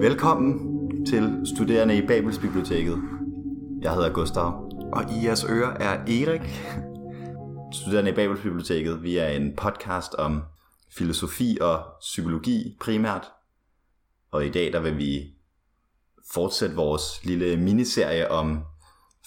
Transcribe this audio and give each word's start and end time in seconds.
Velkommen 0.00 1.06
til 1.06 1.42
Studerende 1.54 1.98
i 1.98 2.06
Babels 2.06 2.38
Biblioteket. 2.38 2.98
Jeg 3.82 3.94
hedder 3.94 4.12
Gustav. 4.12 4.70
Og 4.92 5.12
i 5.12 5.26
jeres 5.26 5.44
ører 5.44 5.70
er 5.70 5.92
Erik. 6.00 6.40
Studerende 7.72 8.10
i 8.10 8.14
Babels 8.14 8.40
Biblioteket, 8.40 9.02
vi 9.02 9.16
er 9.16 9.26
en 9.26 9.56
podcast 9.56 10.14
om 10.14 10.42
filosofi 10.96 11.58
og 11.60 11.84
psykologi 12.00 12.76
primært. 12.80 13.32
Og 14.30 14.46
i 14.46 14.50
dag 14.50 14.72
der 14.72 14.80
vil 14.80 14.98
vi 14.98 15.34
fortsætte 16.34 16.76
vores 16.76 17.24
lille 17.24 17.56
miniserie 17.56 18.30
om 18.30 18.64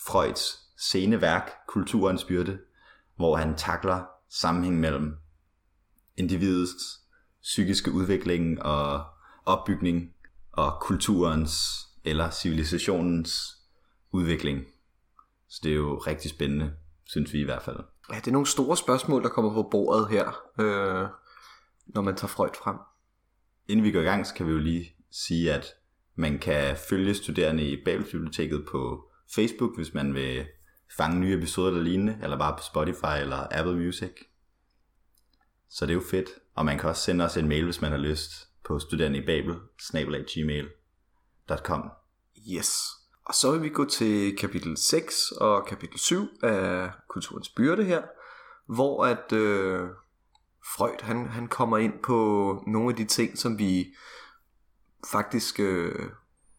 Freuds 0.07 0.59
sceneværk, 0.77 1.51
Kulturens 1.67 2.23
byrde, 2.23 2.59
hvor 3.15 3.35
han 3.35 3.55
takler 3.55 4.03
sammenhæng 4.29 4.79
mellem 4.79 5.17
individets 6.17 6.99
psykiske 7.41 7.91
udvikling 7.91 8.61
og 8.61 9.03
opbygning 9.45 10.12
og 10.53 10.81
kulturens 10.81 11.53
eller 12.03 12.29
civilisationens 12.29 13.57
udvikling. 14.11 14.65
Så 15.49 15.59
det 15.63 15.71
er 15.71 15.75
jo 15.75 15.97
rigtig 15.97 16.31
spændende, 16.31 16.73
synes 17.05 17.33
vi 17.33 17.39
i 17.39 17.43
hvert 17.43 17.61
fald. 17.61 17.79
Ja, 18.11 18.15
det 18.15 18.27
er 18.27 18.31
nogle 18.31 18.47
store 18.47 18.77
spørgsmål, 18.77 19.23
der 19.23 19.29
kommer 19.29 19.53
på 19.53 19.67
bordet 19.71 20.09
her, 20.09 20.27
øh, 20.59 21.07
når 21.87 22.01
man 22.01 22.15
tager 22.15 22.27
Freud 22.27 22.49
frem. 22.63 22.75
Inden 23.67 23.85
vi 23.85 23.91
går 23.91 23.99
i 23.99 24.03
gang, 24.03 24.27
så 24.27 24.33
kan 24.33 24.47
vi 24.47 24.51
jo 24.51 24.57
lige 24.57 24.95
sige, 25.11 25.53
at 25.53 25.65
man 26.15 26.39
kan 26.39 26.77
følge 26.89 27.13
studerende 27.13 27.63
i 27.63 27.83
Babelsbiblioteket 27.85 28.65
på 28.71 29.11
Facebook, 29.35 29.75
hvis 29.77 29.93
man 29.93 30.13
vil 30.13 30.45
fange 30.97 31.19
nye 31.19 31.37
episoder 31.37 31.67
eller 31.67 31.83
lignende, 31.83 32.19
eller 32.23 32.37
bare 32.37 32.57
på 32.57 32.63
Spotify 32.63 33.21
eller 33.21 33.47
Apple 33.51 33.75
Music. 33.75 34.11
Så 35.69 35.85
det 35.85 35.91
er 35.91 35.95
jo 35.95 36.03
fedt. 36.11 36.29
Og 36.55 36.65
man 36.65 36.79
kan 36.79 36.89
også 36.89 37.01
sende 37.01 37.25
os 37.25 37.37
en 37.37 37.47
mail, 37.47 37.63
hvis 37.63 37.81
man 37.81 37.91
har 37.91 37.97
lyst, 37.97 38.31
på 38.65 38.79
studenteribabel, 38.79 39.55
Yes. 42.57 42.77
Og 43.25 43.33
så 43.33 43.51
vil 43.51 43.63
vi 43.63 43.69
gå 43.69 43.85
til 43.85 44.37
kapitel 44.37 44.77
6 44.77 45.31
og 45.31 45.65
kapitel 45.65 45.99
7 45.99 46.27
af 46.43 46.89
Kulturens 47.09 47.49
Byrde 47.49 47.83
her, 47.83 48.01
hvor 48.67 49.05
at 49.05 49.33
øh, 49.33 49.87
Freud 50.75 51.01
han, 51.01 51.27
han 51.27 51.47
kommer 51.47 51.77
ind 51.77 51.93
på 52.03 52.17
nogle 52.67 52.89
af 52.89 52.95
de 52.95 53.05
ting, 53.05 53.37
som 53.37 53.59
vi 53.59 53.93
faktisk 55.11 55.59
øh, 55.59 56.09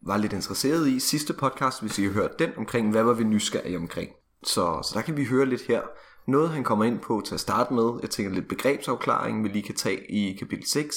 var 0.01 0.17
lidt 0.17 0.33
interesseret 0.33 0.87
i 0.87 0.99
sidste 0.99 1.33
podcast, 1.33 1.81
hvis 1.81 1.99
I 1.99 2.03
har 2.03 2.11
hørt 2.11 2.39
den, 2.39 2.51
omkring 2.57 2.91
hvad 2.91 3.03
var 3.03 3.13
vi 3.13 3.23
nysgerrige 3.23 3.77
omkring. 3.77 4.11
Så, 4.43 4.81
så 4.83 4.91
der 4.93 5.01
kan 5.01 5.17
vi 5.17 5.25
høre 5.25 5.45
lidt 5.45 5.61
her. 5.61 5.81
Noget 6.27 6.49
han 6.49 6.63
kommer 6.63 6.85
ind 6.85 6.99
på 6.99 7.21
til 7.25 7.33
at 7.33 7.39
starte 7.39 7.73
med, 7.73 7.99
jeg 8.01 8.09
tænker 8.09 8.33
lidt 8.33 8.47
begrebsafklaring, 8.47 9.43
vi 9.43 9.49
lige 9.49 9.63
kan 9.63 9.75
tage 9.75 10.11
i 10.11 10.37
kapitel 10.37 10.67
6, 10.67 10.95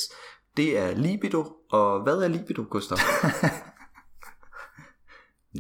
det 0.59 0.79
er 0.79 0.95
libido. 0.95 1.57
Og 1.71 2.03
hvad 2.03 2.23
er 2.23 2.29
libido, 2.29 2.65
Gustav? 2.71 2.99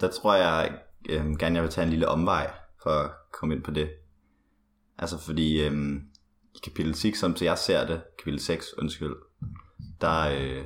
Der 0.01 0.11
tror 0.11 0.35
jeg 0.35 0.79
øhm, 1.09 1.37
gerne, 1.37 1.55
jeg 1.55 1.63
vil 1.63 1.71
tage 1.71 1.85
en 1.85 1.91
lille 1.91 2.09
omvej 2.09 2.51
for 2.83 2.91
at 2.91 3.11
komme 3.33 3.55
ind 3.55 3.65
på 3.65 3.71
det. 3.71 3.91
Altså 4.99 5.19
fordi 5.19 5.67
øhm, 5.67 6.03
i 6.55 6.59
kapitel 6.65 6.95
6, 6.95 7.19
som 7.19 7.35
til 7.35 7.45
jeg 7.45 7.59
ser 7.59 7.87
det, 7.87 8.03
kapitel 8.19 8.41
6, 8.41 8.79
undskyld, 8.79 9.15
der 10.01 10.21
øh, 10.21 10.65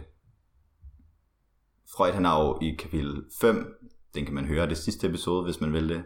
Freud 1.97 2.13
han 2.13 2.25
har 2.25 2.45
jo 2.45 2.59
i 2.63 2.77
kapitel 2.79 3.25
5, 3.41 3.75
den 4.15 4.25
kan 4.25 4.35
man 4.35 4.45
høre 4.45 4.69
det 4.69 4.79
sidste 4.79 5.07
episode, 5.07 5.45
hvis 5.45 5.61
man 5.61 5.73
vil 5.73 5.89
det, 5.89 6.05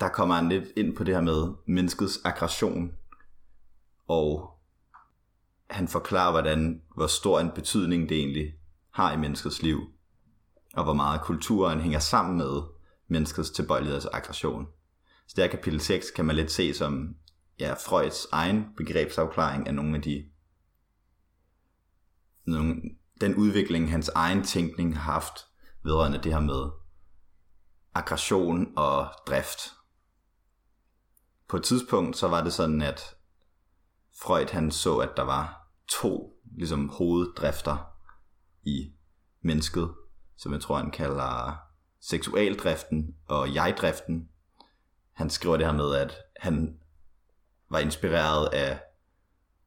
der 0.00 0.08
kommer 0.08 0.34
han 0.34 0.48
lidt 0.48 0.64
ind 0.76 0.96
på 0.96 1.04
det 1.04 1.14
her 1.14 1.22
med 1.22 1.54
menneskets 1.66 2.20
aggression, 2.24 2.92
og 4.08 4.49
han 5.70 5.88
forklarer, 5.88 6.30
hvordan, 6.30 6.82
hvor 6.94 7.06
stor 7.06 7.40
en 7.40 7.50
betydning 7.54 8.08
det 8.08 8.16
egentlig 8.16 8.54
har 8.90 9.12
i 9.12 9.16
menneskets 9.16 9.62
liv, 9.62 9.80
og 10.74 10.84
hvor 10.84 10.92
meget 10.92 11.20
kulturen 11.20 11.80
hænger 11.80 11.98
sammen 11.98 12.38
med 12.38 12.62
menneskets 13.08 13.50
tilbøjelighed 13.50 14.00
til 14.00 14.10
aggression. 14.12 14.66
Så 15.26 15.32
det 15.36 15.44
her 15.44 15.50
kapitel 15.50 15.80
6 15.80 16.10
kan 16.10 16.24
man 16.24 16.36
lidt 16.36 16.50
se 16.50 16.74
som 16.74 17.16
ja, 17.60 17.72
Freuds 17.72 18.26
egen 18.32 18.66
begrebsafklaring 18.76 19.66
af 19.66 19.74
nogle 19.74 19.96
af 19.96 20.02
de 20.02 20.24
nogle, 22.44 22.82
den 23.20 23.34
udvikling, 23.34 23.90
hans 23.90 24.08
egen 24.08 24.44
tænkning 24.44 24.98
har 24.98 25.12
haft 25.12 25.46
vedrørende 25.82 26.22
det 26.22 26.32
her 26.32 26.40
med 26.40 26.70
aggression 27.94 28.72
og 28.76 29.08
drift. 29.26 29.60
På 31.48 31.56
et 31.56 31.62
tidspunkt 31.62 32.16
så 32.16 32.28
var 32.28 32.44
det 32.44 32.52
sådan, 32.52 32.82
at 32.82 33.16
Freud 34.22 34.46
han 34.52 34.70
så, 34.70 34.96
at 34.96 35.10
der 35.16 35.22
var 35.22 35.59
to 35.90 36.40
ligesom, 36.56 36.88
hoveddrifter 36.88 37.94
i 38.62 38.92
mennesket, 39.40 39.94
som 40.36 40.52
jeg 40.52 40.60
tror, 40.60 40.76
han 40.76 40.90
kalder 40.90 41.56
seksualdriften 42.00 43.16
og 43.26 43.54
jegdriften. 43.54 44.28
Han 45.12 45.30
skriver 45.30 45.56
det 45.56 45.66
her 45.66 45.72
med, 45.72 45.94
at 45.94 46.16
han 46.36 46.78
var 47.70 47.78
inspireret 47.78 48.46
af 48.46 48.80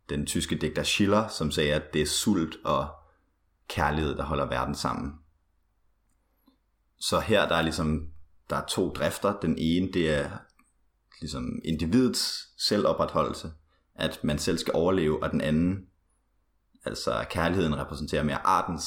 den 0.09 0.25
tyske 0.25 0.55
digter 0.55 0.83
Schiller, 0.83 1.27
som 1.27 1.51
sagde, 1.51 1.73
at 1.73 1.93
det 1.93 2.01
er 2.01 2.05
sult 2.05 2.55
og 2.65 2.89
kærlighed, 3.67 4.15
der 4.15 4.23
holder 4.23 4.45
verden 4.45 4.75
sammen. 4.75 5.13
Så 6.99 7.19
her 7.19 7.47
der 7.47 7.55
er 7.55 7.61
ligesom 7.61 8.13
der 8.49 8.55
er 8.55 8.65
to 8.65 8.89
drifter. 8.89 9.39
Den 9.39 9.57
ene 9.57 9.91
det 9.91 10.09
er 10.09 10.29
ligesom 11.21 11.61
individets 11.65 12.49
selvopretholdelse, 12.57 13.51
at 13.95 14.23
man 14.23 14.39
selv 14.39 14.57
skal 14.57 14.73
overleve, 14.73 15.23
og 15.23 15.31
den 15.31 15.41
anden 15.41 15.87
Altså 16.85 17.25
kærligheden 17.29 17.77
repræsenterer 17.77 18.23
mere 18.23 18.47
artens 18.47 18.85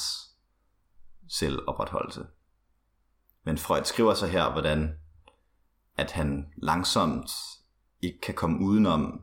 selvopretholdelse. 1.29 2.25
Men 3.43 3.57
Freud 3.57 3.83
skriver 3.83 4.13
så 4.13 4.27
her, 4.27 4.51
hvordan 4.51 4.97
at 5.97 6.11
han 6.11 6.53
langsomt 6.57 7.31
ikke 8.01 8.21
kan 8.21 8.33
komme 8.33 8.59
udenom, 8.59 9.21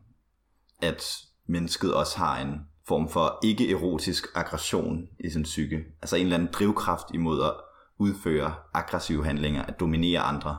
at 0.83 1.03
mennesket 1.47 1.95
også 1.95 2.19
har 2.19 2.39
en 2.39 2.61
form 2.87 3.09
for 3.09 3.39
ikke-erotisk 3.43 4.27
aggression 4.35 5.09
i 5.21 5.31
sin 5.31 5.43
psyke. 5.43 5.85
Altså 6.03 6.17
en 6.17 6.23
eller 6.23 6.37
anden 6.37 6.53
drivkraft 6.53 7.07
imod 7.15 7.43
at 7.43 7.55
udføre 7.99 8.55
aggressive 8.75 9.25
handlinger, 9.25 9.63
at 9.63 9.81
dominere 9.81 10.21
andre, 10.21 10.59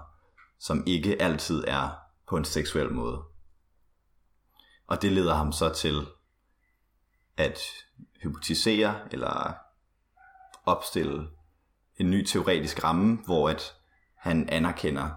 som 0.59 0.83
ikke 0.87 1.21
altid 1.21 1.63
er 1.67 1.89
på 2.27 2.37
en 2.37 2.45
seksuel 2.45 2.91
måde. 2.91 3.23
Og 4.87 5.01
det 5.01 5.11
leder 5.11 5.33
ham 5.33 5.51
så 5.51 5.73
til 5.73 6.01
at 7.37 7.59
hypotisere 8.25 8.99
eller 9.11 9.53
opstille 10.65 11.27
en 11.97 12.11
ny 12.11 12.25
teoretisk 12.25 12.83
ramme, 12.83 13.17
hvor 13.25 13.49
at 13.49 13.75
han 14.17 14.49
anerkender 14.49 15.09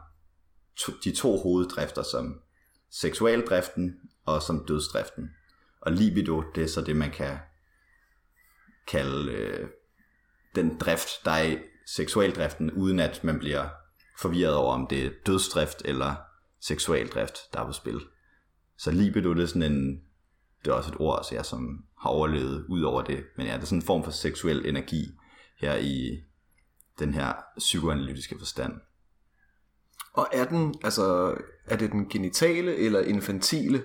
to, 0.76 0.92
de 1.04 1.16
to 1.16 1.36
hoveddrifter 1.36 2.02
som 2.02 2.40
seksualdriften 2.90 3.94
og 4.24 4.42
som 4.42 4.64
dødsdriften. 4.68 5.30
Og 5.80 5.92
libido, 5.92 6.42
det 6.54 6.64
er 6.64 6.68
så 6.68 6.80
det, 6.80 6.96
man 6.96 7.10
kan 7.10 7.38
kalde 8.86 9.32
øh, 9.32 9.68
den 10.54 10.78
drift, 10.78 11.08
der 11.24 11.30
er 11.30 11.42
i 11.42 11.58
seksualdriften, 11.86 12.70
uden 12.70 13.00
at 13.00 13.24
man 13.24 13.38
bliver 13.38 13.68
forvirret 14.18 14.54
over, 14.54 14.74
om 14.74 14.86
det 14.86 15.06
er 15.06 15.10
dødsdrift 15.26 15.82
eller 15.84 16.14
seksualdrift, 16.60 17.38
der 17.52 17.60
er 17.60 17.66
på 17.66 17.72
spil. 17.72 18.00
Så 18.78 18.90
libido, 18.90 19.34
det 19.34 19.42
er 19.42 19.46
sådan 19.46 19.72
en, 19.72 20.02
det 20.64 20.70
er 20.70 20.74
også 20.74 20.90
et 20.90 21.00
ord, 21.00 21.24
så 21.24 21.34
jeg 21.34 21.44
som 21.44 21.84
har 22.00 22.10
overlevet 22.10 22.64
ud 22.68 22.82
over 22.82 23.02
det. 23.02 23.24
Men 23.36 23.46
ja, 23.46 23.54
det 23.54 23.62
er 23.62 23.66
sådan 23.66 23.78
en 23.78 23.86
form 23.86 24.04
for 24.04 24.10
seksuel 24.10 24.66
energi 24.66 25.10
her 25.60 25.76
i 25.76 26.22
den 26.98 27.14
her 27.14 27.32
psykoanalytiske 27.58 28.38
forstand. 28.38 28.72
Og 30.12 30.28
er 30.32 30.44
den, 30.44 30.74
altså, 30.84 31.34
er 31.66 31.76
det 31.76 31.92
den 31.92 32.08
genitale 32.08 32.76
eller 32.76 33.00
infantile 33.00 33.82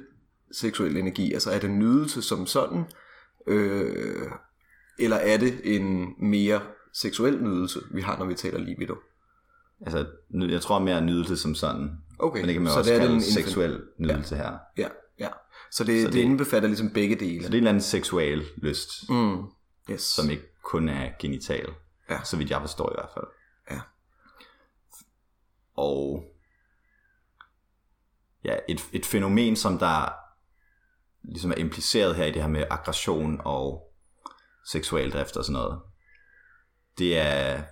seksuelle 0.52 1.00
energi? 1.00 1.34
Altså 1.34 1.52
er 1.52 1.60
det 1.60 1.70
nydelse 1.70 2.22
som 2.22 2.46
sådan? 2.46 2.86
Øh, 3.48 4.32
eller 5.00 5.18
er 5.18 5.38
det 5.38 5.76
en 5.76 6.14
mere 6.20 6.62
seksuel 6.94 7.44
nydelse, 7.44 7.80
vi 7.92 8.02
har, 8.02 8.18
når 8.18 8.26
vi 8.26 8.34
taler 8.34 8.60
libido? 8.60 8.96
Altså, 9.82 10.06
jeg 10.34 10.62
tror 10.62 10.80
mere 10.80 11.02
nydelse 11.02 11.38
som 11.38 11.56
sådan. 11.56 11.92
Okay, 12.20 12.40
men 12.40 12.48
det 12.48 12.54
kan 12.54 12.64
man 12.64 12.72
så 12.72 12.78
også 12.80 12.92
det 12.92 12.98
er 12.98 13.02
kalde 13.02 13.14
den 13.14 13.22
seksuel 13.22 13.82
nydelse 13.98 14.36
ja. 14.36 14.42
her. 14.42 14.58
Ja. 14.78 14.88
Så 15.74 15.84
det, 15.84 16.02
så 16.02 16.08
det, 16.08 16.14
det 16.14 16.22
indbefatter 16.22 16.70
ligesom 16.70 16.90
begge 16.90 17.16
dele. 17.16 17.44
Så 17.44 17.50
det 17.50 17.54
er 17.54 17.58
en 17.58 17.64
eller 17.64 17.70
anden 17.70 17.82
seksuel 17.82 18.44
lyst, 18.58 19.10
mm. 19.10 19.46
yes. 19.90 20.02
som 20.02 20.30
ikke 20.30 20.62
kun 20.64 20.90
er 20.90 21.12
genital. 21.20 21.74
Ja. 22.10 22.24
Så 22.24 22.38
vidt 22.38 22.50
jeg 22.50 22.62
forstår 22.62 22.90
i 22.90 22.96
hvert 22.96 23.10
fald. 23.14 23.26
Ja. 23.72 23.82
Og 25.76 26.24
ja, 28.44 28.56
et, 28.70 28.90
et 28.92 29.06
fænomen, 29.06 29.56
som 29.56 29.80
der 29.80 30.14
ligesom 31.24 31.52
er 31.52 31.56
impliceret 31.56 32.16
her 32.16 32.26
i 32.26 32.32
det 32.32 32.42
her 32.42 32.50
med 32.50 32.66
aggression 32.70 33.42
og 33.46 33.94
seksualdrift 34.66 35.38
og 35.38 35.46
sådan 35.46 35.54
noget, 35.54 35.82
det 36.98 37.18
er 37.18 37.64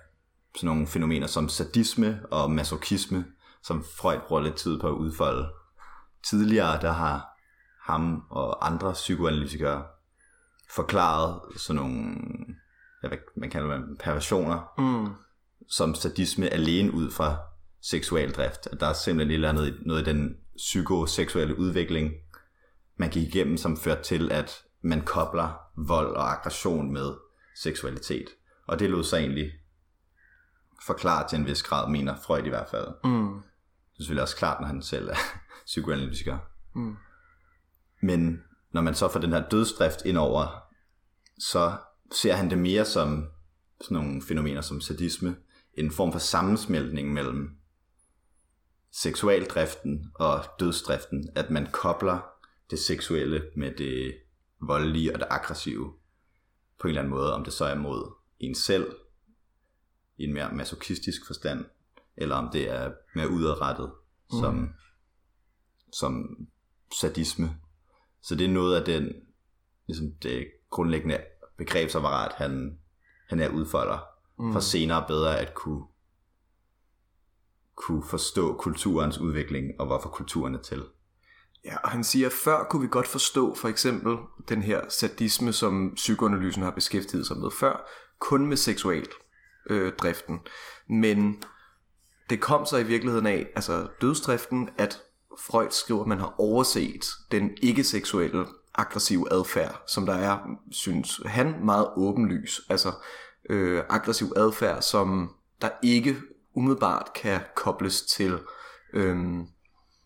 sådan 0.56 0.66
nogle 0.66 0.86
fænomener 0.86 1.26
som 1.26 1.48
sadisme 1.48 2.20
og 2.30 2.50
masochisme, 2.50 3.24
som 3.62 3.84
Freud 3.84 4.18
bruger 4.28 4.42
lidt 4.42 4.56
tid 4.56 4.80
på 4.80 4.88
at 4.88 4.94
udfolde. 4.94 5.52
Tidligere, 6.22 6.80
der 6.80 6.92
har 6.92 7.31
ham 7.82 8.22
og 8.30 8.66
andre 8.66 8.92
psykoanalytikere 8.92 9.84
forklaret 10.70 11.40
sådan 11.56 11.82
nogle 11.82 12.14
hvad 13.00 13.18
man 13.36 13.50
kalder 13.50 13.76
det, 13.76 13.98
perversioner, 13.98 14.72
Mm. 14.78 15.08
som 15.68 15.94
sadisme 15.94 16.48
alene 16.48 16.92
ud 16.94 17.10
fra 17.10 17.36
seksualdrift. 17.80 18.66
At 18.72 18.80
der 18.80 18.86
er 18.86 18.92
simpelthen 18.92 19.30
et 19.30 19.34
eller 19.34 19.48
andet, 19.48 19.78
noget 19.86 20.02
i 20.02 20.10
den 20.10 20.36
psykoseksuelle 20.56 21.58
udvikling, 21.58 22.12
man 22.96 23.10
gik 23.10 23.28
igennem, 23.28 23.56
som 23.56 23.76
førte 23.76 24.02
til, 24.02 24.32
at 24.32 24.62
man 24.82 25.00
kobler 25.04 25.60
vold 25.76 26.16
og 26.16 26.32
aggression 26.32 26.92
med 26.92 27.14
seksualitet. 27.56 28.28
Og 28.66 28.78
det 28.78 28.90
lod 28.90 29.04
sig 29.04 29.18
egentlig 29.18 29.52
forklare 30.86 31.28
til 31.28 31.38
en 31.38 31.46
vis 31.46 31.62
grad, 31.62 31.90
mener 31.90 32.16
Freud 32.26 32.42
i 32.44 32.48
hvert 32.48 32.68
fald. 32.70 32.86
Mm. 33.04 33.34
Det 33.34 33.98
er 33.98 34.02
selvfølgelig 34.02 34.22
også 34.22 34.36
klart, 34.36 34.60
når 34.60 34.66
han 34.66 34.82
selv 34.82 35.08
er 35.08 35.16
psykoanalytiker. 35.66 36.38
Mm. 36.74 36.96
Men 38.02 38.42
når 38.72 38.80
man 38.80 38.94
så 38.94 39.08
får 39.08 39.20
den 39.20 39.32
her 39.32 39.48
dødsdrift 39.48 40.04
ind 40.04 40.16
over, 40.16 40.62
så 41.38 41.76
ser 42.12 42.34
han 42.34 42.50
det 42.50 42.58
mere 42.58 42.84
som 42.84 43.28
sådan 43.80 43.94
nogle 43.94 44.22
fænomener 44.22 44.60
som 44.60 44.80
sadisme, 44.80 45.36
en 45.74 45.90
form 45.90 46.12
for 46.12 46.18
sammensmeltning 46.18 47.12
mellem 47.12 47.56
seksualdriften 48.92 50.12
og 50.14 50.44
dødsdriften, 50.60 51.28
at 51.34 51.50
man 51.50 51.66
kobler 51.72 52.18
det 52.70 52.78
seksuelle 52.78 53.50
med 53.56 53.74
det 53.76 54.14
voldelige 54.60 55.12
og 55.14 55.18
det 55.18 55.26
aggressive 55.30 55.92
på 56.80 56.86
en 56.86 56.88
eller 56.88 57.00
anden 57.00 57.14
måde, 57.14 57.34
om 57.34 57.44
det 57.44 57.52
så 57.52 57.64
er 57.64 57.74
mod 57.74 58.14
en 58.38 58.54
selv 58.54 58.96
i 60.16 60.24
en 60.24 60.32
mere 60.32 60.54
masochistisk 60.54 61.26
forstand, 61.26 61.64
eller 62.16 62.36
om 62.36 62.50
det 62.52 62.70
er 62.70 62.92
mere 63.14 63.30
udadrettet 63.30 63.92
som, 64.40 64.74
som 65.92 66.36
sadisme. 67.00 67.58
Så 68.22 68.34
det 68.34 68.44
er 68.44 68.52
noget 68.52 68.76
af 68.76 68.84
den, 68.84 69.12
ligesom 69.86 70.06
det 70.22 70.46
grundlæggende 70.70 71.20
begrebsapparat, 71.58 72.32
han, 72.32 72.78
han 73.28 73.40
er 73.40 73.48
udfolder, 73.48 73.98
mm. 74.38 74.52
for 74.52 74.60
senere 74.60 75.04
bedre 75.08 75.38
at 75.38 75.54
kunne, 75.54 75.84
kunne 77.76 78.04
forstå 78.04 78.56
kulturens 78.56 79.18
udvikling, 79.18 79.80
og 79.80 79.86
hvorfor 79.86 80.08
kulturen 80.08 80.54
er 80.54 80.62
til. 80.62 80.82
Ja, 81.64 81.76
og 81.76 81.90
han 81.90 82.04
siger, 82.04 82.26
at 82.26 82.32
før 82.32 82.64
kunne 82.64 82.82
vi 82.82 82.88
godt 82.90 83.06
forstå 83.06 83.54
for 83.54 83.68
eksempel 83.68 84.16
den 84.48 84.62
her 84.62 84.88
sadisme, 84.88 85.52
som 85.52 85.92
psykoanalysen 85.94 86.62
har 86.62 86.70
beskæftiget 86.70 87.26
sig 87.26 87.36
med 87.36 87.50
før, 87.60 87.88
kun 88.18 88.46
med 88.46 88.56
seksual 88.56 89.06
øh, 89.70 89.92
driften. 89.92 90.40
Men 90.88 91.42
det 92.30 92.40
kom 92.40 92.66
så 92.66 92.76
i 92.76 92.86
virkeligheden 92.86 93.26
af, 93.26 93.46
altså 93.54 93.88
dødsdriften, 94.00 94.70
at 94.78 95.02
Freud 95.38 95.70
skriver, 95.70 96.00
at 96.00 96.06
man 96.06 96.18
har 96.18 96.34
overset 96.38 97.04
den 97.32 97.50
ikke-seksuelle 97.62 98.46
aggressive 98.74 99.32
adfærd, 99.32 99.82
som 99.88 100.06
der 100.06 100.14
er, 100.14 100.38
synes 100.70 101.20
han, 101.26 101.54
meget 101.64 101.88
åbenlys. 101.96 102.60
Altså 102.68 102.92
øh, 103.50 103.82
aggressiv 103.88 104.32
adfærd, 104.36 104.82
som 104.82 105.34
der 105.62 105.70
ikke 105.82 106.16
umiddelbart 106.54 107.12
kan 107.14 107.40
kobles 107.56 108.02
til 108.02 108.38
øh, 108.92 109.16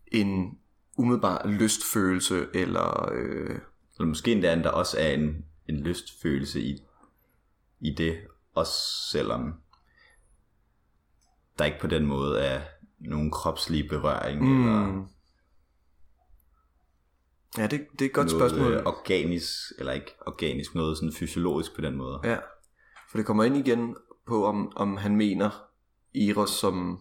en 0.07 0.59
umiddelbar 0.97 1.47
lystfølelse, 1.47 2.47
eller 2.55 3.13
øh, 3.13 3.59
Eller 3.99 4.07
måske 4.07 4.33
endda, 4.33 4.63
der 4.63 4.71
også 4.71 4.97
er 5.01 5.09
en, 5.09 5.45
en 5.69 5.77
lystfølelse 5.77 6.61
i, 6.61 6.83
i 7.81 7.95
det, 7.95 8.19
også 8.55 8.73
selvom 9.13 9.55
der 11.59 11.65
ikke 11.65 11.81
på 11.81 11.87
den 11.87 12.07
måde 12.07 12.41
er 12.41 12.61
nogen 12.99 13.31
kropslig 13.31 13.89
berøring, 13.89 14.43
mm. 14.43 14.67
eller 14.67 15.09
ja, 17.59 17.63
det, 17.67 17.87
det 17.93 18.01
er 18.01 18.07
et 18.07 18.13
godt 18.13 18.27
noget 18.33 18.51
spørgsmål. 18.51 18.73
øh, 18.73 18.83
organisk, 18.87 19.53
eller 19.79 19.93
ikke 19.93 20.15
organisk, 20.27 20.75
noget 20.75 20.97
sådan 20.99 21.13
fysiologisk 21.13 21.75
på 21.75 21.81
den 21.81 21.97
måde. 21.97 22.21
Ja, 22.25 22.37
for 23.11 23.19
det 23.19 23.27
kommer 23.27 23.45
ind 23.45 23.57
igen 23.57 23.97
på, 24.27 24.47
om, 24.47 24.73
om 24.77 24.97
han 24.97 25.17
mener 25.17 25.51
Eros 26.15 26.51
som, 26.51 27.01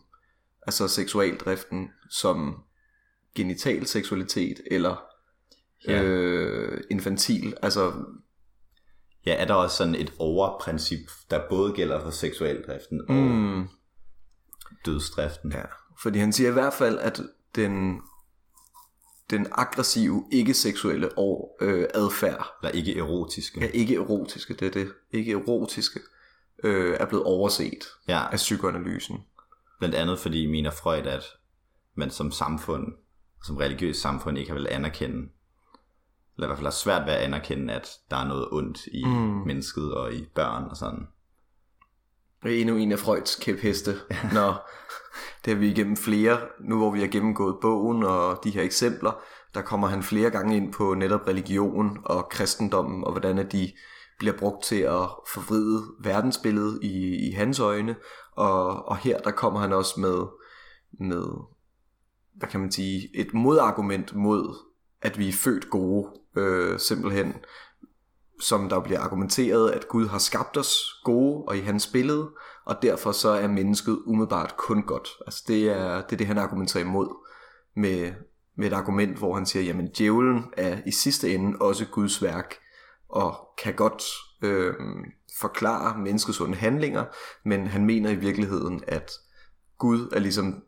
altså 0.61 0.87
seksualdriften 0.87 1.89
som 2.09 2.63
genital 3.35 3.85
seksualitet, 3.85 4.61
eller 4.71 5.03
Ja. 5.87 6.03
øh, 6.03 6.81
infantil, 6.91 7.57
altså, 7.61 7.93
Ja, 9.25 9.33
er 9.41 9.45
der 9.45 9.53
også 9.53 9.75
sådan 9.77 9.95
et 9.95 10.13
overprincip, 10.19 10.99
der 11.29 11.49
både 11.49 11.73
gælder 11.73 12.01
for 12.01 12.09
seksualdriften 12.09 13.01
og 13.09 13.15
mm, 13.15 13.67
dødsdriften? 14.85 15.51
ja, 15.51 15.61
fordi 16.01 16.19
han 16.19 16.33
siger 16.33 16.49
i 16.49 16.53
hvert 16.53 16.73
fald, 16.73 16.97
at 16.99 17.21
den, 17.55 18.01
den 19.29 19.47
aggressive, 19.51 20.25
ikke-seksuelle 20.31 21.17
og, 21.17 21.57
øh, 21.61 21.87
adfærd, 21.93 22.47
Eller 22.63 22.71
ikke 22.71 22.97
erotiske? 22.97 23.61
ja, 23.61 23.67
ikke 23.67 23.95
erotiske, 23.95 24.53
det 24.53 24.67
er 24.67 24.71
det, 24.71 24.91
ikke 25.11 25.31
erotiske, 25.31 25.99
øh, 26.63 26.97
er 26.99 27.05
blevet 27.05 27.25
overset 27.25 27.87
ja. 28.07 28.31
af 28.31 28.35
psykoanalysen. 28.35 29.17
Blandt 29.79 29.95
andet 29.95 30.19
fordi 30.19 30.45
mener 30.45 30.71
Freud, 30.71 31.05
at 31.05 31.23
man 31.95 32.11
som 32.11 32.31
samfund, 32.31 32.93
som 33.43 33.57
religiøst 33.57 34.01
samfund, 34.01 34.37
ikke 34.37 34.51
har 34.51 34.59
vel 34.59 34.67
anerkende, 34.67 35.29
eller 36.35 36.47
i 36.47 36.47
hvert 36.47 36.57
fald 36.57 36.65
har 36.65 36.71
svært 36.71 37.05
ved 37.05 37.13
at 37.13 37.19
anerkende, 37.19 37.73
at 37.73 37.89
der 38.11 38.17
er 38.17 38.27
noget 38.27 38.47
ondt 38.51 38.87
i 38.87 39.05
mm. 39.05 39.11
mennesket 39.45 39.93
og 39.93 40.13
i 40.13 40.25
børn 40.35 40.63
og 40.69 40.77
sådan. 40.77 41.07
Det 42.45 42.57
er 42.57 42.61
endnu 42.61 42.75
en 42.75 42.91
af 42.91 42.99
Freuds 42.99 43.35
kæpheste, 43.35 43.95
når 44.33 44.69
det 45.45 45.53
har 45.53 45.59
vi 45.59 45.71
igennem 45.71 45.97
flere, 45.97 46.39
nu 46.59 46.77
hvor 46.77 46.91
vi 46.91 46.99
har 46.99 47.07
gennemgået 47.07 47.57
bogen 47.61 48.03
og 48.03 48.39
de 48.43 48.49
her 48.49 48.61
eksempler, 48.61 49.21
der 49.53 49.61
kommer 49.61 49.87
han 49.87 50.03
flere 50.03 50.29
gange 50.29 50.55
ind 50.57 50.73
på 50.73 50.93
netop 50.93 51.27
religion 51.27 51.97
og 52.03 52.29
kristendommen, 52.29 53.03
og 53.03 53.11
hvordan 53.11 53.37
at 53.39 53.51
de 53.51 53.71
bliver 54.19 54.37
brugt 54.37 54.63
til 54.63 54.81
at 54.81 55.09
forvride 55.33 55.83
verdensbilledet 56.03 56.79
i, 56.83 57.27
i 57.29 57.31
hans 57.31 57.59
øjne, 57.59 57.95
og, 58.31 58.87
og 58.87 58.97
her 58.97 59.19
der 59.19 59.31
kommer 59.31 59.59
han 59.59 59.73
også 59.73 59.99
med, 59.99 60.17
med, 61.07 61.25
hvad 62.35 62.49
kan 62.49 62.59
man 62.59 62.71
sige, 62.71 63.09
et 63.15 63.33
modargument 63.33 64.15
mod, 64.15 64.55
at 65.01 65.17
vi 65.17 65.29
er 65.29 65.33
født 65.33 65.69
gode, 65.69 66.09
øh, 66.37 66.79
simpelthen, 66.79 67.33
som 68.41 68.69
der 68.69 68.79
bliver 68.79 68.99
argumenteret, 68.99 69.71
at 69.71 69.87
Gud 69.87 70.07
har 70.07 70.17
skabt 70.17 70.57
os 70.57 70.77
gode 71.03 71.43
og 71.47 71.57
i 71.57 71.59
hans 71.59 71.87
billede, 71.87 72.29
og 72.65 72.81
derfor 72.81 73.11
så 73.11 73.29
er 73.29 73.47
mennesket 73.47 73.99
umiddelbart 74.05 74.57
kun 74.57 74.83
godt. 74.83 75.09
Altså 75.25 75.43
det 75.47 75.69
er 75.69 76.01
det, 76.01 76.13
er 76.13 76.17
det 76.17 76.27
han 76.27 76.37
argumenterer 76.37 76.83
imod 76.83 77.27
med, 77.75 78.11
med 78.57 78.67
et 78.67 78.73
argument, 78.73 79.17
hvor 79.17 79.35
han 79.35 79.45
siger, 79.45 79.63
jamen 79.63 79.87
djævlen 79.87 80.43
er 80.57 80.77
i 80.85 80.91
sidste 80.91 81.33
ende 81.33 81.57
også 81.61 81.85
Guds 81.91 82.21
værk, 82.21 82.55
og 83.09 83.35
kan 83.63 83.73
godt 83.73 84.03
øh, 84.41 84.73
forklare 85.39 85.97
menneskets 85.97 86.41
onde 86.41 86.55
handlinger, 86.55 87.05
men 87.45 87.67
han 87.67 87.85
mener 87.85 88.09
i 88.09 88.15
virkeligheden, 88.15 88.83
at 88.87 89.11
Gud 89.77 90.09
er 90.11 90.19
ligesom 90.19 90.63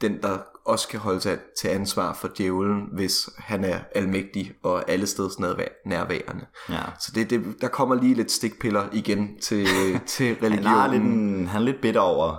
den, 0.00 0.22
der 0.22 0.38
også 0.66 0.88
kan 0.88 1.00
holde 1.00 1.20
sig 1.20 1.38
til 1.60 1.68
ansvar 1.68 2.14
for 2.14 2.28
djævlen, 2.38 2.82
hvis 2.92 3.28
han 3.38 3.64
er 3.64 3.78
almægtig 3.94 4.52
og 4.62 4.90
alle 4.90 5.06
steds 5.06 5.38
nærvær- 5.40 5.82
nærværende. 5.88 6.46
Ja. 6.68 6.82
Så 7.00 7.12
det, 7.14 7.30
det, 7.30 7.56
der 7.60 7.68
kommer 7.68 7.94
lige 7.94 8.14
lidt 8.14 8.30
stikpiller 8.32 8.88
igen 8.92 9.40
til, 9.40 9.66
til 10.06 10.26
Han, 10.40 10.44
er 10.44 10.48
lidt, 10.56 10.66
religionen. 10.66 11.12
en- 11.40 11.46
han 11.46 11.60
er 11.60 11.64
lidt 11.64 11.80
bitter 11.82 12.00
over 12.00 12.36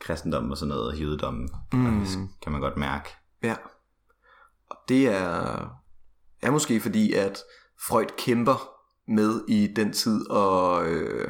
kristendommen 0.00 0.50
og 0.52 0.58
sådan 0.58 0.68
noget, 0.68 0.86
og 0.86 0.92
hivedommen, 0.92 1.48
mm. 1.72 2.28
kan 2.42 2.52
man 2.52 2.60
godt 2.60 2.76
mærke. 2.76 3.08
Ja. 3.42 3.54
Og 4.70 4.76
det 4.88 5.08
er, 5.08 5.66
er 6.42 6.50
måske 6.50 6.80
fordi, 6.80 7.12
at 7.12 7.42
Freud 7.86 8.06
kæmper 8.18 8.68
med 9.08 9.40
i 9.48 9.66
den 9.76 9.92
tid 9.92 10.30
og, 10.30 10.86
øh, 10.86 11.28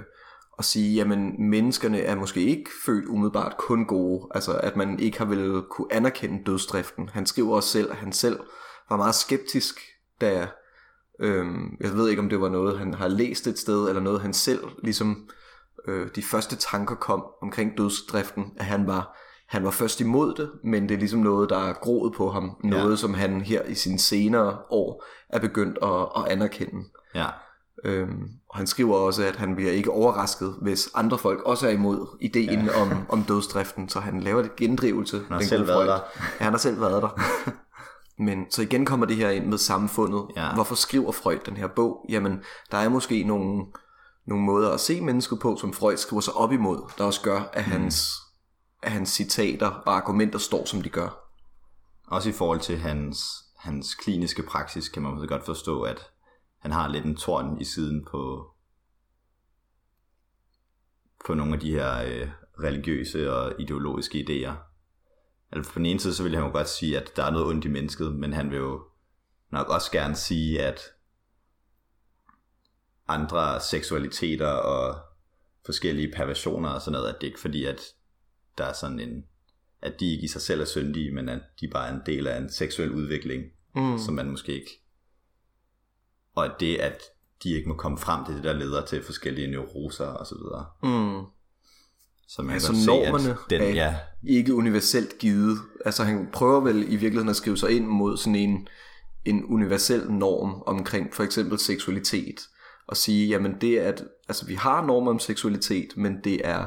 og 0.52 0.64
sige, 0.64 0.94
jamen 0.94 1.50
menneskerne 1.50 2.00
er 2.00 2.16
måske 2.16 2.40
ikke 2.40 2.70
født 2.86 3.04
umiddelbart 3.08 3.56
kun 3.58 3.86
gode. 3.86 4.28
Altså 4.34 4.52
at 4.52 4.76
man 4.76 5.00
ikke 5.00 5.18
har 5.18 5.24
vel 5.24 5.62
kunne 5.70 5.92
anerkende 5.92 6.44
dødsdriften. 6.46 7.08
Han 7.08 7.26
skriver 7.26 7.56
også 7.56 7.68
selv, 7.68 7.90
at 7.90 7.96
han 7.96 8.12
selv 8.12 8.40
var 8.90 8.96
meget 8.96 9.14
skeptisk, 9.14 9.80
da 10.20 10.46
Øhm, 11.20 11.76
jeg 11.80 11.92
ved 11.94 12.08
ikke, 12.08 12.22
om 12.22 12.28
det 12.28 12.40
var 12.40 12.48
noget, 12.48 12.78
han 12.78 12.94
har 12.94 13.08
læst 13.08 13.46
et 13.46 13.58
sted, 13.58 13.88
eller 13.88 14.02
noget, 14.02 14.20
han 14.20 14.32
selv, 14.32 14.64
ligesom 14.82 15.28
øh, 15.88 16.08
de 16.16 16.22
første 16.22 16.56
tanker 16.56 16.94
kom 16.94 17.24
omkring 17.42 17.78
dødsdriften, 17.78 18.44
at 18.56 18.64
han 18.64 18.86
var, 18.86 19.18
han 19.48 19.64
var 19.64 19.70
først 19.70 20.00
imod 20.00 20.34
det, 20.34 20.50
men 20.64 20.88
det 20.88 20.94
er 20.94 20.98
ligesom 20.98 21.20
noget, 21.20 21.50
der 21.50 21.58
er 21.58 21.72
groet 21.72 22.14
på 22.14 22.30
ham. 22.30 22.50
Noget, 22.64 22.90
Ja. 22.90 22.96
som 22.96 23.14
han 23.14 23.40
her 23.40 23.62
i 23.62 23.74
sine 23.74 23.98
senere 23.98 24.58
år 24.70 25.04
er 25.28 25.38
begyndt 25.40 25.78
at, 25.82 26.08
at 26.16 26.32
anerkende. 26.32 26.84
Ja, 27.14 27.26
Øhm, 27.84 28.28
og 28.48 28.56
han 28.56 28.66
skriver 28.66 28.96
også, 28.96 29.24
at 29.24 29.36
han 29.36 29.54
bliver 29.54 29.72
ikke 29.72 29.90
overrasket, 29.90 30.56
hvis 30.62 30.90
andre 30.94 31.18
folk 31.18 31.40
også 31.42 31.66
er 31.66 31.70
imod 31.70 32.16
ideen 32.20 32.64
ja. 32.64 32.82
om, 32.82 33.06
om 33.08 33.22
dødsdriften, 33.22 33.88
så 33.88 34.00
han 34.00 34.20
laver 34.20 34.42
lidt 34.42 34.56
gendrivelse. 34.56 35.18
Han 35.28 35.32
har 35.32 35.40
selv 35.40 35.66
været 35.66 35.88
der. 35.88 35.94
Ja, 35.94 36.44
han 36.44 36.52
har 36.52 36.58
selv 36.58 36.80
været 36.80 37.02
der. 37.02 37.20
Men 38.18 38.50
så 38.50 38.62
igen 38.62 38.86
kommer 38.86 39.06
det 39.06 39.16
her 39.16 39.30
ind 39.30 39.46
med 39.46 39.58
samfundet. 39.58 40.26
Ja. 40.36 40.54
Hvorfor 40.54 40.74
skriver 40.74 41.12
Freud 41.12 41.38
den 41.46 41.56
her 41.56 41.66
bog? 41.66 42.06
Jamen, 42.08 42.42
der 42.70 42.78
er 42.78 42.88
måske 42.88 43.24
nogle, 43.24 43.64
nogle 44.26 44.44
måder 44.44 44.70
at 44.70 44.80
se 44.80 45.00
mennesket 45.00 45.40
på, 45.40 45.56
som 45.56 45.72
Freud 45.72 45.96
skriver 45.96 46.20
sig 46.20 46.34
op 46.34 46.52
imod, 46.52 46.90
der 46.98 47.04
også 47.04 47.22
gør, 47.22 47.40
at 47.52 47.64
hans, 47.64 48.10
at 48.82 48.92
hans 48.92 49.08
citater 49.08 49.66
og 49.66 49.96
argumenter 49.96 50.38
står, 50.38 50.64
som 50.64 50.82
de 50.82 50.88
gør. 50.88 51.08
også 52.06 52.28
i 52.28 52.32
forhold 52.32 52.60
til 52.60 52.78
hans, 52.78 53.24
hans 53.56 53.94
kliniske 53.94 54.42
praksis, 54.42 54.88
kan 54.88 55.02
man 55.02 55.26
godt 55.26 55.44
forstå, 55.44 55.82
at 55.82 56.11
han 56.62 56.70
har 56.72 56.88
lidt 56.88 57.04
en 57.04 57.16
torn 57.16 57.60
i 57.60 57.64
siden 57.64 58.04
på, 58.04 58.52
på 61.26 61.34
nogle 61.34 61.54
af 61.54 61.60
de 61.60 61.70
her 61.70 62.02
øh, 62.04 62.28
religiøse 62.62 63.32
og 63.32 63.60
ideologiske 63.60 64.18
idéer. 64.18 64.52
Altså 65.52 65.72
på 65.72 65.78
den 65.78 65.86
ene 65.86 66.00
side, 66.00 66.14
så 66.14 66.22
vil 66.22 66.34
han 66.34 66.44
jo 66.44 66.52
godt 66.52 66.68
sige, 66.68 67.00
at 67.00 67.16
der 67.16 67.24
er 67.24 67.30
noget 67.30 67.46
ondt 67.46 67.64
i 67.64 67.68
mennesket, 67.68 68.14
men 68.14 68.32
han 68.32 68.50
vil 68.50 68.58
jo 68.58 68.82
nok 69.50 69.68
også 69.68 69.92
gerne 69.92 70.16
sige, 70.16 70.62
at 70.62 70.80
andre 73.08 73.60
seksualiteter 73.60 74.48
og 74.48 75.00
forskellige 75.66 76.12
perversioner 76.12 76.68
og 76.68 76.80
sådan 76.80 76.92
noget, 76.92 77.14
at 77.14 77.20
det 77.20 77.26
ikke 77.26 77.40
fordi, 77.40 77.64
at 77.64 77.80
der 78.58 78.64
er 78.64 78.72
sådan 78.72 79.00
en, 79.00 79.24
at 79.80 80.00
de 80.00 80.12
ikke 80.12 80.24
i 80.24 80.28
sig 80.28 80.40
selv 80.40 80.60
er 80.60 80.64
syndige, 80.64 81.14
men 81.14 81.28
at 81.28 81.40
de 81.60 81.68
bare 81.68 81.88
er 81.88 81.94
en 81.94 82.02
del 82.06 82.26
af 82.26 82.38
en 82.38 82.50
seksuel 82.50 82.92
udvikling, 82.92 83.44
mm. 83.74 83.98
som 83.98 84.14
man 84.14 84.30
måske 84.30 84.54
ikke, 84.54 84.81
og 86.34 86.44
at 86.44 86.52
det, 86.60 86.76
at 86.76 87.02
de 87.42 87.50
ikke 87.54 87.68
må 87.68 87.74
komme 87.74 87.98
frem 87.98 88.24
til 88.24 88.34
det, 88.34 88.44
der 88.44 88.52
leder 88.52 88.84
til 88.84 89.04
forskellige 89.04 89.50
neuroser 89.50 90.06
og 90.06 90.26
så 90.26 90.34
videre. 90.34 90.66
Mm. 90.82 91.26
Så 92.28 92.42
man 92.42 92.54
Altså 92.54 92.72
kan 92.72 92.82
normerne 92.86 93.24
se, 93.24 93.30
at 93.30 93.50
den, 93.50 93.60
er 93.60 93.68
ja, 93.68 93.96
ikke 94.28 94.54
universelt 94.54 95.18
givet. 95.18 95.58
Altså 95.84 96.04
han 96.04 96.28
prøver 96.32 96.60
vel 96.60 96.82
i 96.82 96.96
virkeligheden 96.96 97.28
at 97.28 97.36
skrive 97.36 97.56
sig 97.56 97.70
ind 97.70 97.86
mod 97.86 98.16
sådan 98.16 98.36
en, 98.36 98.68
en 99.24 99.44
universel 99.44 100.10
norm 100.10 100.62
omkring 100.66 101.14
for 101.14 101.22
eksempel 101.22 101.58
seksualitet. 101.58 102.40
Og 102.86 102.96
sige, 102.96 103.28
jamen 103.28 103.56
det 103.60 103.78
er, 103.78 103.88
at 103.88 104.04
altså, 104.28 104.46
vi 104.46 104.54
har 104.54 104.86
normer 104.86 105.10
om 105.10 105.18
seksualitet, 105.18 105.96
men 105.96 106.20
det 106.24 106.40
er 106.44 106.66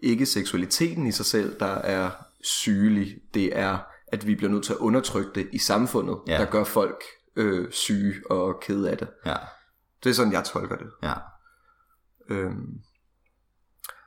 ikke 0.00 0.26
seksualiteten 0.26 1.06
i 1.06 1.12
sig 1.12 1.26
selv, 1.26 1.60
der 1.60 1.74
er 1.74 2.10
sygelig. 2.42 3.16
Det 3.34 3.58
er, 3.58 3.78
at 4.06 4.26
vi 4.26 4.34
bliver 4.34 4.52
nødt 4.52 4.64
til 4.64 4.72
at 4.72 4.78
undertrykke 4.78 5.30
det 5.34 5.48
i 5.52 5.58
samfundet, 5.58 6.16
ja. 6.26 6.38
der 6.38 6.44
gør 6.44 6.64
folk 6.64 7.02
øh, 7.36 7.72
syge 7.72 8.14
og 8.30 8.60
kede 8.62 8.90
af 8.90 8.98
det. 8.98 9.08
ja, 9.26 9.36
Det 10.04 10.10
er 10.10 10.14
sådan, 10.14 10.32
jeg 10.32 10.44
tolker 10.44 10.76
det. 10.76 10.90
ja. 11.02 11.14
Øhm, 12.28 12.80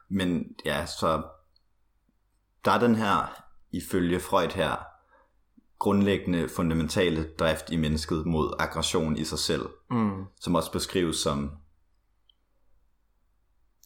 Men 0.10 0.56
ja, 0.66 0.86
så 0.86 1.24
der 2.66 2.72
er 2.72 2.80
den 2.80 2.96
her, 2.96 3.44
ifølge 3.72 4.20
Freud 4.20 4.50
her, 4.50 4.76
grundlæggende 5.80 6.50
fundamentale 6.50 7.30
drift 7.40 7.70
i 7.70 7.76
mennesket 7.76 8.26
mod 8.26 8.56
aggression 8.60 9.18
i 9.18 9.24
sig 9.26 9.40
selv, 9.40 9.70
mm, 9.90 10.26
som 10.42 10.56
også 10.56 10.72
beskrives 10.72 11.16
som 11.18 11.52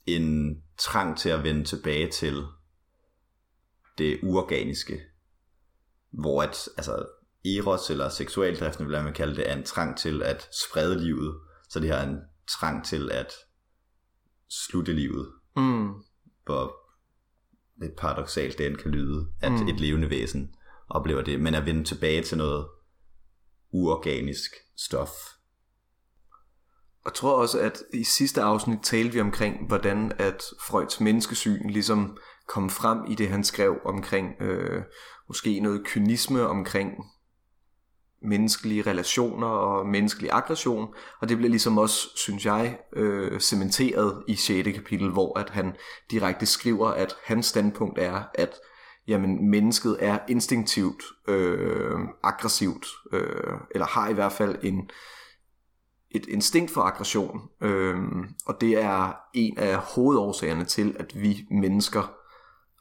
en 0.06 0.58
trang 0.78 1.18
til 1.18 1.30
at 1.30 1.44
vende 1.44 1.64
tilbage 1.64 2.12
til 2.12 2.44
det 3.98 4.20
uorganiske, 4.24 5.02
hvor 6.12 6.44
at, 6.44 6.70
altså, 6.78 7.06
eros 7.56 7.90
eller 7.90 8.10
seksualdriften, 8.10 8.90
vil 8.90 9.04
man 9.04 9.14
kalde 9.14 9.36
det, 9.36 9.50
er 9.50 9.56
en 9.56 9.64
trang 9.64 9.98
til 9.98 10.24
at 10.24 10.50
sprede 10.52 11.04
livet, 11.04 11.36
så 11.70 11.80
det 11.80 11.90
her 11.90 11.96
er 11.96 12.08
en 12.08 12.20
trang 12.48 12.86
til 12.86 13.12
at 13.12 13.34
slutte 14.50 14.94
livet, 14.94 15.32
mm, 15.56 15.94
hvor 16.46 16.76
lidt 17.82 17.96
paradoxalt 17.98 18.58
det 18.58 18.66
end 18.66 18.78
kan 18.78 18.92
lyde, 18.92 19.28
at 19.42 19.52
mm. 19.52 19.68
Et 19.68 19.80
levende 19.80 20.10
væsen 20.10 20.56
oplever 20.90 21.22
det, 21.22 21.42
men 21.42 21.56
at 21.56 21.66
vende 21.66 21.84
tilbage 21.84 22.24
til 22.24 22.38
noget 22.38 22.68
uorganisk 23.72 24.52
stof. 24.78 25.10
Jeg 27.06 27.14
tror 27.14 27.42
også, 27.42 27.60
at 27.60 27.84
i 27.94 28.04
sidste 28.04 28.42
afsnit 28.42 28.80
talte 28.84 29.14
vi 29.14 29.20
omkring, 29.20 29.68
hvordan 29.68 30.12
at 30.20 30.44
Freuds 30.68 31.00
menneskesyn 31.00 31.70
ligesom 31.70 32.18
kom 32.48 32.70
frem 32.70 33.12
i 33.12 33.16
det, 33.16 33.30
han 33.30 33.44
skrev 33.44 33.78
omkring 33.86 34.42
øh, 34.42 34.84
måske 35.28 35.60
noget 35.60 35.86
kynisme 35.86 36.48
omkring 36.48 36.92
menneskelige 38.28 38.82
relationer 38.82 39.48
og 39.48 39.86
menneskelig 39.86 40.30
aggression. 40.34 40.88
Og 41.22 41.30
det 41.30 41.38
bliver 41.38 41.50
ligesom 41.50 41.78
også, 41.78 42.08
synes 42.16 42.46
jeg, 42.46 42.80
øh, 42.96 43.40
cementeret 43.40 44.24
i 44.28 44.36
6. 44.36 44.70
kapitel, 44.76 45.10
hvor 45.10 45.40
at 45.40 45.50
han 45.50 45.76
direkte 46.12 46.46
skriver, 46.46 46.88
at 46.88 47.16
hans 47.26 47.46
standpunkt 47.46 48.00
er, 48.00 48.24
at 48.34 48.56
jamen, 49.08 49.50
mennesket 49.50 49.98
er 50.00 50.20
instinktivt 50.28 51.04
øh, 51.28 52.00
aggressivt, 52.24 52.88
øh, 53.14 53.54
eller 53.72 53.86
har 53.86 54.10
i 54.10 54.14
hvert 54.14 54.32
fald 54.32 54.56
en, 54.64 54.90
et 56.12 56.26
instinkt 56.26 56.72
for 56.72 56.82
aggression, 56.82 57.42
øh, 57.62 57.96
og 58.46 58.62
det 58.62 58.84
er 58.84 59.14
en 59.34 59.58
af 59.58 59.78
hovedårsagerne 59.78 60.66
til, 60.66 60.96
at 61.00 61.22
vi 61.22 61.46
mennesker 61.52 62.17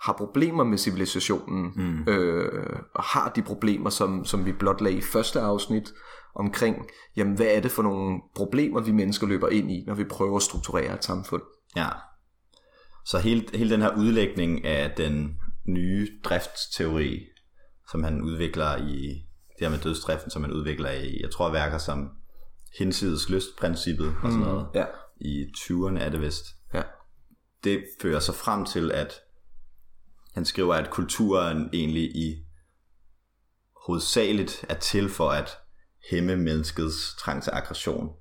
har 0.02 0.12
problemer 0.12 0.64
med 0.64 0.78
civilisationen, 0.78 1.72
mm. 1.76 2.12
øh, 2.12 2.80
og 2.94 3.02
har 3.02 3.32
de 3.36 3.42
problemer, 3.42 3.90
som, 3.90 4.24
som 4.24 4.46
vi 4.46 4.52
blotlagde 4.52 4.98
i 4.98 5.02
første 5.02 5.40
afsnit, 5.40 5.92
omkring, 6.34 6.86
jamen 7.16 7.36
hvad 7.36 7.46
er 7.46 7.60
det 7.60 7.70
for 7.70 7.82
nogle 7.82 8.20
problemer, 8.34 8.80
vi 8.80 8.92
mennesker 8.92 9.26
løber 9.26 9.48
ind 9.48 9.70
i, 9.70 9.84
når 9.86 9.94
vi 9.94 10.04
prøver 10.04 10.36
at 10.36 10.42
strukturere 10.42 10.94
et 10.94 11.04
samfund. 11.04 11.42
Ja. 11.76 11.88
Så 13.04 13.18
hele, 13.18 13.44
hele 13.54 13.70
den 13.70 13.82
her 13.82 13.96
udlægning 13.96 14.64
af 14.64 14.90
den 14.96 15.36
nye 15.68 16.08
driftsteori, 16.24 17.26
som 17.90 18.04
han 18.04 18.22
udvikler 18.22 18.76
i, 18.76 19.26
det 19.58 19.66
her 19.66 19.70
med 19.70 19.78
dødsdriften, 19.78 20.30
som 20.30 20.42
han 20.42 20.52
udvikler 20.52 20.90
i, 20.90 21.20
jeg 21.22 21.30
tror 21.30 21.52
værker 21.52 21.78
som 21.78 22.08
hinsides 22.78 23.28
lystprincippet 23.28 24.14
og 24.22 24.32
sådan 24.32 24.46
noget. 24.46 24.66
Ja. 24.74 24.84
I 25.20 25.44
20'erne 25.56 25.98
er 25.98 26.08
det 26.08 26.20
vist. 26.20 26.44
Ja. 26.74 26.82
Det 27.64 27.84
fører 28.02 28.20
så 28.20 28.32
frem 28.32 28.64
til, 28.64 28.92
at 28.92 29.20
han 30.36 30.44
skriver, 30.44 30.74
at 30.74 30.90
kulturen 30.90 31.70
egentlig 31.72 32.16
i 32.16 32.44
hovedsageligt 33.86 34.64
er 34.68 34.78
til 34.78 35.08
for 35.08 35.30
at 35.30 35.58
hæmme 36.10 36.36
menneskets 36.36 37.16
trang 37.18 37.42
til 37.42 37.50
aggression. 37.50 38.16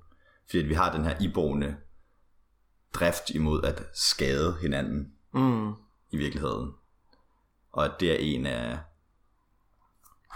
Fordi 0.46 0.62
at 0.62 0.68
vi 0.68 0.74
har 0.74 0.92
den 0.92 1.04
her 1.04 1.20
iboende 1.20 1.76
drift 2.94 3.30
imod 3.30 3.62
at 3.64 3.82
skade 3.94 4.56
hinanden 4.60 5.12
Mm. 5.34 5.72
i 6.10 6.16
virkeligheden. 6.16 6.72
Og 7.72 7.84
at 7.84 7.92
det 8.00 8.12
er 8.12 8.16
en 8.16 8.46
af 8.46 8.78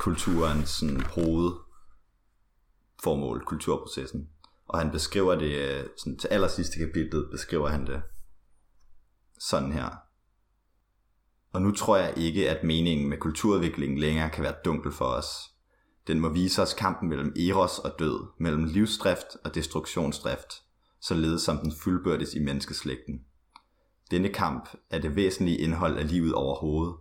kulturens 0.00 0.68
sådan, 0.70 1.00
hovedformål, 1.00 1.64
kulturprocessen. 3.44 4.28
Og 4.66 4.78
han 4.78 4.90
beskriver 4.90 5.34
det, 5.34 5.54
øh, 5.54 5.88
sådan, 5.98 6.18
til 6.18 6.28
allersidste 6.28 6.78
kapitlet 6.78 7.28
beskriver 7.30 7.68
han 7.68 7.86
det 7.86 8.02
sådan 9.38 9.72
her. 9.72 10.09
Og 11.52 11.62
nu 11.62 11.72
tror 11.72 11.96
jeg 11.96 12.14
ikke, 12.16 12.50
at 12.50 12.64
meningen 12.64 13.08
med 13.08 13.18
kulturudviklingen 13.18 13.98
længere 13.98 14.30
kan 14.30 14.44
være 14.44 14.54
dunkel 14.64 14.92
for 14.92 15.04
os. 15.04 15.26
Den 16.06 16.20
må 16.20 16.28
vise 16.28 16.62
os 16.62 16.74
kampen 16.74 17.08
mellem 17.08 17.34
eros 17.36 17.78
og 17.78 17.94
død, 17.98 18.26
mellem 18.38 18.64
livsdrift 18.64 19.36
og 19.44 19.54
destruktionsdrift, 19.54 20.62
således 21.00 21.42
som 21.42 21.58
den 21.58 21.72
fuldbyrdes 21.72 22.34
i 22.34 22.38
menneskeslægten. 22.38 23.20
Denne 24.10 24.28
kamp 24.28 24.68
er 24.90 24.98
det 24.98 25.16
væsentlige 25.16 25.58
indhold 25.58 25.98
af 25.98 26.08
livet 26.08 26.34
overhovedet, 26.34 26.94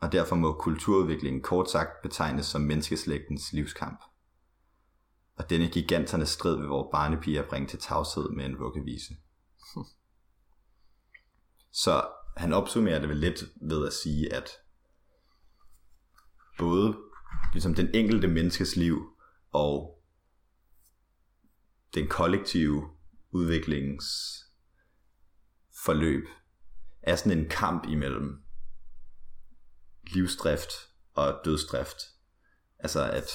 og 0.00 0.12
derfor 0.12 0.36
må 0.36 0.52
kulturudviklingen 0.52 1.42
kort 1.42 1.70
sagt 1.70 1.90
betegnes 2.02 2.46
som 2.46 2.60
menneskeslægtens 2.60 3.52
livskamp. 3.52 4.00
Og 5.36 5.50
denne 5.50 5.68
giganternes 5.68 6.28
strid 6.28 6.56
vil 6.56 6.66
vores 6.66 6.88
barnepiger 6.92 7.48
bringe 7.48 7.68
til 7.68 7.78
tavshed 7.78 8.30
med 8.30 8.44
en 8.44 8.58
vuggevise. 8.58 9.14
Så 11.84 12.04
han 12.40 12.52
opsummerer 12.52 12.98
det 12.98 13.08
vel 13.08 13.16
lidt 13.16 13.44
ved 13.62 13.86
at 13.86 13.92
sige, 13.92 14.32
at 14.34 14.48
både 16.58 16.98
ligesom 17.52 17.74
den 17.74 17.94
enkelte 17.94 18.28
menneskes 18.28 18.76
liv 18.76 19.16
og 19.52 20.02
den 21.94 22.08
kollektive 22.08 22.90
udviklings 23.30 24.04
forløb 25.84 26.24
er 27.02 27.16
sådan 27.16 27.38
en 27.38 27.48
kamp 27.48 27.86
imellem 27.88 28.44
livsdrift 30.02 30.70
og 31.14 31.40
dødsdrift. 31.44 31.96
Altså 32.78 33.10
at 33.10 33.30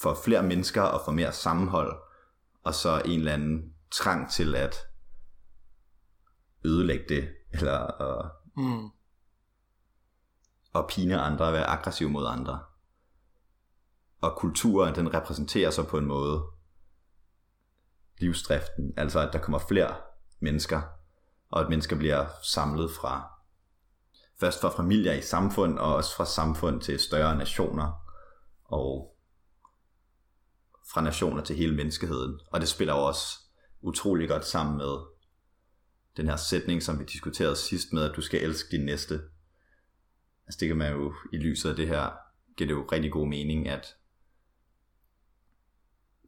for 0.00 0.18
flere 0.24 0.42
mennesker 0.42 0.82
og 0.82 1.02
for 1.04 1.12
mere 1.12 1.32
sammenhold, 1.32 1.96
og 2.62 2.74
så 2.74 3.02
en 3.04 3.18
eller 3.18 3.32
anden 3.32 3.74
trang 3.90 4.32
til 4.32 4.54
at 4.54 4.76
ødelægge 6.64 7.04
det, 7.08 7.35
eller 7.52 8.00
at, 8.02 8.30
Mm. 8.56 8.90
at 10.74 10.86
pine 10.88 11.20
andre, 11.20 11.52
være 11.52 11.66
aggressiv 11.66 12.10
mod 12.10 12.26
andre. 12.26 12.60
Og 14.20 14.36
kulturen, 14.36 14.94
den 14.94 15.14
repræsenterer 15.14 15.70
så 15.70 15.82
på 15.88 15.98
en 15.98 16.06
måde 16.06 16.44
livsdriften, 18.18 18.94
altså 18.96 19.20
at 19.20 19.32
der 19.32 19.38
kommer 19.38 19.58
flere 19.58 19.96
mennesker, 20.40 20.82
og 21.50 21.60
at 21.60 21.68
mennesker 21.68 21.96
bliver 21.96 22.26
samlet 22.42 22.90
fra 23.00 23.32
først 24.40 24.60
fra 24.60 24.68
familier 24.68 25.12
i 25.12 25.22
samfund, 25.22 25.78
og 25.78 25.94
også 25.94 26.16
fra 26.16 26.24
samfund 26.24 26.80
til 26.80 26.98
større 27.00 27.36
nationer, 27.36 27.92
og 28.64 29.16
fra 30.92 31.00
nationer 31.00 31.42
til 31.42 31.56
hele 31.56 31.74
menneskeheden. 31.74 32.40
Og 32.52 32.60
det 32.60 32.68
spiller 32.68 32.94
jo 32.94 33.04
også 33.04 33.38
utrolig 33.80 34.28
godt 34.28 34.44
sammen 34.44 34.76
med 34.76 35.15
den 36.16 36.28
her 36.28 36.36
sætning, 36.36 36.82
som 36.82 36.98
vi 36.98 37.04
diskuterede 37.04 37.56
sidst 37.56 37.92
med, 37.92 38.02
at 38.02 38.16
du 38.16 38.20
skal 38.20 38.42
elske 38.42 38.76
din 38.76 38.84
næste. 38.84 39.20
Altså 40.46 40.58
det 40.60 40.68
kan 40.68 40.76
man 40.76 40.92
jo 40.92 41.14
i 41.32 41.36
lyset 41.36 41.70
af 41.70 41.76
det 41.76 41.88
her, 41.88 42.10
giver 42.56 42.68
det 42.68 42.74
jo 42.74 42.86
rigtig 42.92 43.12
god 43.12 43.28
mening, 43.28 43.68
at 43.68 43.96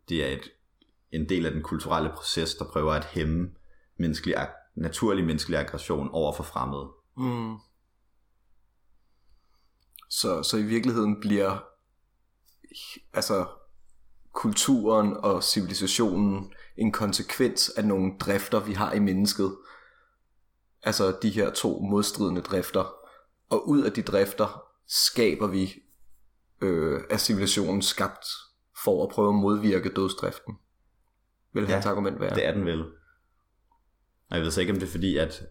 det 0.09 0.25
er 0.25 0.37
et, 0.37 0.51
en 1.13 1.29
del 1.29 1.47
af 1.47 1.53
den 1.53 1.63
kulturelle 1.63 2.11
proces, 2.11 2.55
der 2.55 2.65
prøver 2.65 2.93
at 2.93 3.05
hæmme 3.05 3.51
menneskelig, 3.97 4.49
naturlig 4.75 5.25
menneskelig 5.25 5.59
aggression 5.59 6.09
over 6.13 6.33
for 6.33 6.43
fremmede. 6.43 6.89
Mm. 7.17 7.57
Så, 10.11 10.43
så 10.43 10.57
i 10.57 10.63
virkeligheden 10.63 11.21
bliver 11.21 11.65
altså 13.13 13.47
kulturen 14.33 15.17
og 15.17 15.45
civilisationen 15.45 16.53
en 16.77 16.93
konsekvens 16.93 17.69
af 17.69 17.85
nogle 17.85 18.13
drifter, 18.21 18.61
vi 18.61 18.73
har 18.73 18.93
i 18.93 18.99
mennesket. 18.99 19.57
Altså 20.83 21.19
de 21.23 21.31
her 21.31 21.51
to 21.51 21.81
modstridende 21.81 22.41
drifter. 22.41 22.93
Og 23.51 23.69
ud 23.69 23.83
af 23.83 23.93
de 23.93 24.03
drifter 24.03 24.63
skaber 24.87 25.47
vi 25.47 25.75
øh, 26.61 27.01
af 27.11 27.21
civilisationen 27.21 27.83
skabt 27.83 28.27
for 28.85 29.05
at 29.07 29.11
prøve 29.11 29.29
at 29.29 29.35
modvirke 29.35 29.89
dødsdriften. 29.97 30.55
Vil 31.53 31.65
ja, 31.65 31.73
hans 31.73 31.87
argument 31.87 32.21
være. 32.21 32.35
Det 32.35 32.47
er 32.47 32.53
den 32.53 32.65
vel. 32.65 32.81
Og 34.31 34.37
jeg 34.37 34.41
ved 34.43 34.51
så 34.51 34.61
ikke, 34.61 34.73
om 34.73 34.79
det 34.79 34.87
er 34.87 34.91
fordi, 34.91 35.17
at 35.17 35.43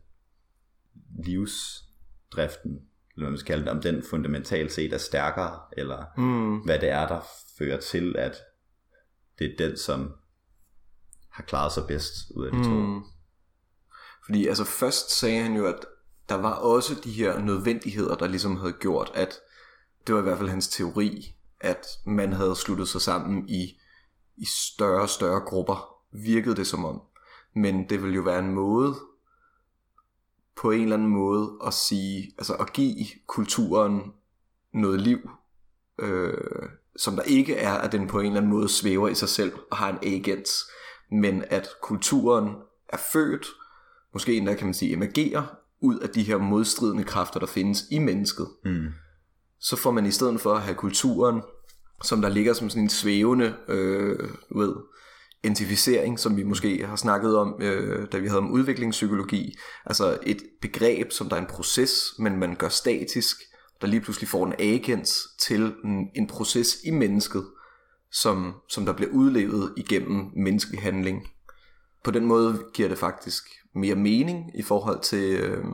livsdriften, 1.26 2.72
eller 3.16 3.26
hvad 3.26 3.30
man 3.30 3.38
skal 3.38 3.48
kalde 3.54 3.64
det, 3.66 3.72
om 3.72 3.82
den 3.82 4.04
fundamentalt 4.10 4.72
set 4.72 4.94
er 4.94 4.98
stærkere, 4.98 5.60
eller 5.78 6.06
Mm. 6.18 6.58
hvad 6.58 6.80
det 6.80 6.90
er, 6.90 7.08
der 7.08 7.22
fører 7.58 7.80
til, 7.80 8.16
at 8.18 8.36
det 9.40 9.52
er 9.54 9.68
den, 9.68 9.78
som 9.78 10.14
har 11.30 11.44
klaret 11.44 11.72
sig 11.72 11.84
bedst 11.88 12.14
ud 12.36 12.46
af 12.46 12.52
de 12.52 12.64
to. 12.64 12.70
Fordi 14.28 14.48
altså 14.48 14.64
først 14.64 15.20
sagde 15.20 15.42
han 15.42 15.56
jo, 15.56 15.66
at 15.66 15.86
der 16.30 16.36
var 16.36 16.54
også 16.54 16.96
de 17.04 17.12
her 17.12 17.40
nødvendigheder, 17.40 18.16
der 18.16 18.28
ligesom 18.28 18.58
havde 18.58 18.74
gjort, 18.74 19.12
at 19.14 19.40
det 20.08 20.16
var 20.16 20.22
i 20.22 20.24
hvert 20.24 20.38
fald 20.38 20.50
hans 20.50 20.68
teori, 20.68 21.36
at 21.60 21.88
man 22.06 22.34
havde 22.34 22.56
sluttet 22.56 22.90
sig 22.90 23.02
sammen 23.02 23.50
i, 23.50 23.80
i 24.38 24.46
større 24.46 25.02
og 25.02 25.10
større 25.10 25.40
grupper, 25.40 25.96
virkede 26.12 26.56
det 26.56 26.68
som 26.68 26.86
om. 26.86 27.02
Men 27.56 27.90
det 27.90 28.02
ville 28.02 28.16
jo 28.16 28.22
være 28.22 28.40
en 28.40 28.54
måde, 28.54 28.96
på 30.56 30.72
en 30.72 30.82
eller 30.82 30.96
anden 30.96 31.10
måde, 31.10 31.58
at 31.66 31.74
sige, 31.74 32.34
altså 32.38 32.54
at 32.54 32.74
give 32.74 33.06
kulturen 33.28 34.02
noget 34.74 35.02
liv, 35.02 35.30
øh, 36.00 36.70
som 36.96 37.16
der 37.16 37.24
ikke 37.24 37.56
er, 37.56 37.74
at 37.74 37.92
den 37.92 38.08
på 38.08 38.20
en 38.20 38.26
eller 38.26 38.38
anden 38.38 38.52
måde 38.52 38.70
svæver 38.70 39.08
i 39.08 39.16
sig 39.16 39.30
selv 39.30 39.54
og 39.72 39.78
har 39.78 39.90
en 39.90 40.00
agens, 40.02 40.50
men 41.12 41.44
at 41.50 41.70
kulturen 41.82 42.56
er 42.90 42.98
født, 42.98 43.48
måske 44.14 44.38
endda 44.38 44.54
kan 44.54 44.68
man 44.68 44.74
sige 44.74 44.94
emergerer, 44.94 45.44
ud 45.82 46.00
af 46.00 46.10
de 46.10 46.24
her 46.24 46.38
modstridende 46.38 47.04
kræfter, 47.04 47.40
der 47.40 47.48
findes 47.48 47.84
i 47.92 48.00
mennesket. 48.00 48.48
Mm. 48.66 48.88
Så 49.60 49.76
får 49.76 49.92
man 49.92 50.06
i 50.06 50.12
stedet 50.12 50.42
for 50.42 50.54
at 50.54 50.62
have 50.62 50.76
kulturen, 50.76 51.42
som 52.04 52.22
der 52.22 52.30
ligger 52.30 52.54
som 52.54 52.70
sådan 52.70 52.84
en 52.84 52.90
svævende, 52.90 53.56
øh, 53.68 54.30
du 54.50 54.58
ved, 54.60 54.76
identificering, 55.44 56.20
som 56.20 56.38
vi 56.38 56.44
måske 56.44 56.86
har 56.86 56.96
snakket 56.96 57.38
om, 57.38 57.62
øh, 57.62 58.08
da 58.12 58.18
vi 58.18 58.28
havde 58.28 58.40
om 58.40 58.52
udviklingspsykologi. 58.52 59.58
Altså 59.86 60.18
et 60.24 60.42
begreb, 60.62 61.12
som 61.12 61.30
der 61.30 61.36
er 61.36 61.42
en 61.42 61.48
proces, 61.48 62.14
men 62.20 62.40
man 62.40 62.56
gør 62.56 62.70
statisk, 62.70 63.38
der 63.82 63.88
lige 63.88 64.02
pludselig 64.02 64.30
får 64.30 64.46
en 64.46 64.54
agens 64.60 65.18
til 65.40 65.74
en, 65.86 66.10
en 66.16 66.28
proces 66.28 66.78
i 66.86 66.92
mennesket, 66.92 67.46
som, 68.12 68.54
som 68.70 68.86
der 68.86 68.94
bliver 68.94 69.12
udlevet 69.12 69.74
igennem 69.78 70.26
menneskelig 70.36 70.82
handling. 70.82 71.28
På 72.08 72.12
den 72.12 72.26
måde 72.26 72.66
giver 72.74 72.90
det 72.90 72.98
faktisk 72.98 73.44
mere 73.76 73.96
mening 73.96 74.60
i 74.60 74.64
forhold 74.64 75.02
til, 75.02 75.40
øh, 75.40 75.66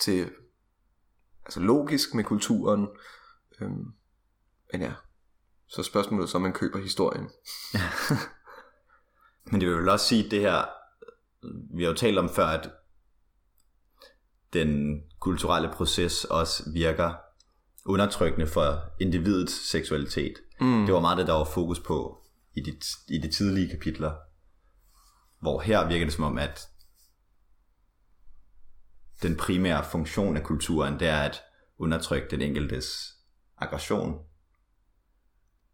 til 0.00 0.30
altså 1.44 1.60
logisk 1.60 2.14
med 2.14 2.24
kulturen. 2.24 2.88
Øh, 3.60 3.70
men 4.72 4.82
ja, 4.82 4.92
så 5.68 5.82
spørgsmålet 5.82 6.24
er 6.24 6.28
så, 6.28 6.38
om 6.38 6.42
man 6.42 6.52
køber 6.52 6.78
historien. 6.78 7.28
Men 9.50 9.60
det 9.60 9.68
vil 9.68 9.76
vel 9.78 9.88
også 9.88 10.06
sige, 10.06 10.30
det 10.30 10.40
her, 10.40 10.64
vi 11.76 11.82
har 11.82 11.90
jo 11.90 11.96
talt 11.96 12.18
om 12.18 12.28
før, 12.28 12.46
at 12.46 12.70
den 14.52 15.02
kulturelle 15.20 15.70
proces 15.72 16.24
også 16.24 16.70
virker 16.72 17.14
undertrykkende 17.84 18.46
for 18.46 18.80
individets 19.00 19.70
seksualitet. 19.70 20.34
Mm. 20.60 20.84
Det 20.86 20.94
var 20.94 21.00
meget 21.00 21.18
det, 21.18 21.26
der 21.26 21.32
var 21.32 21.44
fokus 21.44 21.80
på 21.80 22.18
i 22.54 22.60
de, 22.60 22.72
i 23.08 23.18
de 23.18 23.32
tidlige 23.32 23.70
kapitler. 23.70 24.27
Hvor 25.40 25.60
her 25.60 25.88
virker 25.88 26.06
det 26.06 26.14
som 26.14 26.24
om, 26.24 26.38
at 26.38 26.68
den 29.22 29.36
primære 29.36 29.84
funktion 29.84 30.36
af 30.36 30.42
kulturen, 30.42 31.00
det 31.00 31.08
er 31.08 31.20
at 31.20 31.42
undertrykke 31.78 32.28
den 32.30 32.42
enkeltes 32.42 33.16
aggression. 33.58 34.24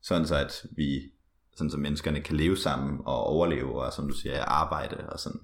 Sådan 0.00 0.26
så, 0.26 0.36
at 0.36 0.66
vi, 0.76 1.12
sådan 1.56 1.70
så 1.70 1.76
menneskerne 1.76 2.20
kan 2.20 2.36
leve 2.36 2.56
sammen 2.56 3.00
og 3.06 3.24
overleve, 3.24 3.82
og 3.82 3.92
som 3.92 4.08
du 4.08 4.14
siger, 4.14 4.44
arbejde 4.44 5.10
og 5.10 5.20
sådan. 5.20 5.40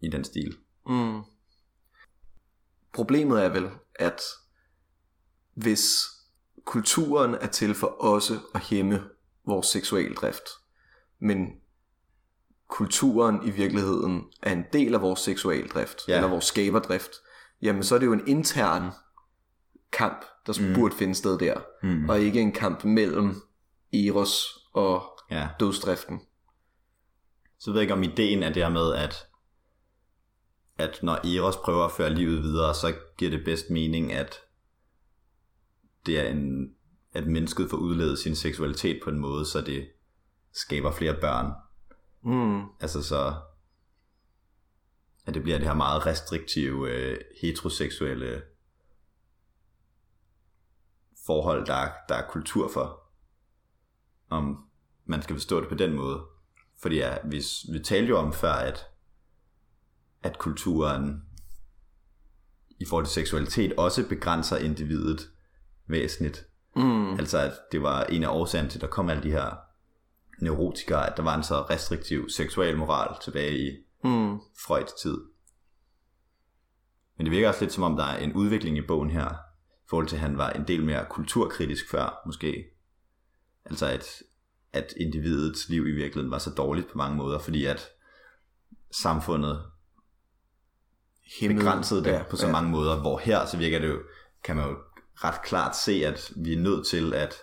I 0.00 0.08
den 0.08 0.24
stil. 0.24 0.56
Mm. 0.86 1.22
Problemet 2.92 3.44
er 3.44 3.48
vel, 3.48 3.70
at 3.94 4.20
hvis 5.54 5.90
kulturen 6.64 7.34
er 7.34 7.46
til 7.46 7.74
for 7.74 7.86
også 7.86 8.40
at 8.54 8.60
hæmme 8.60 9.08
vores 9.46 9.66
seksualdrift, 9.66 10.42
men 11.18 11.59
kulturen 12.70 13.46
i 13.46 13.50
virkeligheden 13.50 14.24
er 14.42 14.52
en 14.52 14.64
del 14.72 14.94
af 14.94 15.02
vores 15.02 15.20
seksualdrift, 15.20 15.98
Ja. 16.08 16.16
eller 16.16 16.28
vores 16.28 16.44
skaberdrift, 16.44 17.10
jamen 17.62 17.82
så 17.82 17.94
er 17.94 17.98
det 17.98 18.06
jo 18.06 18.12
en 18.12 18.26
intern 18.28 18.90
kamp, 19.92 20.24
der 20.46 20.68
mm. 20.68 20.74
burde 20.74 20.94
finde 20.94 21.14
sted 21.14 21.38
der, 21.38 21.60
Mm. 21.82 22.08
og 22.08 22.20
ikke 22.20 22.40
en 22.40 22.52
kamp 22.52 22.84
mellem 22.84 23.42
Eros 23.92 24.44
og 24.72 25.02
Ja. 25.30 25.48
dødsdriften. 25.60 26.20
Så 27.58 27.70
ved 27.70 27.78
jeg 27.78 27.82
ikke 27.82 27.94
om 27.94 28.02
ideen 28.02 28.42
er 28.42 28.52
det 28.52 28.62
her 28.62 28.70
med, 28.70 28.94
at, 28.94 29.14
at 30.78 30.98
når 31.02 31.36
Eros 31.36 31.56
prøver 31.56 31.84
at 31.84 31.92
føre 31.92 32.10
livet 32.14 32.42
videre, 32.42 32.74
så 32.74 32.94
giver 33.18 33.30
det 33.30 33.44
bedst 33.44 33.70
mening, 33.70 34.12
at 34.12 34.34
det 36.06 36.18
er 36.20 36.28
en, 36.28 36.74
at 37.14 37.26
mennesket 37.26 37.70
får 37.70 37.76
udledet 37.76 38.18
sin 38.18 38.36
seksualitet 38.36 39.00
på 39.04 39.10
en 39.10 39.18
måde, 39.18 39.46
så 39.46 39.60
det 39.60 39.88
skaber 40.52 40.90
flere 40.92 41.14
børn. 41.20 41.52
Mm. 42.22 42.60
Altså 42.80 43.02
så, 43.02 43.34
at 45.26 45.34
det 45.34 45.42
bliver 45.42 45.58
det 45.58 45.66
her 45.66 45.74
meget 45.74 46.06
restriktive, 46.06 46.90
øh, 46.90 47.18
heteroseksuelle 47.40 48.42
forhold, 51.26 51.66
der, 51.66 51.74
er- 51.74 51.92
der 52.08 52.14
er 52.14 52.28
kultur 52.30 52.68
for. 52.72 53.00
Om 54.30 54.64
man 55.04 55.22
skal 55.22 55.36
forstå 55.36 55.60
det 55.60 55.68
på 55.68 55.74
den 55.74 55.94
måde. 55.94 56.22
Fordi 56.82 56.96
ja, 56.96 57.16
vi, 57.24 57.42
vi 57.72 57.78
talte 57.78 58.08
jo 58.08 58.18
om 58.18 58.32
før, 58.32 58.52
at, 58.52 58.86
at 60.22 60.38
kulturen 60.38 61.24
i 62.80 62.84
forhold 62.88 63.06
til 63.06 63.14
seksualitet 63.14 63.72
også 63.72 64.08
begrænser 64.08 64.56
individet 64.56 65.30
væsentligt. 65.86 66.46
Mm. 66.76 67.10
Altså 67.18 67.38
at 67.38 67.52
det 67.72 67.82
var 67.82 68.02
en 68.04 68.24
af 68.24 68.28
årsagerne 68.28 68.68
til, 68.70 68.78
at 68.78 68.82
der 68.82 68.88
kom 68.88 69.08
alle 69.10 69.22
de 69.22 69.30
her 69.30 69.56
neurotikere, 70.42 71.10
at 71.10 71.16
der 71.16 71.22
var 71.22 71.36
en 71.36 71.42
så 71.42 71.62
restriktiv 71.70 72.28
seksuel 72.28 72.76
moral 72.76 73.16
tilbage 73.22 73.58
i 73.58 73.76
Mm. 74.04 74.38
Freuds 74.66 74.92
tid. 74.92 75.18
Men 77.16 77.26
det 77.26 77.30
virker 77.30 77.48
også 77.48 77.60
lidt 77.60 77.72
som 77.72 77.82
om, 77.82 77.96
der 77.96 78.04
er 78.04 78.18
en 78.18 78.32
udvikling 78.32 78.76
i 78.78 78.86
bogen 78.86 79.10
her, 79.10 79.28
i 79.30 79.86
forhold 79.90 80.06
til, 80.08 80.16
at 80.16 80.20
han 80.22 80.38
var 80.38 80.50
en 80.50 80.68
del 80.68 80.84
mere 80.84 81.06
kulturkritisk 81.10 81.90
før, 81.90 82.22
måske. 82.26 82.64
Altså 83.64 83.86
at, 83.86 84.22
at 84.72 84.92
individets 84.96 85.68
liv 85.68 85.86
i 85.86 85.90
virkeligheden 85.90 86.30
var 86.30 86.38
så 86.38 86.50
dårligt 86.50 86.88
på 86.90 86.98
mange 86.98 87.16
måder, 87.16 87.38
fordi 87.38 87.64
at 87.64 87.88
samfundet 88.90 89.62
Himmel. 91.40 91.58
begrænsede 91.58 92.04
det 92.04 92.10
Ja, 92.10 92.22
på 92.30 92.36
så 92.36 92.46
ja. 92.46 92.52
mange 92.52 92.70
måder, 92.70 93.00
hvor 93.00 93.18
her 93.18 93.46
så 93.46 93.56
virker 93.56 93.78
det 93.78 93.88
jo, 93.88 94.02
kan 94.44 94.56
man 94.56 94.68
jo 94.68 94.76
ret 95.14 95.42
klart 95.42 95.76
se, 95.76 95.92
at 96.06 96.32
vi 96.36 96.52
er 96.52 96.60
nødt 96.60 96.86
til 96.86 97.14
at 97.14 97.34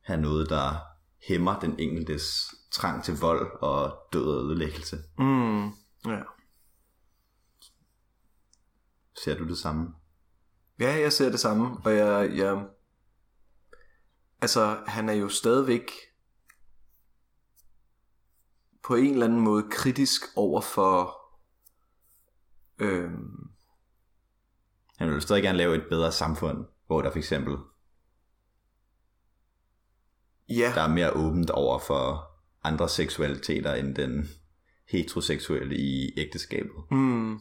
have 0.00 0.20
noget, 0.20 0.50
der 0.50 0.91
hæmmer 1.28 1.60
den 1.60 1.78
enkeltes 1.78 2.54
trang 2.70 3.04
til 3.04 3.18
vold 3.20 3.62
og 3.62 3.98
død 4.12 4.24
og 4.24 4.44
ødelæggelse. 4.44 4.96
Mm. 5.18 5.64
Ja. 6.06 6.22
Ser 9.24 9.38
du 9.38 9.48
det 9.48 9.58
samme? 9.58 9.94
Ja, 10.78 11.00
jeg 11.00 11.12
ser 11.12 11.30
det 11.30 11.40
samme, 11.40 11.76
og 11.84 11.94
jeg, 11.96 12.36
jeg... 12.36 12.66
Altså, 14.40 14.84
han 14.86 15.08
er 15.08 15.12
jo 15.12 15.28
stadigvæk 15.28 15.90
på 18.84 18.94
en 18.94 19.12
eller 19.12 19.26
anden 19.26 19.40
måde 19.40 19.68
kritisk 19.70 20.22
over 20.36 20.60
for... 20.60 21.18
Øhm, 22.78 23.50
Han 24.96 25.08
vil 25.08 25.14
jo 25.14 25.20
stadig 25.20 25.42
gerne 25.42 25.58
lave 25.58 25.74
et 25.74 25.86
bedre 25.88 26.12
samfund, 26.12 26.66
hvor 26.86 27.02
der 27.02 27.10
for 27.10 27.18
eksempel 27.18 27.56
ja, 30.58 30.72
der 30.74 30.80
er 30.82 30.88
mere 30.88 31.10
åbent 31.12 31.50
over 31.50 31.78
for 31.78 32.30
andre 32.64 32.88
seksualiteter 32.88 33.74
end 33.74 33.94
den 33.94 34.28
heteroseksuelle 34.88 35.76
i 35.76 36.10
ægteskabet. 36.16 36.82
mm, 36.90 37.38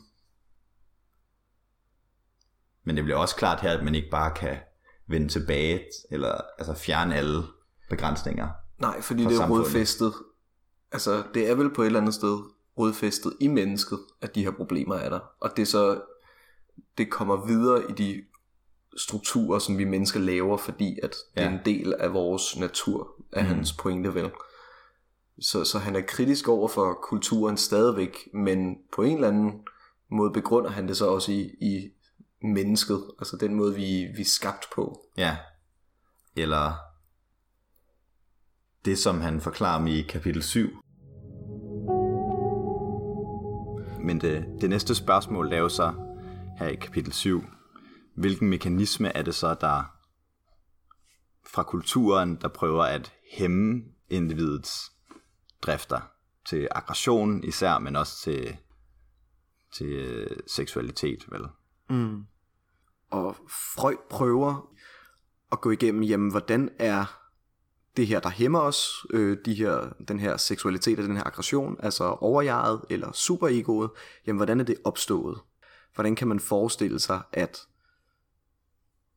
Men 2.83 2.95
det 2.95 3.03
bliver 3.03 3.17
også 3.17 3.35
klart 3.35 3.61
her, 3.61 3.77
at 3.77 3.83
man 3.83 3.95
ikke 3.95 4.09
bare 4.09 4.31
kan 4.35 4.57
vende 5.07 5.27
tilbage, 5.27 5.83
eller 6.11 6.41
altså 6.57 6.73
fjerne 6.73 7.15
alle 7.15 7.43
begrænsninger. 7.89 8.47
nej, 8.79 9.01
fordi 9.01 9.23
For 9.23 9.29
det 9.29 9.35
er 9.35 9.39
samfundet. 9.41 9.65
rodfæstet. 9.65 10.13
Altså, 10.91 11.23
det 11.33 11.49
er 11.49 11.55
vel 11.55 11.73
på 11.73 11.81
et 11.81 11.85
eller 11.85 11.99
andet 11.99 12.13
sted 12.13 12.39
rodfæstet 12.77 13.33
i 13.39 13.47
mennesket, 13.47 13.99
at 14.21 14.35
de 14.35 14.43
her 14.43 14.51
problemer 14.51 14.95
er 14.95 15.09
der. 15.09 15.19
Og 15.39 15.57
det 15.57 15.67
så 15.67 16.01
det 16.97 17.09
kommer 17.11 17.45
videre 17.45 17.89
i 17.91 17.93
de 17.93 18.23
strukturer, 18.97 19.59
som 19.59 19.77
vi 19.77 19.83
mennesker 19.83 20.19
laver, 20.19 20.57
fordi 20.57 20.99
at 21.03 21.15
det 21.35 21.43
er 21.43 21.49
Ja. 21.49 21.51
en 21.51 21.59
del 21.65 21.93
af 21.93 22.13
vores 22.13 22.57
natur, 22.57 23.07
af 23.31 23.43
mm. 23.43 23.49
hans 23.49 23.73
pointe 23.73 24.13
vel. 24.15 24.31
Så, 25.41 25.63
så 25.63 25.79
han 25.79 25.95
er 25.95 26.01
kritisk 26.01 26.47
over 26.47 26.67
for 26.67 26.99
kulturen 27.03 27.57
stadigvæk, 27.57 28.17
men 28.33 28.77
på 28.95 29.01
en 29.01 29.15
eller 29.15 29.27
anden 29.27 29.51
måde 30.11 30.31
begrunder 30.33 30.69
han 30.69 30.87
det 30.87 30.97
så 30.97 31.07
også 31.07 31.31
i, 31.31 31.41
i 31.61 31.89
mennesket, 32.43 33.03
altså 33.19 33.37
den 33.37 33.55
måde, 33.55 33.75
vi, 33.75 34.07
vi 34.15 34.21
er 34.21 34.25
skabt 34.25 34.65
på. 34.75 35.01
Ja. 35.17 35.37
Eller 36.35 36.73
det, 38.85 38.97
som 38.97 39.21
han 39.21 39.41
forklarer 39.41 39.79
om 39.79 39.87
i 39.87 40.01
kapitel 40.01 40.43
7. 40.43 40.67
Men 44.03 44.21
det, 44.21 44.45
det 44.61 44.69
næste 44.69 44.95
spørgsmål 44.95 45.53
er 45.53 45.57
jo 45.57 45.69
så 45.69 45.93
her 46.59 46.67
i 46.67 46.75
kapitel 46.75 47.13
7. 47.13 47.43
Hvilken 48.21 48.49
mekanisme 48.49 49.17
er 49.17 49.21
det 49.21 49.35
så, 49.35 49.55
der 49.61 49.97
fra 51.45 51.63
kulturen, 51.63 52.35
der 52.35 52.47
prøver 52.47 52.83
at 52.83 53.13
hæmme 53.31 53.83
individets 54.09 54.91
drifter 55.61 56.01
til 56.45 56.67
aggression 56.71 57.43
især, 57.43 57.79
men 57.79 57.95
også 57.95 58.21
til, 58.21 58.57
til 59.73 59.87
øh, 59.87 60.37
seksualitet, 60.47 61.25
vel? 61.31 61.41
Mm. 61.89 62.25
Og 63.09 63.35
Freud 63.49 63.95
prøver 64.09 64.73
at 65.51 65.61
gå 65.61 65.71
igennem, 65.71 66.03
jamen, 66.03 66.31
hvordan 66.31 66.69
er 66.79 67.19
det 67.97 68.07
her, 68.07 68.19
der 68.19 68.29
hæmmer 68.29 68.59
os, 68.59 69.05
øh, 69.09 69.37
de 69.45 69.53
her, 69.53 69.93
den 70.07 70.19
her 70.19 70.37
seksualitet 70.37 70.99
og 70.99 71.05
den 71.05 71.15
her 71.15 71.23
aggression, 71.23 71.77
altså 71.79 72.03
overjeget 72.03 72.81
eller 72.89 73.11
superegoet, 73.11 73.91
jamen, 74.27 74.37
hvordan 74.37 74.59
er 74.59 74.63
det 74.63 74.77
opstået? 74.83 75.39
Hvordan 75.95 76.15
kan 76.15 76.27
man 76.27 76.39
forestille 76.39 76.99
sig, 76.99 77.21
at 77.33 77.67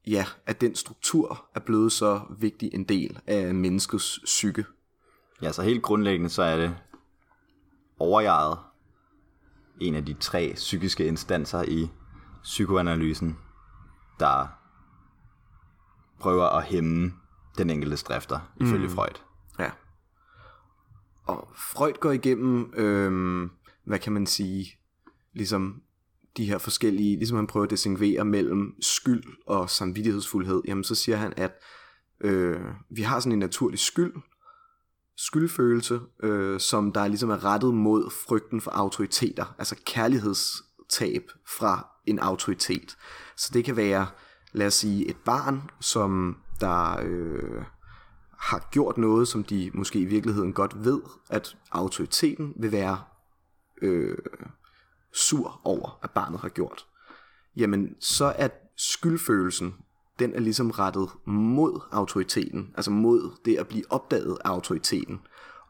ja, 0.06 0.26
at 0.46 0.60
den 0.60 0.74
struktur 0.74 1.46
er 1.54 1.60
blevet 1.60 1.92
så 1.92 2.20
vigtig 2.38 2.74
en 2.74 2.84
del 2.84 3.20
af 3.26 3.54
menneskets 3.54 4.20
psyke? 4.24 4.64
Ja, 5.42 5.52
så 5.52 5.62
helt 5.62 5.82
grundlæggende 5.82 6.30
så 6.30 6.42
er 6.42 6.56
det 6.56 6.76
overjeget 7.98 8.58
en 9.80 9.94
af 9.94 10.04
de 10.04 10.14
tre 10.14 10.52
psykiske 10.54 11.06
instanser 11.06 11.62
i 11.62 11.90
psykoanalysen, 12.42 13.38
der 14.20 14.46
prøver 16.18 16.44
at 16.44 16.64
hæmme 16.64 17.12
den 17.58 17.70
enkelte 17.70 17.96
drifter, 17.96 18.40
ifølge 18.60 18.86
mm. 18.86 18.94
Freud. 18.94 19.20
Ja. 19.58 19.70
Og 21.24 21.48
Freud 21.56 22.00
går 22.00 22.10
igennem, 22.10 22.72
øhm, 22.76 23.50
hvad 23.84 23.98
kan 23.98 24.12
man 24.12 24.26
sige, 24.26 24.78
ligesom 25.32 25.82
de 26.36 26.44
her 26.44 26.58
forskellige, 26.58 27.16
ligesom 27.16 27.36
han 27.36 27.46
prøver 27.46 27.64
at 27.64 27.70
distinguere 27.70 28.24
mellem 28.24 28.74
skyld 28.80 29.24
og 29.46 29.70
samvittighedsfuldhed, 29.70 30.62
jamen 30.66 30.84
så 30.84 30.94
siger 30.94 31.16
han, 31.16 31.32
at 31.36 31.60
øh, 32.20 32.60
vi 32.90 33.02
har 33.02 33.20
sådan 33.20 33.32
en 33.32 33.38
naturlig 33.38 33.78
skyld, 33.78 34.12
skyldfølelse, 35.16 36.00
øh, 36.22 36.60
som 36.60 36.92
der 36.92 37.08
ligesom 37.08 37.30
er 37.30 37.44
rettet 37.44 37.74
mod 37.74 38.10
frygten 38.10 38.60
for 38.60 38.70
autoriteter, 38.70 39.54
altså 39.58 39.76
kærlighedstab 39.86 41.22
fra 41.58 41.86
en 42.06 42.18
autoritet. 42.18 42.96
Så 43.36 43.50
det 43.54 43.64
kan 43.64 43.76
være, 43.76 44.06
lad 44.52 44.66
os 44.66 44.74
sige, 44.74 45.08
et 45.08 45.16
barn, 45.24 45.70
som 45.80 46.36
der 46.60 47.00
øh, 47.02 47.62
har 48.38 48.68
gjort 48.70 48.98
noget, 48.98 49.28
som 49.28 49.44
de 49.44 49.70
måske 49.74 49.98
i 49.98 50.04
virkeligheden 50.04 50.52
godt 50.52 50.84
ved, 50.84 51.00
at 51.30 51.56
autoriteten 51.72 52.52
vil 52.56 52.72
være 52.72 52.98
øh, 53.82 54.18
sur 55.14 55.60
over, 55.64 55.98
at 56.02 56.10
barnet 56.10 56.40
har 56.40 56.48
gjort. 56.48 56.86
Jamen, 57.56 57.96
så 58.00 58.34
er 58.38 58.48
skyldfølelsen, 58.76 59.74
den 60.18 60.34
er 60.34 60.40
ligesom 60.40 60.70
rettet 60.70 61.08
mod 61.26 61.80
autoriteten, 61.92 62.72
altså 62.76 62.90
mod 62.90 63.30
det 63.44 63.56
at 63.56 63.68
blive 63.68 63.84
opdaget 63.90 64.38
af 64.44 64.48
autoriteten. 64.50 65.20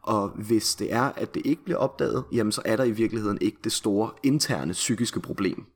Og 0.02 0.28
hvis 0.28 0.74
det 0.74 0.92
er, 0.92 1.02
at 1.02 1.35
det 1.35 1.42
ikke 1.44 1.64
bliver 1.64 1.78
opdaget, 1.78 2.24
jamen 2.33 2.52
så 2.52 2.62
er 2.64 2.76
der 2.76 2.85
i 2.85 2.90
virkeligheden 2.90 3.38
ikke 3.40 3.59
det 3.64 3.72
store 3.72 4.11
interne 4.22 4.72
psykiske 4.72 5.20
problem, 5.20 5.66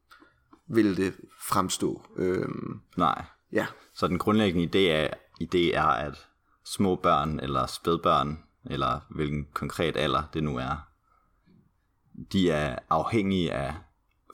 vil 0.68 0.96
det 0.96 1.14
fremstå. 1.40 2.02
Øhm, 2.16 2.81
Nej. 2.96 3.24
ja, 3.52 3.66
Så 3.94 4.07
den 4.09 4.18
grundlæggende 4.18 4.78
idé 4.78 4.90
er, 4.92 5.09
idé 5.42 5.76
er, 5.76 5.87
at 5.87 6.26
små 6.64 6.96
børn 6.96 7.40
eller 7.40 7.66
spædbørn, 7.66 8.38
eller 8.64 9.00
hvilken 9.11 9.46
konkret 9.54 9.96
alder 9.96 10.22
det 10.35 10.44
nu 10.44 10.57
er, 10.57 10.88
de 12.33 12.50
er 12.50 12.78
afhængige 12.90 13.52
af 13.52 13.74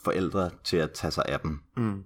forældre 0.04 0.50
til 0.64 0.76
at 0.76 0.92
tage 0.92 1.10
sig 1.10 1.24
af 1.28 1.40
dem. 1.40 1.62
Mm. 1.76 2.04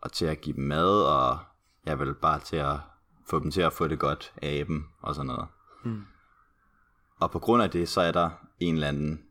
Og 0.00 0.12
til 0.12 0.26
at 0.26 0.40
give 0.40 0.56
dem 0.56 0.64
mad, 0.64 1.02
og 1.02 1.38
ja, 1.86 1.94
vel 1.94 2.14
bare 2.14 2.40
til 2.40 2.56
at 2.56 2.76
få 3.26 3.38
dem 3.38 3.50
til 3.50 3.60
at 3.60 3.72
få 3.72 3.88
det 3.88 3.98
godt 3.98 4.32
af 4.42 4.66
dem, 4.66 4.84
og 5.00 5.14
sådan 5.14 5.26
noget. 5.26 5.46
Mm. 5.84 6.04
Og 7.20 7.30
på 7.30 7.38
grund 7.38 7.62
af 7.62 7.70
det, 7.70 7.88
så 7.88 8.00
er 8.00 8.12
der 8.12 8.30
en 8.60 8.74
eller 8.74 8.88
anden 8.88 9.24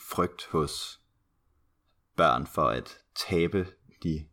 frygt 0.00 0.48
hos 0.50 1.00
børn 2.16 2.46
for 2.46 2.68
at 2.68 2.98
tabe 3.28 3.66
de 4.02 4.26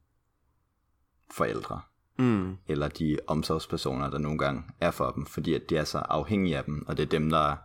forældre 1.31 1.81
mm, 2.17 2.57
eller 2.67 2.88
de 2.88 3.17
omsorgspersoner, 3.27 4.09
der 4.09 4.17
nogle 4.17 4.38
gange 4.38 4.63
er 4.79 4.91
for 4.91 5.12
dem, 5.12 5.25
fordi 5.25 5.53
at 5.53 5.69
de 5.69 5.77
er 5.77 5.83
så 5.83 5.97
afhængige 5.97 6.57
af 6.57 6.63
dem, 6.63 6.86
og 6.88 6.97
det 6.97 7.03
er 7.03 7.09
dem, 7.09 7.29
der 7.29 7.38
er 7.38 7.57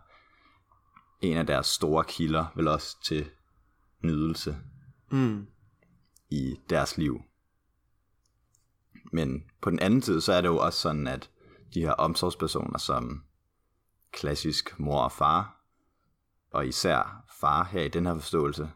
en 1.21 1.37
af 1.37 1.47
deres 1.47 1.67
store 1.67 2.03
kilder, 2.03 2.45
vel 2.55 2.67
også 2.67 3.03
til 3.03 3.29
nydelse 4.01 4.57
mm, 5.11 5.47
i 6.29 6.55
deres 6.69 6.97
liv. 6.97 7.21
Men 9.11 9.43
på 9.61 9.69
den 9.69 9.79
anden 9.79 10.01
side, 10.01 10.21
så 10.21 10.33
er 10.33 10.41
det 10.41 10.47
jo 10.47 10.57
også 10.57 10.79
sådan, 10.79 11.07
at 11.07 11.29
de 11.73 11.81
her 11.81 11.91
omsorgspersoner, 11.91 12.77
som 12.77 13.23
klassisk 14.11 14.79
mor 14.79 15.01
og 15.01 15.11
far, 15.11 15.55
og 16.51 16.67
især 16.67 17.23
far 17.39 17.63
her 17.63 17.81
i 17.81 17.87
den 17.87 18.05
her 18.05 18.13
forståelse, 18.13 18.71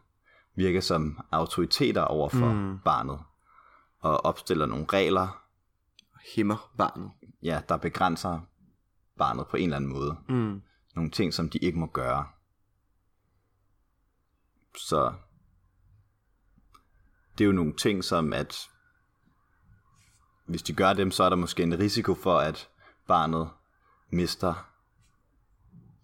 virker 0.56 0.80
som 0.80 1.20
autoriteter 1.30 2.02
over 2.02 2.28
for 2.28 2.52
mm. 2.52 2.78
barnet, 2.84 3.18
og 4.00 4.24
opstiller 4.24 4.66
nogle 4.66 4.86
regler, 4.92 5.42
hæmmer 6.34 6.72
barnet. 6.78 7.10
ja, 7.42 7.60
der 7.68 7.76
begrænser 7.76 8.40
barnet 9.18 9.46
på 9.48 9.56
en 9.56 9.62
eller 9.64 9.76
anden 9.76 9.92
måde. 9.92 10.16
Mm, 10.28 10.62
Nogle 10.94 11.10
ting, 11.10 11.34
som 11.34 11.48
de 11.50 11.58
ikke 11.58 11.78
må 11.78 11.86
gøre. 11.86 12.26
Så 14.76 15.14
det 17.38 17.44
er 17.44 17.46
jo 17.46 17.52
nogle 17.52 17.76
ting, 17.76 18.04
som 18.04 18.32
at 18.32 18.70
hvis 20.46 20.62
de 20.62 20.74
gør 20.74 20.92
dem, 20.92 21.10
så 21.10 21.24
er 21.24 21.28
der 21.28 21.36
måske 21.36 21.62
en 21.62 21.78
risiko 21.78 22.14
for, 22.14 22.38
at 22.38 22.68
barnet 23.06 23.50
mister 24.10 24.70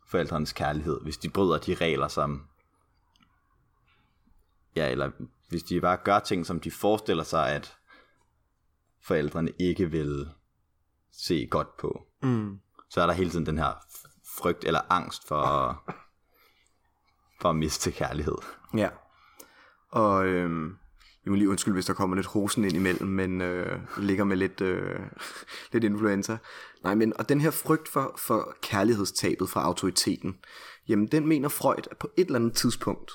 forældrenes 0.09 0.53
kærlighed, 0.53 1.01
hvis 1.03 1.19
de 1.19 1.31
bryder 1.31 1.59
de 1.59 1.75
regler, 1.75 2.09
som 2.09 2.47
ja, 4.77 4.91
eller 4.91 5.11
hvis 5.49 5.63
de 5.63 5.81
bare 5.81 5.97
gør 5.97 6.19
ting, 6.19 6.47
som 6.47 6.61
de 6.61 6.71
forestiller 6.71 7.25
sig, 7.25 7.49
at 7.49 7.77
forældrene 9.03 9.53
ikke 9.59 9.91
vil 9.91 10.31
se 11.13 11.47
godt 11.51 11.77
på. 11.77 12.07
mm, 12.23 12.61
Så 12.91 13.01
er 13.03 13.07
der 13.07 13.13
hele 13.13 13.31
tiden 13.31 13.47
den 13.47 13.59
her 13.59 13.73
frygt 14.39 14.65
eller 14.65 14.81
angst 14.91 15.29
for, 15.29 15.85
for 17.41 17.51
at 17.51 17.57
miste 17.57 17.91
kærlighed. 17.91 18.37
ja. 18.77 18.89
Og 19.93 20.27
øhm, 20.27 20.77
jeg 21.25 21.31
må 21.31 21.37
lige 21.37 21.49
undskylde, 21.49 21.75
hvis 21.75 21.87
der 21.87 21.95
kommer 21.95 22.17
lidt 22.17 22.27
hosen 22.27 22.65
ind 22.65 22.73
imellem, 22.73 23.09
men 23.09 23.41
øh, 23.41 23.81
ligger 23.99 24.25
med 24.25 24.37
lidt, 24.37 24.61
øh, 24.61 25.01
lidt 25.73 25.85
influenza. 25.85 26.37
Nej, 26.85 26.95
men 26.95 27.13
og 27.19 27.29
den 27.29 27.41
her 27.41 27.51
frygt 27.51 27.89
for, 27.89 28.15
for 28.19 28.55
kærlighedstabet 28.63 29.49
fra 29.49 29.65
autoriteten, 29.65 30.39
jamen 30.89 31.07
den 31.07 31.27
mener 31.27 31.49
Freud, 31.49 31.89
at 31.91 31.97
på 31.99 32.11
et 32.17 32.27
eller 32.27 32.39
andet 32.39 32.55
tidspunkt, 32.55 33.13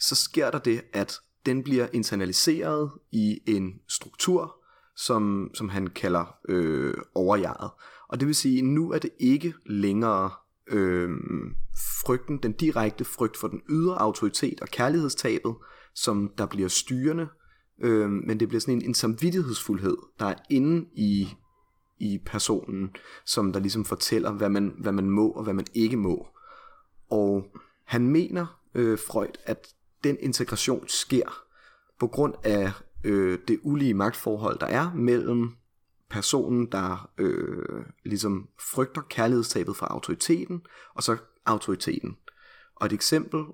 så 0.00 0.14
sker 0.14 0.50
der 0.50 0.58
det, 0.58 0.82
at 0.92 1.18
den 1.46 1.62
bliver 1.62 1.86
internaliseret 1.92 2.90
i 3.12 3.38
en 3.46 3.74
struktur, 3.88 4.56
som, 4.96 5.50
som 5.54 5.68
han 5.68 5.86
kalder 5.86 6.36
øh, 6.48 6.94
overjeget. 7.14 7.70
Og 8.08 8.20
det 8.20 8.26
vil 8.26 8.34
sige, 8.34 8.62
nu 8.62 8.92
er 8.92 8.98
det 8.98 9.10
ikke 9.20 9.54
længere 9.66 10.30
øh, 10.70 11.10
frygten, 12.04 12.38
den 12.38 12.52
direkte 12.52 13.04
frygt 13.04 13.36
for 13.36 13.48
den 13.48 13.62
ydre 13.68 14.00
autoritet 14.00 14.60
og 14.60 14.68
kærlighedstabet, 14.68 15.54
som 15.94 16.32
der 16.38 16.46
bliver 16.46 16.68
styrende, 16.68 17.28
øh, 17.82 18.10
men 18.10 18.40
det 18.40 18.48
bliver 18.48 18.60
sådan 18.60 18.74
en, 18.74 18.82
en 18.82 18.94
samvittighedsfuldhed, 18.94 19.96
der 20.18 20.26
er 20.26 20.34
inde 20.50 20.86
i, 20.94 21.28
i 21.98 22.18
personen, 22.26 22.90
som 23.26 23.52
der 23.52 23.60
ligesom 23.60 23.84
fortæller, 23.84 24.32
hvad 24.32 24.48
man, 24.48 24.74
hvad 24.78 24.92
man 24.92 25.10
må 25.10 25.30
og 25.30 25.44
hvad 25.44 25.54
man 25.54 25.66
ikke 25.74 25.96
må. 25.96 26.26
Og 27.10 27.44
han 27.84 28.08
mener, 28.08 28.60
øh, 28.74 28.98
Freud, 28.98 29.38
at 29.44 29.68
den 30.04 30.16
integration 30.20 30.88
sker 30.88 31.42
på 32.00 32.06
grund 32.06 32.34
af 32.44 32.72
øh, 33.04 33.38
det 33.48 33.60
ulige 33.62 33.94
magtforhold, 33.94 34.58
der 34.58 34.66
er 34.66 34.94
mellem 34.94 35.50
personen, 36.10 36.66
der 36.72 37.10
øh, 37.18 37.84
ligesom 38.04 38.48
frygter 38.60 39.02
kærlighedstabet 39.10 39.76
fra 39.76 39.86
autoriteten, 39.86 40.62
og 40.94 41.02
så 41.02 41.16
autoriteten. 41.46 42.16
Og 42.76 42.86
et 42.86 42.92
eksempel 42.92 43.44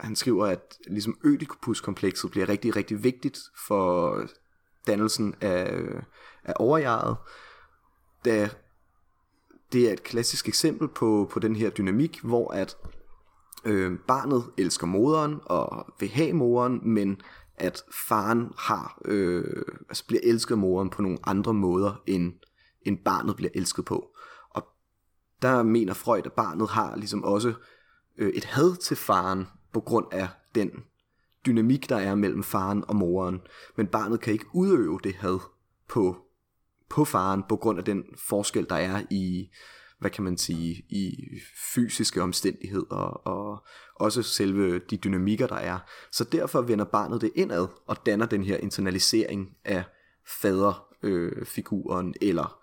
han 0.00 0.16
skriver, 0.16 0.46
at 0.46 0.78
ligesom 0.86 1.18
ødipuskomplekset 1.24 2.30
bliver 2.30 2.48
rigtig, 2.48 2.76
rigtig 2.76 3.04
vigtigt 3.04 3.38
for 3.66 4.20
dannelsen 4.86 5.34
af, 5.40 5.82
af 6.44 6.52
overjeget, 6.56 7.16
da 8.24 8.50
det 9.72 9.88
er 9.88 9.92
et 9.92 10.02
klassisk 10.02 10.48
eksempel 10.48 10.88
på, 10.88 11.28
på 11.32 11.38
den 11.38 11.56
her 11.56 11.70
dynamik, 11.70 12.20
hvor 12.20 12.52
at 12.52 12.76
øh, 13.64 13.98
barnet 13.98 14.44
elsker 14.58 14.86
moderen 14.86 15.40
og 15.44 15.86
vil 16.00 16.08
have 16.08 16.32
moderen, 16.32 16.80
men 16.82 17.20
at 17.58 17.82
faren 18.08 18.52
har, 18.58 18.98
øh, 19.04 19.62
altså 19.88 20.06
bliver 20.06 20.20
elsket 20.22 20.54
af 20.54 20.58
moderen 20.58 20.90
på 20.90 21.02
nogle 21.02 21.18
andre 21.24 21.54
måder, 21.54 22.02
end, 22.06 22.32
end 22.82 22.98
barnet 23.04 23.36
bliver 23.36 23.50
elsket 23.54 23.84
på. 23.84 24.16
Og 24.50 24.66
der 25.42 25.62
mener 25.62 25.94
Freud, 25.94 26.26
at 26.26 26.32
barnet 26.32 26.68
har 26.68 26.96
ligesom 26.96 27.24
også 27.24 27.54
øh, 28.18 28.28
et 28.28 28.44
had 28.44 28.76
til 28.76 28.96
faren 28.96 29.46
på 29.72 29.80
grund 29.80 30.06
af 30.12 30.28
den 30.54 30.70
dynamik, 31.46 31.88
der 31.88 31.96
er 31.96 32.14
mellem 32.14 32.42
faren 32.42 32.84
og 32.88 32.96
moren. 32.96 33.40
Men 33.76 33.86
barnet 33.86 34.20
kan 34.20 34.32
ikke 34.32 34.46
udøve 34.54 35.00
det 35.04 35.14
had 35.14 35.38
på, 35.88 36.16
på 36.88 37.04
faren 37.04 37.42
på 37.48 37.56
grund 37.56 37.78
af 37.78 37.84
den 37.84 38.04
forskel, 38.28 38.66
der 38.68 38.76
er 38.76 39.02
i, 39.10 39.50
hvad 39.98 40.10
kan 40.10 40.24
man 40.24 40.38
sige, 40.38 40.84
i 40.88 41.14
fysiske 41.74 42.22
omstændigheder 42.22 42.96
og 43.26 43.66
også 43.94 44.22
selve 44.22 44.78
de 44.78 44.96
dynamikker, 44.96 45.46
der 45.46 45.56
er. 45.56 45.78
Så 46.12 46.24
derfor 46.24 46.60
vender 46.62 46.84
barnet 46.84 47.20
det 47.20 47.32
indad 47.34 47.66
og 47.86 48.06
danner 48.06 48.26
den 48.26 48.44
her 48.44 48.56
internalisering 48.56 49.56
af 49.64 49.84
faderfiguren 50.40 52.08
øh, 52.08 52.28
eller 52.28 52.58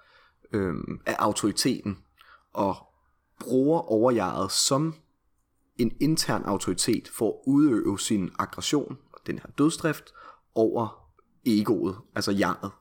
øh, 0.54 0.76
af 1.06 1.16
autoriteten 1.20 1.98
og 2.54 2.76
bruger 3.40 3.80
overjaret 3.80 4.52
som 4.52 4.96
en 5.78 5.92
intern 6.00 6.44
autoritet 6.44 7.08
for 7.08 7.30
at 7.30 7.36
udøve 7.48 8.00
sin 8.00 8.32
aggression 8.40 8.98
og 9.14 9.20
den 9.28 9.40
her 9.40 9.50
dødsdrift 9.58 10.14
over 10.56 11.10
egoet, 11.46 11.98
altså 12.16 12.32
jeget. 12.32 12.72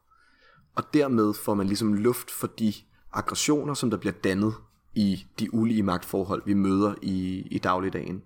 Og 0.75 0.95
dermed 0.95 1.35
får 1.35 1.55
man 1.55 1.67
ligesom 1.67 1.95
luft 1.95 2.31
for 2.31 2.47
de 2.47 2.75
aggressioner, 3.13 3.75
som 3.75 3.91
der 3.91 3.97
bliver 3.97 4.13
dannet 4.13 4.55
i 4.95 5.27
de 5.39 5.55
ulige 5.55 5.83
magtforhold, 5.83 6.43
vi 6.47 6.55
møder 6.55 6.95
i, 7.03 7.47
i 7.51 7.59
dagligdagen. 7.59 8.23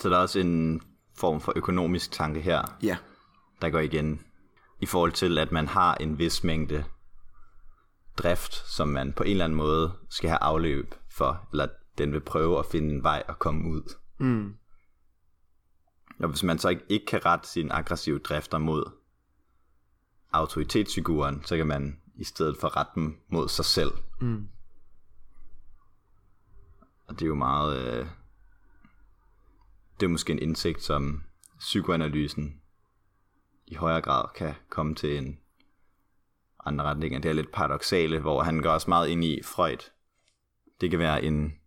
Så 0.00 0.08
der 0.08 0.16
er 0.16 0.20
også 0.20 0.38
en 0.40 0.80
form 1.16 1.40
for 1.40 1.52
økonomisk 1.56 2.12
tanke 2.12 2.40
her, 2.40 2.76
Ja, 2.82 2.96
der 3.62 3.70
går 3.70 3.78
igen 3.78 4.20
i 4.80 4.86
forhold 4.86 5.12
til, 5.12 5.38
at 5.38 5.52
man 5.52 5.68
har 5.68 5.94
en 5.94 6.18
vis 6.18 6.44
mængde 6.44 6.84
drift, 8.18 8.54
som 8.54 8.88
man 8.88 9.12
på 9.12 9.22
en 9.22 9.30
eller 9.30 9.44
anden 9.44 9.56
måde 9.56 9.92
skal 10.10 10.28
have 10.30 10.42
afløb 10.42 10.94
for, 11.10 11.48
eller 11.52 11.68
den 11.98 12.12
vil 12.12 12.20
prøve 12.20 12.58
at 12.58 12.66
finde 12.66 12.94
en 12.94 13.02
vej 13.02 13.22
at 13.28 13.38
komme 13.38 13.70
ud. 13.70 13.94
mm. 14.18 14.54
Og 16.18 16.28
hvis 16.28 16.42
man 16.42 16.58
så 16.58 16.68
ikke, 16.68 16.82
ikke 16.88 17.06
kan 17.06 17.24
rette 17.24 17.48
sine 17.48 17.72
aggressive 17.72 18.18
drifter 18.18 18.58
mod 18.58 18.84
autoritetsfiguren, 20.32 21.42
så 21.44 21.56
kan 21.56 21.66
man 21.66 22.00
i 22.16 22.24
stedet 22.24 22.56
for 22.60 22.76
rette 22.76 22.92
dem 22.94 23.20
mod 23.28 23.48
sig 23.48 23.64
selv. 23.64 23.92
Mm. 24.20 24.48
Og 27.06 27.14
det 27.14 27.22
er 27.22 27.28
jo 27.28 27.34
meget... 27.34 27.86
Øh, 27.86 28.06
det 30.00 30.06
er 30.06 30.10
måske 30.10 30.32
en 30.32 30.38
indsigt, 30.38 30.82
som 30.82 31.22
psykoanalysen 31.58 32.60
i 33.66 33.74
højere 33.74 34.00
grad 34.00 34.24
kan 34.34 34.54
komme 34.68 34.94
til 34.94 35.18
en 35.18 35.38
anden 36.66 36.82
retning. 36.82 37.22
Det 37.22 37.28
er 37.28 37.32
lidt 37.32 37.52
paradoxale, 37.52 38.20
hvor 38.20 38.42
han 38.42 38.62
går 38.62 38.70
også 38.70 38.90
meget 38.90 39.08
ind 39.08 39.24
i 39.24 39.42
Freud. 39.42 39.90
Det 40.80 40.90
kan 40.90 40.98
være 40.98 41.24
en 41.24 41.58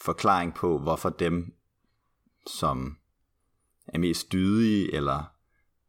forklaring 0.00 0.54
på, 0.54 0.78
hvorfor 0.78 1.10
dem, 1.10 1.54
som 2.46 2.98
er 3.86 3.98
mest 3.98 4.32
dydige 4.32 4.94
eller 4.94 5.33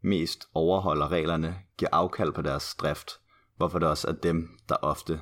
mest 0.06 0.48
overholder 0.54 1.12
reglerne, 1.12 1.60
giver 1.78 1.90
afkald 1.92 2.32
på 2.34 2.42
deres 2.42 2.76
drift, 2.76 3.12
hvorfor 3.58 3.80
det 3.80 3.88
også 3.88 4.08
er 4.08 4.12
dem, 4.14 4.58
der 4.70 4.76
ofte 4.76 5.22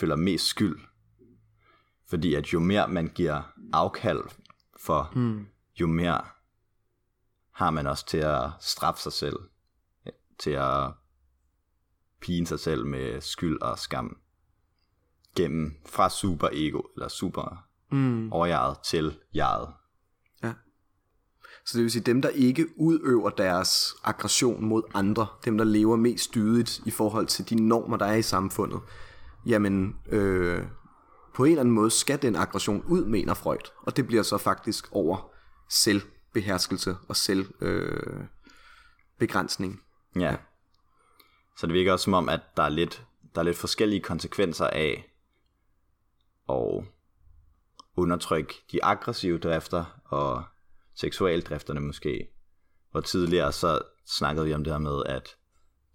føler 0.00 0.16
mest 0.16 0.44
skyld. 0.46 0.78
Fordi 2.06 2.34
at 2.34 2.52
jo 2.52 2.60
mere 2.60 2.88
man 2.88 3.08
giver 3.14 3.42
afkald 3.72 4.22
for, 4.80 5.12
Mm. 5.14 5.46
jo 5.80 5.86
mere 5.86 6.20
har 7.52 7.70
man 7.70 7.86
også 7.86 8.06
til 8.06 8.18
at 8.18 8.50
straffe 8.60 9.02
sig 9.02 9.12
selv, 9.12 9.36
til 10.38 10.50
at 10.50 10.92
pine 12.20 12.46
sig 12.46 12.60
selv 12.60 12.86
med 12.86 13.20
skyld 13.20 13.62
og 13.62 13.78
skam, 13.78 14.20
gennem 15.36 15.80
fra 15.86 16.10
superego, 16.10 16.80
eller 16.96 17.08
super 17.08 17.64
Mm. 17.90 18.32
overjeget 18.32 18.78
til 18.84 19.18
jeget. 19.34 19.68
Ja. 21.68 21.72
Så 21.72 21.78
det 21.78 21.82
vil 21.82 21.90
sige, 21.90 22.02
dem 22.02 22.22
der 22.22 22.28
ikke 22.28 22.66
udøver 22.76 23.30
deres 23.30 23.94
aggression 24.04 24.64
mod 24.64 24.82
andre, 24.94 25.26
dem 25.44 25.58
der 25.58 25.64
lever 25.64 25.96
mest 25.96 26.34
dydigt 26.34 26.80
i 26.86 26.90
forhold 26.90 27.26
til 27.26 27.50
de 27.50 27.54
normer, 27.54 27.96
der 27.96 28.06
er 28.06 28.14
i 28.14 28.22
samfundet, 28.22 28.80
jamen 29.46 29.96
øh, 30.08 30.62
på 31.34 31.44
en 31.44 31.50
eller 31.50 31.60
anden 31.60 31.74
måde 31.74 31.90
skal 31.90 32.22
den 32.22 32.36
aggression 32.36 32.82
ud, 32.82 33.04
mener 33.04 33.34
Freud. 33.34 33.72
Og 33.82 33.96
det 33.96 34.06
bliver 34.06 34.22
så 34.22 34.38
faktisk 34.38 34.88
over 34.92 35.30
selvbeherskelse 35.68 36.96
og 37.08 37.16
selvbegrænsning. 37.16 38.20
Øh, 38.20 38.24
begrænsning. 39.18 39.80
Ja. 40.16 40.36
Så 41.56 41.66
det 41.66 41.74
virker 41.74 41.92
også 41.92 42.04
som 42.04 42.14
om, 42.14 42.28
at 42.28 42.40
der 42.56 42.62
er 42.62 42.68
lidt, 42.68 43.06
der 43.34 43.40
er 43.40 43.44
lidt 43.44 43.56
forskellige 43.56 44.00
konsekvenser 44.00 44.66
af 44.66 45.12
at 46.48 46.84
undertrykke 47.96 48.54
de 48.72 48.84
aggressive 48.84 49.38
drifter 49.38 50.00
og 50.04 50.44
seksualdrifterne 51.00 51.80
måske. 51.80 52.28
Hvor 52.90 53.00
tidligere 53.00 53.52
så 53.52 53.82
snakkede 54.06 54.46
vi 54.46 54.54
om 54.54 54.64
det 54.64 54.72
her 54.72 54.78
med, 54.78 55.02
at 55.06 55.28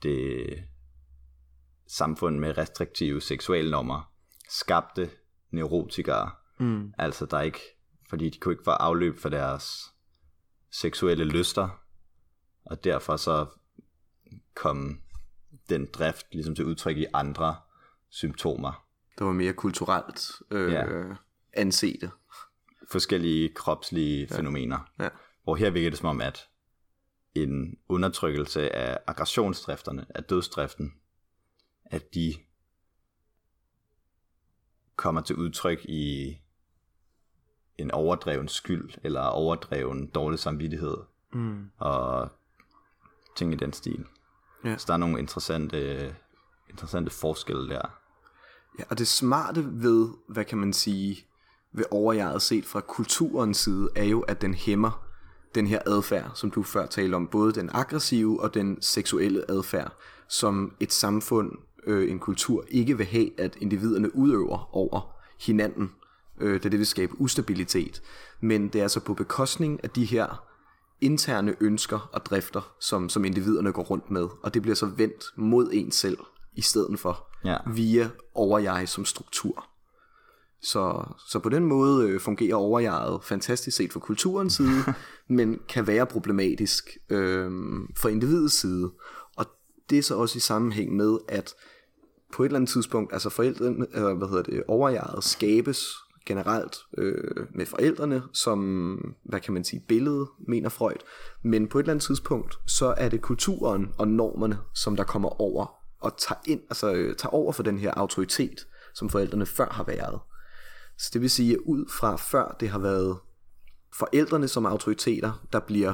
det 0.03 0.63
samfund 1.87 2.39
med 2.39 2.57
restriktive 2.57 3.21
seksualnormer 3.21 4.11
skabte 4.49 5.09
neurotikere. 5.51 6.31
Mm. 6.59 6.93
Altså 6.97 7.25
der 7.25 7.41
ikke, 7.41 7.59
fordi 8.09 8.29
de 8.29 8.39
kunne 8.39 8.53
ikke 8.53 8.63
få 8.63 8.71
afløb 8.71 9.19
for 9.19 9.29
deres 9.29 9.93
seksuelle 10.71 11.23
lyster, 11.23 11.81
og 12.65 12.83
derfor 12.83 13.17
så 13.17 13.45
kom 14.55 15.01
den 15.69 15.87
drift 15.93 16.25
ligesom 16.31 16.55
til 16.55 16.65
udtryk 16.65 16.97
i 16.97 17.05
andre 17.13 17.55
symptomer. 18.09 18.85
Det 19.17 19.25
var 19.27 19.33
mere 19.33 19.53
kulturelt 19.53 20.31
øh, 20.51 20.71
Ja. 20.71 20.85
ansete. 21.53 22.11
Forskellige 22.93 23.49
kropslige 23.53 24.27
ja. 24.31 24.37
fænomener. 24.37 24.89
Ja. 24.99 25.09
Hvor 25.43 25.55
her 25.55 25.69
virker 25.69 25.89
det 25.89 25.99
som 25.99 26.09
om, 26.09 26.21
at 26.21 26.49
en 27.35 27.77
undertrykkelse 27.89 28.75
af 28.75 28.99
aggressionsdrifterne, 29.07 30.05
af 30.09 30.23
dødsdriften, 30.23 30.93
at 31.85 32.13
de 32.13 32.33
kommer 34.95 35.21
til 35.21 35.35
udtryk 35.35 35.85
i 35.85 36.37
en 37.77 37.91
overdreven 37.91 38.47
skyld, 38.47 38.91
eller 39.03 39.21
overdreven 39.21 40.07
dårlig 40.07 40.39
samvittighed, 40.39 40.97
Mm. 41.33 41.69
og 41.77 42.29
ting 43.35 43.53
i 43.53 43.55
den 43.55 43.73
stil. 43.73 44.05
Ja. 44.63 44.77
Så 44.77 44.85
der 44.87 44.93
er 44.93 44.97
nogle 44.97 45.19
interessante, 45.19 46.15
interessante 46.69 47.11
forskelle 47.11 47.69
der. 47.69 47.99
Ja, 48.79 48.83
og 48.89 48.97
det 48.97 49.07
smarte 49.07 49.65
ved, 49.83 50.09
hvad 50.29 50.45
kan 50.45 50.57
man 50.57 50.73
sige, 50.73 51.25
ved 51.73 51.85
overjeget 51.91 52.41
set 52.41 52.65
fra 52.65 52.81
kulturens 52.81 53.57
side, 53.57 53.89
er 53.95 54.03
jo, 54.03 54.19
at 54.21 54.41
den 54.41 54.53
hæmmer 54.53 55.03
den 55.55 55.67
her 55.67 55.79
adfærd, 55.85 56.31
som 56.35 56.51
du 56.51 56.63
før 56.63 56.85
talte 56.85 57.15
om, 57.15 57.27
både 57.27 57.53
den 57.53 57.69
aggressive 57.73 58.41
og 58.41 58.53
den 58.53 58.81
seksuelle 58.81 59.51
adfærd, 59.51 59.93
som 60.27 60.73
et 60.79 60.93
samfund, 60.93 61.51
øh, 61.87 62.11
en 62.11 62.19
kultur, 62.19 62.65
ikke 62.69 62.97
vil 62.97 63.05
have, 63.05 63.39
at 63.39 63.57
individerne 63.61 64.15
udøver 64.15 64.75
over 64.75 65.15
hinanden, 65.39 65.91
øh, 66.39 66.63
da 66.63 66.69
det 66.69 66.79
vil 66.79 66.87
skabe 66.87 67.21
ustabilitet. 67.21 68.01
Men 68.41 68.67
det 68.67 68.79
er 68.79 68.83
altså 68.83 68.99
på 68.99 69.13
bekostning 69.13 69.79
af 69.83 69.89
de 69.89 70.05
her 70.05 70.43
interne 71.01 71.55
ønsker 71.59 72.09
og 72.13 72.25
drifter, 72.25 72.73
som, 72.79 73.09
som 73.09 73.25
individerne 73.25 73.71
går 73.71 73.83
rundt 73.83 74.11
med, 74.11 74.27
og 74.43 74.53
det 74.53 74.61
bliver 74.61 74.75
så 74.75 74.85
vendt 74.85 75.23
mod 75.35 75.69
en 75.73 75.91
selv, 75.91 76.17
i 76.55 76.61
stedet 76.61 76.99
for 76.99 77.27
Ja. 77.45 77.57
via 77.67 78.09
overjeg 78.33 78.89
som 78.89 79.05
struktur. 79.05 79.65
Så, 80.63 81.13
så 81.27 81.39
på 81.39 81.49
den 81.49 81.65
måde 81.65 82.09
øh, 82.09 82.19
fungerer 82.19 82.55
overjeget 82.55 83.23
fantastisk 83.23 83.77
set 83.77 83.93
fra 83.93 83.99
kulturens 83.99 84.53
side, 84.57 84.93
men 85.27 85.59
kan 85.69 85.87
være 85.87 86.05
problematisk 86.05 86.97
øh, 87.09 87.51
for 87.97 88.09
individets 88.09 88.59
side. 88.59 88.91
Og 89.37 89.45
det 89.89 89.97
er 89.97 90.03
så 90.03 90.15
også 90.15 90.37
i 90.37 90.39
sammenhæng 90.39 90.95
med, 90.95 91.17
at 91.27 91.53
på 92.33 92.43
et 92.43 92.47
eller 92.47 92.59
andet 92.59 92.69
tidspunkt, 92.69 93.13
altså 93.13 93.29
forældrene, 93.29 93.85
øh, 93.93 94.17
hvad 94.17 94.27
hedder 94.27 94.43
det, 94.43 94.63
overjeget 94.67 95.23
skabes 95.23 95.87
generelt 96.25 96.75
øh, 96.97 97.47
med 97.55 97.65
forældrene 97.65 98.23
som, 98.33 99.15
hvad 99.23 99.39
kan 99.39 99.53
man 99.53 99.63
sige, 99.63 99.83
billede, 99.87 100.27
mener 100.47 100.69
Freud. 100.69 101.03
Men 101.43 101.67
på 101.67 101.79
et 101.79 101.83
eller 101.83 101.93
andet 101.93 102.05
tidspunkt, 102.05 102.59
så 102.67 102.93
er 102.97 103.09
det 103.09 103.21
kulturen 103.21 103.89
og 103.97 104.07
normerne, 104.07 104.57
som 104.75 104.95
der 104.95 105.03
kommer 105.03 105.41
over 105.41 105.75
og 105.99 106.17
tager, 106.17 106.39
ind, 106.47 106.61
altså, 106.69 106.93
øh, 106.93 107.15
tager 107.15 107.33
over 107.33 107.51
for 107.51 107.63
den 107.63 107.77
her 107.77 107.91
autoritet, 107.91 108.67
som 108.95 109.09
forældrene 109.09 109.45
før 109.45 109.69
har 109.69 109.83
været. 109.83 110.19
Så 110.97 111.09
det 111.13 111.21
vil 111.21 111.29
sige, 111.29 111.53
at 111.53 111.59
ud 111.65 111.85
fra 111.99 112.15
før 112.15 112.55
det 112.59 112.69
har 112.69 112.79
været 112.79 113.17
forældrene 113.93 114.47
som 114.47 114.65
autoriteter, 114.65 115.45
der 115.53 115.59
bliver 115.59 115.93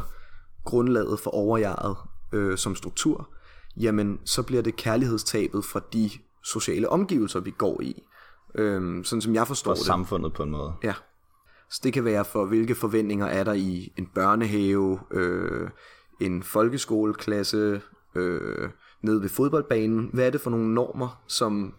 grundlaget 0.65 1.19
for 1.19 1.31
overjaget 1.31 1.97
øh, 2.33 2.57
som 2.57 2.75
struktur, 2.75 3.29
jamen 3.77 4.19
så 4.25 4.43
bliver 4.43 4.61
det 4.61 4.75
kærlighedstabet 4.75 5.65
fra 5.65 5.81
de 5.93 6.09
sociale 6.43 6.89
omgivelser, 6.89 7.39
vi 7.39 7.51
går 7.51 7.81
i. 7.81 8.03
Øh, 8.55 9.05
sådan 9.05 9.21
som 9.21 9.35
jeg 9.35 9.47
forstår 9.47 9.71
Og 9.71 9.77
det. 9.77 9.85
samfundet 9.85 10.33
på 10.33 10.43
en 10.43 10.49
måde. 10.51 10.73
Ja. 10.83 10.93
Så 11.71 11.79
det 11.83 11.93
kan 11.93 12.05
være 12.05 12.25
for, 12.25 12.45
hvilke 12.45 12.75
forventninger 12.75 13.25
er 13.25 13.43
der 13.43 13.53
i 13.53 13.93
en 13.97 14.05
børnehave, 14.15 14.99
øh, 15.11 15.69
en 16.21 16.43
folkeskoleklasse, 16.43 17.81
øh, 18.15 18.69
nede 19.01 19.21
ved 19.21 19.29
fodboldbanen. 19.29 20.09
Hvad 20.13 20.25
er 20.27 20.29
det 20.29 20.41
for 20.41 20.49
nogle 20.49 20.73
normer, 20.73 21.21
som 21.27 21.73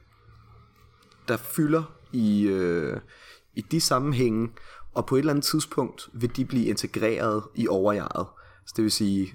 der 1.29 1.37
fylder 1.37 1.83
i, 2.13 2.43
øh, 2.43 2.97
i 3.55 3.61
de 3.61 3.81
sammenhænge, 3.81 4.49
og 4.95 5.07
på 5.07 5.15
et 5.15 5.19
eller 5.19 5.33
andet 5.33 5.45
tidspunkt 5.45 6.09
vil 6.13 6.37
de 6.37 6.45
blive 6.45 6.67
integreret 6.67 7.43
i 7.55 7.69
overjaget. 7.69 8.27
Så 8.67 8.75
det 8.77 8.83
vil 8.83 8.93
sige, 8.93 9.35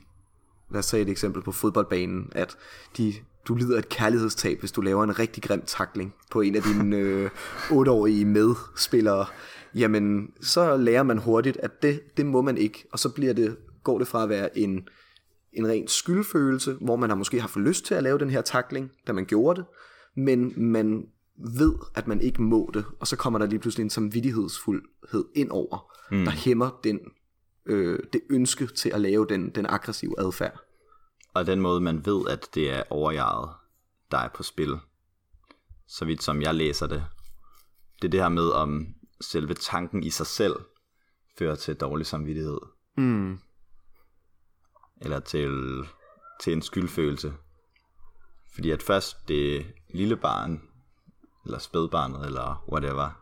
lad 0.71 0.79
os 0.79 0.87
tage 0.87 1.03
et 1.03 1.09
eksempel 1.09 1.41
på 1.41 1.51
fodboldbanen, 1.51 2.29
at 2.31 2.57
de, 2.97 3.13
du 3.47 3.55
lider 3.55 3.77
et 3.77 3.89
kærlighedstab, 3.89 4.59
hvis 4.59 4.71
du 4.71 4.81
laver 4.81 5.03
en 5.03 5.19
rigtig 5.19 5.43
grim 5.43 5.63
takling 5.65 6.13
på 6.31 6.41
en 6.41 6.55
af 6.55 6.61
dine 6.61 6.97
øh, 6.97 7.29
8-årige 7.69 8.25
medspillere. 8.25 9.25
Jamen, 9.75 10.31
så 10.41 10.77
lærer 10.77 11.03
man 11.03 11.17
hurtigt, 11.17 11.57
at 11.57 11.81
det, 11.81 12.17
det 12.17 12.25
må 12.25 12.41
man 12.41 12.57
ikke, 12.57 12.85
og 12.91 12.99
så 12.99 13.09
bliver 13.09 13.33
det, 13.33 13.57
går 13.83 13.97
det 13.97 14.07
fra 14.07 14.23
at 14.23 14.29
være 14.29 14.57
en, 14.57 14.87
en 15.53 15.67
ren 15.67 15.87
skyldfølelse, 15.87 16.73
hvor 16.81 16.95
man 16.95 17.09
har 17.09 17.17
måske 17.17 17.41
haft 17.41 17.57
lyst 17.57 17.85
til 17.85 17.93
at 17.93 18.03
lave 18.03 18.19
den 18.19 18.29
her 18.29 18.41
takling, 18.41 18.91
da 19.07 19.13
man 19.13 19.25
gjorde 19.25 19.59
det, 19.59 19.65
men 20.15 20.53
man 20.57 21.05
ved, 21.37 21.75
at 21.95 22.07
man 22.07 22.21
ikke 22.21 22.41
må 22.41 22.71
det, 22.73 22.85
og 22.99 23.07
så 23.07 23.15
kommer 23.15 23.39
der 23.39 23.45
lige 23.45 23.59
pludselig 23.59 23.83
en 23.83 23.89
samvittighedsfuldhed 23.89 25.25
ind 25.35 25.51
over, 25.51 25.91
mm. 26.11 26.23
der 26.25 26.31
hæmmer 26.31 26.79
den, 26.83 26.99
øh, 27.65 27.99
det 28.13 28.21
ønske 28.29 28.67
til 28.67 28.89
at 28.89 29.01
lave 29.01 29.27
den, 29.29 29.49
den 29.49 29.65
aggressive 29.65 30.19
adfærd. 30.19 30.59
Og 31.33 31.47
den 31.47 31.61
måde, 31.61 31.81
man 31.81 32.05
ved, 32.05 32.27
at 32.29 32.49
det 32.53 32.71
er 32.71 32.83
overjaget, 32.89 33.49
der 34.11 34.17
er 34.17 34.29
på 34.35 34.43
spil, 34.43 34.77
så 35.87 36.05
vidt 36.05 36.23
som 36.23 36.41
jeg 36.41 36.55
læser 36.55 36.87
det, 36.87 37.05
det 38.01 38.07
er 38.07 38.11
det 38.11 38.21
her 38.21 38.29
med, 38.29 38.49
om 38.49 38.87
selve 39.21 39.53
tanken 39.53 40.03
i 40.03 40.09
sig 40.09 40.27
selv 40.27 40.55
fører 41.37 41.55
til 41.55 41.75
dårlig 41.75 42.05
samvittighed. 42.05 42.59
Mm. 42.97 43.39
Eller 45.01 45.19
til, 45.19 45.51
til 46.41 46.53
en 46.53 46.61
skyldfølelse. 46.61 47.33
Fordi 48.53 48.71
at 48.71 48.83
først 48.83 49.27
det 49.27 49.65
lille 49.89 50.17
barn, 50.17 50.61
eller 51.45 51.57
spædbarnet, 51.59 52.25
eller 52.25 52.63
whatever, 52.71 53.21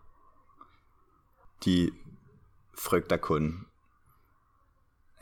de 1.66 1.92
frygter 2.80 3.18
kun, 3.18 3.68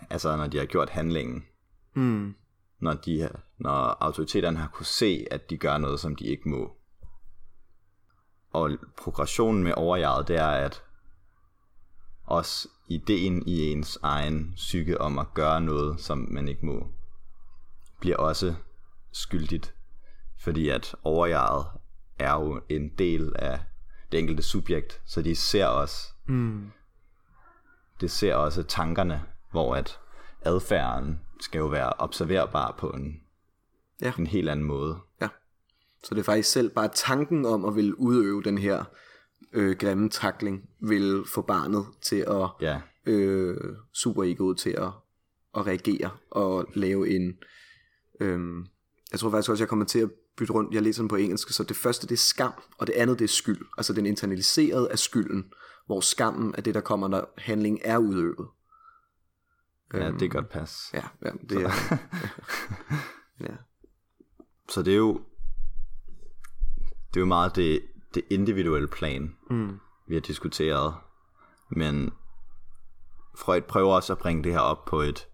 altså 0.09 0.35
når 0.35 0.47
de 0.47 0.57
har 0.57 0.65
gjort 0.65 0.89
handlingen, 0.89 1.45
Mm. 1.93 2.35
når, 2.79 2.93
de, 2.93 3.29
når 3.57 3.97
autoriteterne 3.99 4.57
har 4.59 4.67
kunne 4.67 4.85
se, 4.85 5.25
at 5.31 5.49
de 5.49 5.57
gør 5.57 5.77
noget, 5.77 5.99
som 5.99 6.15
de 6.15 6.25
ikke 6.25 6.49
må. 6.49 6.77
Og 8.53 8.71
progressionen 8.97 9.63
med 9.63 9.73
overjaget, 9.77 10.27
det 10.27 10.35
er, 10.35 10.47
at 10.47 10.83
også 12.23 12.67
ideen 12.87 13.47
i 13.47 13.71
ens 13.71 13.99
egen 14.03 14.53
psyke 14.55 15.01
om 15.01 15.19
at 15.19 15.33
gøre 15.33 15.61
noget, 15.61 15.99
som 16.01 16.17
man 16.31 16.47
ikke 16.47 16.65
må, 16.65 16.87
bliver 17.99 18.17
også 18.17 18.55
skyldigt. 19.11 19.75
Fordi 20.39 20.69
at 20.69 20.95
overjaget 21.03 21.65
er 22.21 22.31
jo 22.33 22.61
en 22.69 22.89
del 22.89 23.31
af 23.35 23.59
det 24.11 24.19
enkelte 24.19 24.43
subjekt, 24.43 25.01
så 25.05 25.21
de 25.21 25.35
ser 25.35 25.65
også, 25.65 26.07
Mm. 26.27 26.71
det 28.01 28.11
ser 28.11 28.35
også 28.35 28.63
tankerne, 28.63 29.23
hvor 29.51 29.75
at 29.75 29.99
adfærden 30.41 31.19
skal 31.39 31.59
jo 31.59 31.65
være 31.67 31.93
observerbar 31.97 32.75
på 32.79 32.89
en, 32.89 33.21
Ja. 34.01 34.13
en 34.19 34.27
helt 34.27 34.49
anden 34.49 34.65
måde. 34.65 34.97
Ja. 35.21 35.27
Så 36.03 36.15
det 36.15 36.19
er 36.19 36.25
faktisk 36.25 36.51
selv 36.51 36.69
bare 36.69 36.89
tanken 36.95 37.45
om 37.45 37.65
at 37.65 37.75
ville 37.75 37.99
udøve 37.99 38.43
den 38.43 38.57
her 38.57 38.83
øh, 39.53 39.75
grimme 39.77 40.09
takling, 40.09 40.69
vil 40.79 41.23
få 41.27 41.41
barnet 41.41 41.85
til 42.01 42.25
at 42.27 42.49
Ja, 42.61 42.81
øh, 43.05 43.57
superegoet 43.93 44.57
til 44.57 44.69
at, 44.69 44.89
at 45.57 45.67
reagere 45.67 46.09
og 46.31 46.65
lave 46.73 47.09
en... 47.15 47.37
Øh, 48.19 48.65
jeg 49.11 49.19
tror 49.19 49.29
faktisk 49.31 49.49
også, 49.51 49.63
jeg 49.63 49.69
kommer 49.69 49.85
til 49.85 49.99
at 49.99 50.09
bytte 50.41 50.53
rundt. 50.53 50.73
Jeg 50.73 50.81
læser 50.81 51.01
den 51.01 51.09
på 51.09 51.15
engelsk, 51.15 51.49
så 51.49 51.63
det 51.63 51.75
første 51.77 52.07
det 52.07 52.13
er 52.13 52.17
skam, 52.17 52.53
og 52.77 52.87
det 52.87 52.93
andet 52.93 53.19
det 53.19 53.23
er 53.25 53.29
skyld. 53.29 53.65
Altså 53.77 53.93
den 53.93 54.05
internaliserede 54.05 54.91
af 54.91 54.99
skylden, 54.99 55.53
hvor 55.85 55.99
skammen 56.01 56.55
er 56.57 56.61
det, 56.61 56.73
der 56.75 56.81
kommer, 56.81 57.07
når 57.07 57.33
handling 57.37 57.79
er 57.83 57.97
udøvet. 57.97 58.47
ja 59.93 60.11
det 60.11 60.19
kan 60.19 60.29
godt 60.29 60.49
passe. 60.49 60.77
Ja, 60.93 61.03
ja 61.25 61.31
det 61.49 61.61
er... 61.61 61.71
ja. 63.49 63.55
Så 64.69 64.81
det 64.81 64.93
er 64.93 64.97
jo 64.97 65.21
det 67.13 67.17
er 67.17 67.21
jo 67.21 67.25
meget 67.25 67.55
det, 67.55 67.81
det 68.13 68.23
individuelle 68.29 68.87
plan, 68.87 69.35
Mm. 69.49 69.79
vi 70.07 70.13
har 70.13 70.21
diskuteret. 70.21 70.93
Men 71.69 72.11
Freud 73.37 73.61
prøver 73.61 73.95
også 73.95 74.13
at 74.13 74.19
bringe 74.19 74.43
det 74.43 74.51
her 74.51 74.59
op 74.59 74.85
på 74.85 75.01
et 75.01 75.27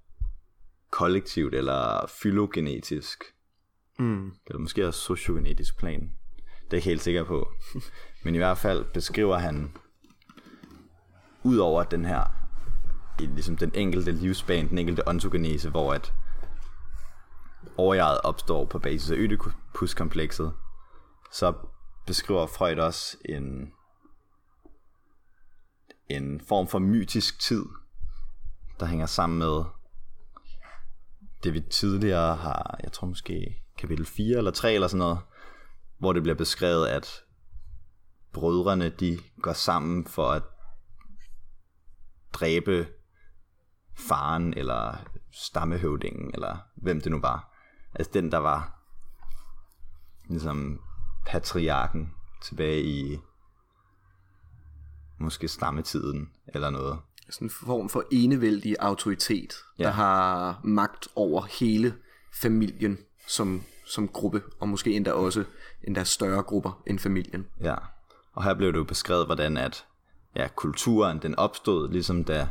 kollektivt 0.92 1.54
eller 1.56 2.06
fylogenetisk, 2.22 3.24
Mm. 4.00 4.32
eller 4.48 4.60
måske 4.60 4.88
også 4.88 5.00
sociogenetisk 5.00 5.78
plan. 5.78 6.02
Det 6.02 6.44
er 6.44 6.68
jeg 6.72 6.78
ikke 6.78 6.90
helt 6.90 7.02
sikker 7.02 7.24
på. 7.24 7.52
Men 8.24 8.36
i 8.36 8.38
hvert 8.38 8.58
fald 8.58 8.86
beskriver 8.94 9.38
han, 9.38 9.72
ud 11.44 11.58
over 11.58 11.84
den 11.84 12.06
her, 12.06 12.24
i 13.20 13.26
ligesom 13.26 13.58
den 13.58 13.72
enkelte 13.76 14.12
livsbane, 14.12 14.70
den 14.70 14.78
enkelte 14.78 15.08
ontogenese, 15.08 15.70
hvor 15.70 15.94
at 15.94 16.14
overjaget 17.78 18.22
opstår 18.22 18.66
på 18.66 18.80
basis 18.80 19.12
af 19.12 19.16
Oedipus-komplekset, 19.16 20.54
så 21.32 21.54
beskriver 22.06 22.48
Freud 22.48 22.78
også 22.78 23.18
en, 23.26 23.72
en 26.10 26.42
form 26.42 26.68
for 26.68 26.80
mytisk 26.80 27.40
tid, 27.40 27.66
der 28.80 28.86
hænger 28.86 29.06
sammen 29.06 29.40
med 29.40 29.64
det 31.44 31.54
vi 31.54 31.60
tidligere 31.60 32.36
har, 32.36 32.80
jeg 32.84 32.92
tror 32.92 33.08
måske 33.08 33.64
kapitel 33.78 34.06
4 34.06 34.38
eller 34.38 34.52
3 34.52 34.74
eller 34.74 34.88
sådan 34.88 35.00
noget, 35.00 35.20
hvor 35.98 36.14
det 36.14 36.24
bliver 36.24 36.36
beskrevet, 36.36 36.88
at 36.88 37.24
brødrene 38.34 38.90
de 38.90 39.20
går 39.42 39.54
sammen 39.54 40.06
for 40.06 40.32
at 40.32 40.44
dræbe 42.34 42.88
faren 43.96 44.54
eller 44.54 44.98
stammehøvdingen 45.32 46.32
eller 46.34 46.58
hvem 46.76 47.02
det 47.02 47.12
nu 47.12 47.20
var. 47.20 47.54
Altså 47.94 48.12
den 48.14 48.32
der 48.32 48.38
var 48.38 48.80
ligesom 50.30 50.82
patriarken 51.26 52.14
tilbage 52.42 52.84
i 52.84 53.18
måske 55.20 55.48
stammetiden 55.48 56.32
eller 56.48 56.70
noget 56.70 57.00
sådan 57.30 57.46
en 57.46 57.50
form 57.50 57.90
for 57.90 58.04
enevældig 58.12 58.76
autoritet, 58.80 59.54
ja. 59.80 59.84
Der 59.84 59.90
har 59.90 60.60
magt 60.64 61.08
over 61.16 61.42
hele 61.60 61.94
familien 62.34 62.98
som, 63.28 63.64
som 63.86 64.08
gruppe, 64.08 64.42
og 64.60 64.70
måske 64.70 64.92
endda 64.92 65.12
også 65.12 65.44
endda 65.84 66.04
større 66.04 66.44
grupper 66.44 66.84
end 66.88 67.00
familien. 67.00 67.48
Ja, 67.62 67.76
og 68.34 68.44
her 68.44 68.54
blev 68.54 68.74
det 68.74 68.80
jo 68.80 68.84
beskrevet, 68.84 69.26
hvordan 69.26 69.58
at 69.58 69.86
ja, 70.36 70.48
kulturen 70.56 71.22
den 71.22 71.36
opstod, 71.36 71.90
ligesom 71.92 72.24
da 72.24 72.48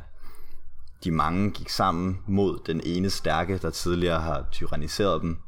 de 1.04 1.10
mange 1.10 1.50
gik 1.50 1.68
sammen 1.68 2.22
mod 2.26 2.58
den 2.66 2.80
ene 2.84 3.10
stærke, 3.10 3.58
der 3.58 3.70
tidligere 3.70 4.20
har 4.20 4.46
tyranniseret 4.52 5.22
dem. 5.22 5.38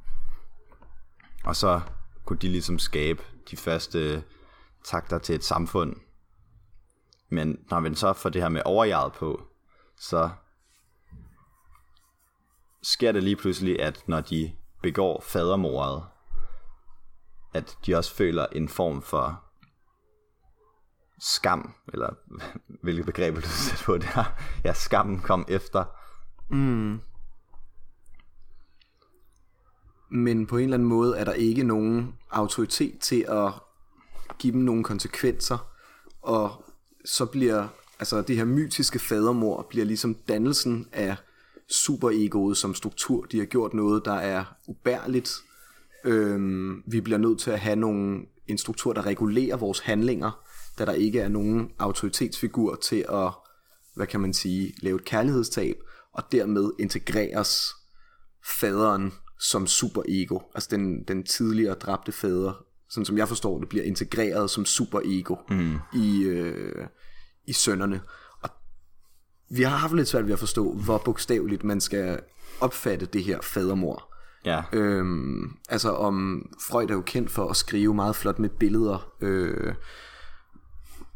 Og 1.45 1.57
så 1.57 1.81
kunne 2.25 2.39
de 2.39 2.49
ligesom 2.49 2.79
skabe 2.79 3.23
de 3.51 3.57
første 3.57 4.23
takter 4.85 5.19
til 5.19 5.35
et 5.35 5.45
samfund. 5.45 5.97
Men 7.29 7.59
når 7.71 7.81
man 7.81 7.95
så 7.95 8.13
får 8.13 8.29
det 8.31 8.43
her 8.43 8.49
med 8.49 8.63
overjaget 8.65 9.13
på, 9.13 9.43
så 9.97 10.31
sker 12.83 13.13
det 13.13 13.23
lige 13.23 13.37
pludselig, 13.37 13.83
at 13.83 14.09
når 14.09 14.21
de 14.21 14.53
begår 14.83 15.21
fadermordet, 15.21 16.05
at 17.55 17.79
de 17.87 17.97
også 17.97 18.15
føler 18.15 18.47
en 18.47 18.69
form 18.69 19.03
for 19.03 19.45
skam, 21.19 21.75
eller 21.93 22.11
hvilket 22.83 23.07
begreb 23.07 23.37
du 23.37 23.41
sætte 23.41 23.85
på 23.85 23.99
det 23.99 24.05
her? 24.05 24.25
Ja, 24.65 24.73
skammen 24.73 25.21
kom 25.21 25.45
efter. 25.49 25.85
Mm. 26.49 27.01
Men 30.11 30.47
på 30.47 30.57
en 30.57 30.65
eller 30.65 30.77
anden 30.77 30.89
måde 30.89 31.19
er 31.19 31.25
der 31.25 31.33
ikke 31.33 31.63
nogen 31.63 32.19
autoritet 32.31 33.01
til 33.01 33.25
at 33.29 33.53
give 34.39 34.53
dem 34.53 34.61
nogle 34.61 34.85
konsekvenser, 34.85 35.59
og 36.23 36.65
så 37.09 37.27
bliver 37.27 37.69
altså 37.99 38.23
det 38.23 38.37
her 38.37 38.45
mytiske 38.45 38.99
fadermor 38.99 39.67
bliver 39.71 39.87
ligesom 39.87 40.15
dannelsen 40.15 40.89
af 40.93 41.17
superegoet 41.69 42.57
som 42.57 42.75
struktur. 42.75 43.25
De 43.25 43.39
har 43.39 43.47
gjort 43.47 43.75
noget, 43.75 44.05
der 44.05 44.13
er 44.13 44.45
ubærligt. 44.67 45.33
Øhm, 46.05 46.83
vi 46.87 47.01
bliver 47.01 47.19
nødt 47.19 47.41
til 47.41 47.51
at 47.51 47.61
have 47.61 47.77
nogle, 47.77 48.21
en 48.47 48.59
struktur, 48.59 48.93
der 48.93 49.07
regulerer 49.07 49.57
vores 49.57 49.79
handlinger, 49.79 50.45
da 50.79 50.85
der 50.85 50.93
ikke 50.93 51.21
er 51.21 51.29
nogen 51.29 51.71
autoritetsfigur 51.79 52.75
til 52.75 53.05
at 53.09 53.33
hvad 53.95 54.07
kan 54.07 54.21
man 54.21 54.35
sige, 54.35 54.75
lave 54.83 54.97
et 54.97 55.05
kærlighedstab, 55.05 55.77
og 56.13 56.23
dermed 56.33 56.71
integreres 56.79 57.75
faderen 58.61 59.13
som 59.41 59.67
superego, 59.67 60.39
altså 60.55 60.69
den, 60.71 61.05
den 61.09 61.25
tidligere 61.25 61.75
dræbte 61.75 62.13
fader, 62.13 62.65
sådan 62.91 63.05
som 63.05 63.19
jeg 63.19 63.29
forstår 63.29 63.59
det, 63.61 63.69
bliver 63.69 63.85
integreret 63.85 64.51
som 64.51 64.65
superego 64.65 65.37
mm. 65.51 65.79
i, 65.95 66.23
øh, 66.23 66.87
i 67.47 67.53
sønderne. 67.53 68.01
Og 68.43 68.51
vi 69.51 69.63
har 69.63 69.77
haft 69.77 69.95
lidt 69.95 70.09
svært 70.09 70.27
ved 70.27 70.33
at 70.33 70.39
forstå, 70.39 70.73
hvor 70.73 70.99
bogstaveligt 70.99 71.65
man 71.65 71.81
skal 71.81 72.21
opfatte 72.61 73.07
det 73.07 73.25
her 73.25 73.41
fadermor. 73.43 74.15
Ja. 74.45 74.63
Øhm, 74.73 75.57
altså 75.69 75.91
om 75.91 76.47
Freud 76.69 76.91
er 76.91 76.95
jo 76.95 77.03
kendt 77.07 77.31
for 77.31 77.49
at 77.49 77.57
skrive 77.57 77.95
meget 77.95 78.17
flot 78.17 78.39
med 78.39 78.49
billeder, 78.49 79.13
øh, 79.21 79.75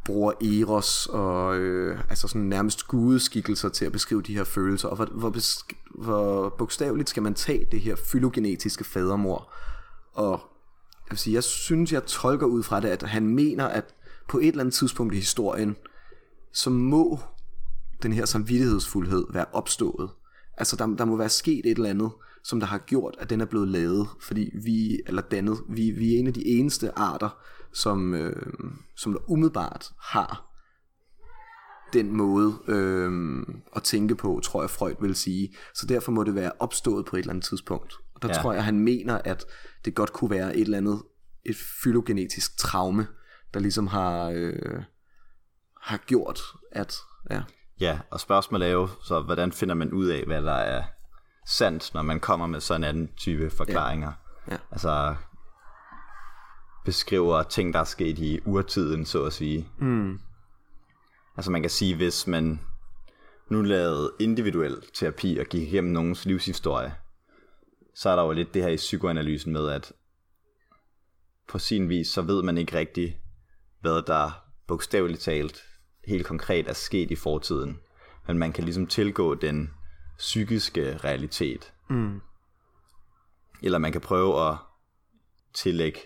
bruger 0.05 0.33
Eros 0.63 1.07
og 1.07 1.57
øh, 1.57 2.01
altså 2.09 2.29
sådan 2.29 2.43
nærmest 2.43 2.89
gudeskikkelser 2.89 3.69
til 3.69 3.85
at 3.85 3.93
beskrive 3.93 4.23
de 4.23 4.35
her 4.35 4.45
følelser, 4.45 4.89
og 4.89 4.97
hvor, 4.97 5.05
hvor, 5.05 5.31
besk- 5.31 5.77
hvor 5.95 6.49
bogstaveligt 6.49 7.11
skal 7.11 7.23
man 7.23 7.35
tage 7.35 7.67
det 7.73 7.81
her 7.81 7.97
fylogenetiske 7.97 8.85
fadermor, 8.85 9.53
og 10.13 10.41
kan 11.13 11.19
sige, 11.19 11.35
jeg 11.35 11.45
synes, 11.45 11.93
jeg 11.93 12.05
tolker 12.05 12.47
ud 12.47 12.63
fra 12.63 12.81
det, 12.81 12.89
at 12.89 13.03
han 13.03 13.29
mener, 13.29 13.65
at 13.65 13.95
på 14.29 14.39
et 14.39 14.49
eller 14.49 14.61
andet 14.61 14.75
tidspunkt 14.75 15.15
i 15.15 15.17
historien, 15.17 15.77
så 16.53 16.71
må 16.71 17.21
den 18.03 18.13
her 18.13 18.25
samvittighedsfuldhed 18.25 19.25
være 19.33 19.47
opstået. 19.53 20.11
Altså 20.57 20.77
der, 20.77 20.87
der 20.87 21.05
må 21.05 21.17
være 21.17 21.29
sket 21.29 21.67
et 21.67 21.77
eller 21.77 21.91
andet, 21.91 22.11
som 22.45 22.61
der 22.61 22.67
har 22.67 22.79
gjort, 22.79 23.17
at 23.19 23.31
den 23.31 23.41
er 23.41 23.45
blevet 23.45 23.69
lavet, 23.69 24.09
fordi 24.21 24.51
vi, 24.65 25.01
eller 25.07 25.23
dannet, 25.23 25.59
vi, 25.69 25.91
vi 25.91 26.15
er 26.15 26.19
en 26.19 26.27
af 26.27 26.35
de 26.35 26.47
eneste 26.47 26.99
arter, 26.99 27.39
som, 27.73 28.15
øh, 28.15 28.47
som 28.97 29.13
der 29.13 29.31
umiddelbart 29.31 29.91
har 30.01 30.53
den 31.93 32.17
måde 32.17 32.55
øh, 32.69 33.43
at 33.77 33.83
tænke 33.83 34.15
på, 34.15 34.41
tror 34.43 34.63
jeg 34.63 34.71
Freud 34.71 34.95
vil 35.01 35.15
sige. 35.15 35.55
Så 35.75 35.87
derfor 35.87 36.13
må 36.13 36.25
det 36.25 36.35
være 36.35 36.53
opstået 36.59 37.07
på 37.07 37.17
et 37.17 37.21
eller 37.21 37.33
andet 37.33 37.45
tidspunkt. 37.45 37.95
Der 38.23 38.29
Ja. 38.29 38.35
ja. 38.35 38.43
tror 38.43 38.53
jeg, 38.53 38.65
han 38.65 38.79
mener, 38.79 39.19
at 39.25 39.45
det 39.85 39.95
godt 39.95 40.13
kunne 40.13 40.31
være 40.31 40.57
et 40.57 40.61
eller 40.61 40.79
andet, 40.79 41.03
et 41.45 41.57
fylogenetisk 41.83 42.59
traume, 42.59 43.07
der 43.55 43.61
ligesom 43.61 43.87
har, 43.87 44.33
øh, 44.35 44.83
har 45.81 45.97
gjort, 45.97 46.41
at... 46.73 46.97
Ja. 47.31 47.43
Ja, 47.81 47.99
og 48.11 48.21
spørgsmålet 48.21 48.69
er 48.69 48.73
jo 48.73 48.89
så, 49.05 49.21
hvordan 49.21 49.53
finder 49.53 49.75
man 49.75 49.93
ud 49.93 50.07
af, 50.07 50.25
hvad 50.27 50.43
der 50.43 50.53
er 50.53 50.85
sandt, 51.47 51.95
når 51.95 52.03
man 52.03 52.21
kommer 52.21 52.47
med 52.47 52.61
sådan 52.61 52.85
en 52.85 52.89
anden 52.89 53.11
type 53.17 53.51
forklaringer. 53.51 54.13
Ja. 54.51 54.57
Altså 54.71 55.15
beskriver 56.85 57.43
ting, 57.43 57.75
der 57.75 57.81
er 57.81 57.85
sket 57.85 58.19
i 58.19 58.41
urtiden, 58.45 59.07
så 59.07 59.25
at 59.25 59.33
sige. 59.33 59.69
Mm. 59.79 60.19
Altså 61.37 61.51
man 61.51 61.61
kan 61.61 61.71
sige, 61.71 61.97
hvis 61.97 62.27
man 62.27 62.61
nu 63.49 63.63
lavede 63.63 64.13
individuel 64.21 64.77
terapi 64.95 65.39
og 65.41 65.47
gik 65.47 65.63
igennem 65.63 65.93
nogens 65.93 66.25
livshistorie, 66.25 66.95
så 67.95 68.11
er 68.11 68.17
der 68.17 68.23
jo 68.23 68.33
lidt 68.33 68.55
det 68.55 68.63
her 68.63 68.69
i 68.69 68.77
psykoanalysen 68.77 69.53
med, 69.53 69.69
at 69.69 69.93
på 71.49 71.59
sin 71.59 71.89
vis, 71.89 72.09
så 72.09 72.23
ved 72.23 72.43
man 72.43 72.59
ikke 72.59 72.79
rigtigt, 72.79 73.17
hvad 73.81 74.03
der 74.03 74.45
bogstaveligt 74.67 75.21
talt 75.21 75.65
helt 76.05 76.27
konkret 76.27 76.69
er 76.69 76.73
sket 76.73 77.11
i 77.11 77.17
fortiden. 77.17 77.79
Men 78.27 78.39
man 78.39 78.53
kan 78.53 78.65
ligesom 78.65 78.87
tilgå 78.87 79.35
den 79.35 79.71
psykiske 80.19 80.97
realitet. 80.97 81.73
Mm. 81.91 82.21
Eller 83.63 83.79
man 83.79 83.93
kan 83.93 84.01
prøve 84.01 84.49
at 84.49 84.57
tillægge 85.55 86.01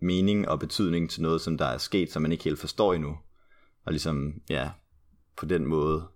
mening 0.00 0.48
og 0.48 0.60
betydning 0.60 1.10
til 1.10 1.22
noget, 1.22 1.40
som 1.40 1.58
der 1.58 1.64
er 1.64 1.78
sket, 1.78 2.12
som 2.12 2.22
man 2.22 2.32
ikke 2.32 2.44
helt 2.44 2.58
forstår 2.58 2.94
endnu. 2.94 3.18
Og 3.84 3.92
ligesom, 3.92 4.40
ja, 4.48 4.70
på 5.36 5.46
den 5.46 5.66
måde 5.66 6.08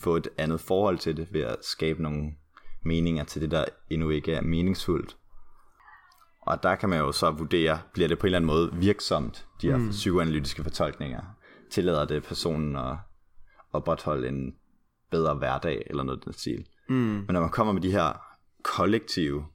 få 0.00 0.16
et 0.16 0.28
andet 0.38 0.60
forhold 0.60 0.98
til 0.98 1.16
det 1.16 1.32
ved 1.32 1.40
at 1.40 1.56
skabe 1.62 2.02
nogle 2.02 2.32
meninger 2.88 3.24
til 3.24 3.42
det, 3.42 3.50
der 3.50 3.64
endnu 3.90 4.10
ikke 4.10 4.32
er 4.32 4.42
meningsfuldt. 4.42 5.16
Og 6.40 6.62
der 6.62 6.74
kan 6.74 6.88
man 6.88 6.98
jo 6.98 7.12
så 7.12 7.30
vurdere, 7.30 7.80
bliver 7.92 8.08
det 8.08 8.18
på 8.18 8.26
en 8.26 8.28
eller 8.28 8.38
anden 8.38 8.46
måde 8.46 8.74
virksomt, 8.74 9.46
de 9.62 9.70
her 9.70 9.76
mm. 9.76 9.90
psykoanalytiske 9.90 10.62
fortolkninger? 10.62 11.22
Tillader 11.70 12.04
det 12.04 12.22
personen 12.24 12.76
at 12.76 12.96
opretholde 13.72 14.28
en 14.28 14.54
bedre 15.10 15.34
hverdag, 15.34 15.82
eller 15.86 16.02
noget 16.02 16.24
den 16.24 16.32
stil? 16.32 16.66
Mm. 16.88 16.94
Men 16.96 17.26
når 17.28 17.40
man 17.40 17.50
kommer 17.50 17.72
med 17.72 17.82
de 17.82 17.90
her 17.90 18.20
kollektive 18.62 19.46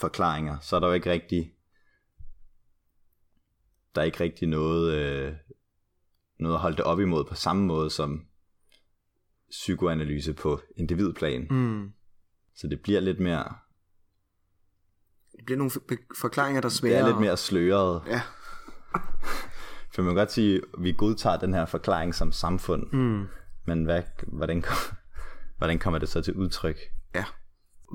forklaringer, 0.00 0.58
så 0.60 0.76
er 0.76 0.80
der 0.80 0.86
jo 0.86 0.92
ikke 0.92 1.10
rigtig 1.10 1.54
der 3.94 4.00
er 4.00 4.04
ikke 4.04 4.20
rigtig 4.20 4.48
noget, 4.48 4.92
øh, 4.92 5.34
noget 6.38 6.54
at 6.54 6.60
holde 6.60 6.76
det 6.76 6.84
op 6.84 7.00
imod 7.00 7.24
på 7.24 7.34
samme 7.34 7.66
måde 7.66 7.90
som 7.90 8.24
psykoanalyse 9.60 10.32
på 10.34 10.60
individplan. 10.76 11.46
Mm. 11.50 11.90
Så 12.56 12.66
det 12.66 12.80
bliver 12.82 13.00
lidt 13.00 13.20
mere, 13.20 13.44
Det 15.36 15.44
bliver 15.46 15.58
nogle 15.58 15.70
for- 15.70 15.82
forklaringer, 16.20 16.60
der 16.60 16.68
det 16.68 16.78
sværer. 16.78 17.02
er 17.02 17.06
lidt 17.06 17.20
mere 17.20 17.36
sløret. 17.36 18.02
Ja. 18.06 18.20
For 19.94 20.02
man 20.02 20.10
kan 20.10 20.16
godt 20.16 20.32
sige, 20.32 20.56
at 20.56 20.62
vi 20.78 20.92
godtager 20.92 21.36
den 21.36 21.54
her 21.54 21.66
forklaring 21.66 22.14
som 22.14 22.32
samfund. 22.32 22.86
Mm. 22.92 23.24
Men 23.66 23.84
hvad, 23.84 24.02
hvordan, 24.26 24.62
kom- 24.62 24.96
hvordan 25.58 25.78
kommer 25.78 25.98
det 25.98 26.08
så 26.08 26.20
til 26.22 26.34
udtryk? 26.34 26.78
Ja. 27.14 27.24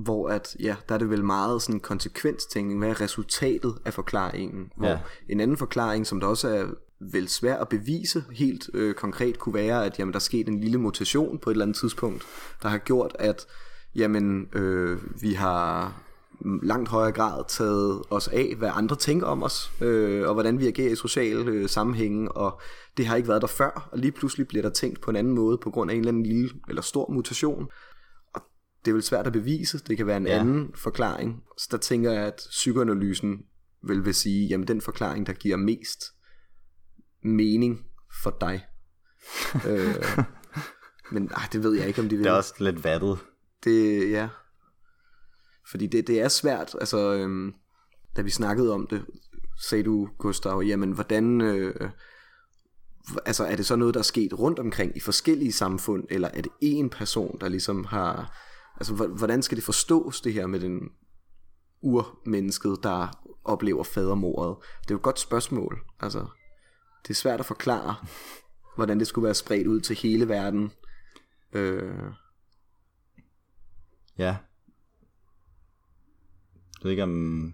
Hvor 0.04 0.30
at, 0.30 0.56
ja, 0.60 0.76
der 0.90 0.96
er 0.96 1.00
det 1.00 1.10
vel 1.10 1.24
meget 1.26 1.62
sådan 1.62 1.80
konsekvenstænkning. 1.80 2.80
Hvad 2.80 2.90
er 2.90 3.02
resultatet 3.02 3.78
af 3.86 3.94
forklaringen? 3.94 4.72
Hvor 4.78 4.88
Ja. 4.88 5.00
en 5.30 5.40
anden 5.40 5.58
forklaring, 5.58 6.08
som 6.08 6.20
der 6.20 6.28
også 6.28 6.48
er 6.50 6.68
vel 7.02 7.28
svær 7.28 7.58
at 7.58 7.70
bevise 7.70 8.24
helt 8.32 8.70
øh, 8.74 8.94
konkret, 8.94 9.40
kunne 9.40 9.56
være, 9.56 9.86
at 9.86 10.00
jamen, 10.00 10.14
der 10.14 10.20
er 10.20 10.22
sket 10.22 10.48
en 10.48 10.60
lille 10.60 10.78
mutation 10.78 11.40
på 11.40 11.50
et 11.50 11.54
eller 11.54 11.66
andet 11.66 11.78
tidspunkt, 11.78 12.24
der 12.64 12.70
har 12.70 12.78
gjort, 12.78 13.16
at 13.20 13.46
jamen, 13.96 14.48
øh, 14.54 15.22
vi 15.22 15.34
har 15.34 15.94
langt 16.64 16.90
højere 16.90 17.12
grad 17.12 17.44
taget 17.48 18.02
os 18.10 18.28
af, 18.28 18.56
hvad 18.58 18.70
andre 18.74 18.96
tænker 18.96 19.28
om 19.28 19.44
os, 19.44 19.72
øh, 19.82 20.28
og 20.28 20.34
hvordan 20.34 20.60
vi 20.60 20.68
agerer 20.68 20.92
i 20.92 20.96
sociale 20.96 21.52
øh, 21.52 21.70
sammenhænge, 21.70 22.32
og 22.32 22.62
det 22.98 23.06
har 23.06 23.16
ikke 23.16 23.30
været 23.30 23.42
der 23.42 23.48
før, 23.48 23.90
og 23.92 23.98
lige 23.98 24.12
pludselig 24.12 24.48
bliver 24.48 24.62
der 24.62 24.70
tænkt 24.70 25.02
på 25.02 25.10
en 25.10 25.16
anden 25.16 25.34
måde, 25.34 25.58
på 25.58 25.72
grund 25.72 25.92
af 25.92 25.96
en 25.96 26.00
eller 26.00 26.12
anden 26.12 26.26
lille 26.26 26.50
eller 26.70 26.82
stor 26.82 27.12
mutation, 27.12 27.68
og 28.34 28.42
det 28.86 28.92
er 28.92 28.94
vel 28.94 29.04
svært 29.04 29.28
at 29.28 29.34
bevise, 29.34 29.80
det 29.88 29.98
kan 29.98 30.08
være 30.08 30.18
en 30.18 30.28
ja. 30.28 30.40
anden 30.40 30.72
forklaring, 30.76 31.44
så 31.58 31.68
der 31.72 31.78
tænker 31.78 32.12
jeg, 32.12 32.24
at 32.24 32.42
psykoanalysen 32.50 33.38
vil 33.84 34.06
vil 34.06 34.16
sige, 34.16 34.48
jamen 34.48 34.68
den 34.68 34.82
forklaring, 34.82 35.28
der 35.28 35.34
giver 35.34 35.58
mest 35.58 36.04
mening 37.24 37.86
for 38.24 38.38
dig. 38.42 38.66
øh, 39.70 39.96
men 41.12 41.32
ej, 41.36 41.44
det 41.52 41.64
ved 41.64 41.74
jeg 41.74 41.88
ikke, 41.88 42.02
om 42.02 42.10
de 42.10 42.16
vil. 42.16 42.24
Det 42.24 42.32
er 42.32 42.36
også 42.36 42.54
lidt 42.60 42.84
vattet. 42.84 43.18
Det, 43.64 44.12
ja. 44.12 44.30
Fordi 45.72 45.88
det, 45.88 46.08
det 46.08 46.22
er 46.22 46.28
svært, 46.28 46.76
altså, 46.80 47.14
øhm, 47.14 47.54
da 48.16 48.22
vi 48.22 48.30
snakkede 48.30 48.74
om 48.74 48.88
det, 48.88 49.06
sagde 49.60 49.84
du, 49.84 50.10
Gustav, 50.18 50.64
jamen, 50.66 50.92
hvordan, 50.92 51.42
øh, 51.42 51.90
altså, 53.26 53.46
er 53.46 53.56
det 53.56 53.66
så 53.66 53.76
noget, 53.76 53.94
der 53.94 54.00
er 54.00 54.04
sket 54.04 54.40
rundt 54.40 54.60
omkring 54.60 54.98
i 54.98 55.00
forskellige 55.00 55.52
samfund, 55.52 56.04
eller 56.10 56.28
er 56.34 56.42
det 56.42 56.52
én 56.64 56.90
person, 56.90 57.38
der 57.42 57.48
ligesom 57.48 57.86
har, 57.86 58.38
altså, 58.78 58.94
hvordan 58.94 59.44
skal 59.44 59.56
det 59.56 59.64
forstås, 59.64 60.22
det 60.22 60.34
her 60.34 60.48
med 60.48 60.60
den 60.60 60.80
urmennesket, 61.82 62.78
der 62.84 63.08
oplever 63.44 63.84
fadermordet? 63.84 64.56
Det 64.82 64.92
er 64.92 64.96
jo 64.96 64.98
et 64.98 65.04
godt 65.04 65.20
spørgsmål, 65.20 65.80
altså, 66.00 66.26
det 67.04 67.10
er 67.10 67.14
svært 67.14 67.40
at 67.40 67.46
forklare, 67.46 67.96
hvordan 68.76 69.00
det 69.00 69.08
skulle 69.08 69.26
være 69.26 69.34
spredt 69.34 69.68
ud 69.68 69.82
til 69.82 69.96
hele 69.96 70.30
verden, 70.30 70.72
øh, 71.54 72.14
Ja. 74.20 74.26
Jeg 76.76 76.84
ved 76.84 76.92
ikke 76.92 77.04
om... 77.04 77.54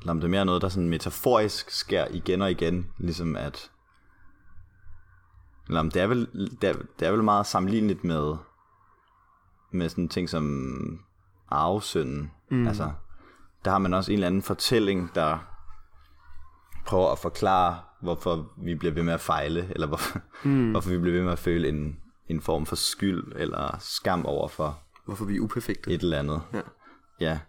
Eller 0.00 0.10
om 0.10 0.20
det 0.20 0.24
er 0.24 0.30
mere 0.30 0.44
noget, 0.44 0.62
der 0.62 0.68
sådan 0.68 0.88
metaforisk 0.88 1.70
sker 1.70 2.06
igen 2.10 2.42
og 2.42 2.50
igen. 2.50 2.90
Ligesom 2.98 3.36
at... 3.36 3.70
Eller 5.68 5.80
om 5.80 5.90
det 5.90 6.02
er 6.02 6.06
vel, 6.06 6.28
det 6.60 6.68
er, 6.68 6.74
det 6.98 7.08
er 7.08 7.12
vel 7.12 7.22
meget 7.22 7.46
sammenligneligt 7.46 8.04
med... 8.04 8.36
Med 9.70 9.88
sådan 9.88 10.08
ting 10.08 10.28
som 10.28 11.04
arvesynden. 11.48 12.30
Mm. 12.50 12.66
Altså, 12.66 12.92
der 13.64 13.70
har 13.70 13.78
man 13.78 13.94
også 13.94 14.12
en 14.12 14.14
eller 14.14 14.26
anden 14.26 14.42
fortælling, 14.42 15.14
der 15.14 15.53
prøver 16.86 17.12
at 17.12 17.18
forklare, 17.18 17.82
hvorfor 18.02 18.52
vi 18.58 18.74
bliver 18.74 18.94
ved 18.94 19.02
med 19.02 19.12
at 19.12 19.20
fejle, 19.20 19.68
eller 19.70 19.86
hvorfor, 19.86 20.20
mm. 20.44 20.70
hvorfor 20.70 20.90
vi 20.90 20.98
bliver 20.98 21.16
ved 21.16 21.22
med 21.24 21.32
at 21.32 21.38
føle 21.38 21.68
en, 21.68 22.00
en 22.28 22.40
form 22.40 22.66
for 22.66 22.76
skyld 22.76 23.32
eller 23.36 23.76
skam 23.80 24.26
over 24.26 24.48
for 24.48 24.80
hvorfor 25.04 25.24
vi 25.24 25.36
er 25.36 25.40
uperfekte. 25.40 25.90
et 25.90 26.00
eller 26.02 26.18
andet. 26.18 26.42
Ja. 26.52 26.60
ja. 27.20 27.40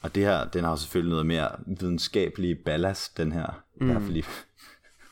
Og 0.00 0.14
det 0.14 0.22
her, 0.22 0.48
den 0.48 0.64
har 0.64 0.70
jo 0.70 0.76
selvfølgelig 0.76 1.10
noget 1.10 1.26
mere 1.26 1.48
videnskabelig 1.66 2.58
ballast, 2.64 3.16
den 3.16 3.32
her. 3.32 3.62
Mm. 3.80 3.88
I 3.88 3.92
hvert 3.92 4.02
fald 4.02 4.16
i- 4.16 4.24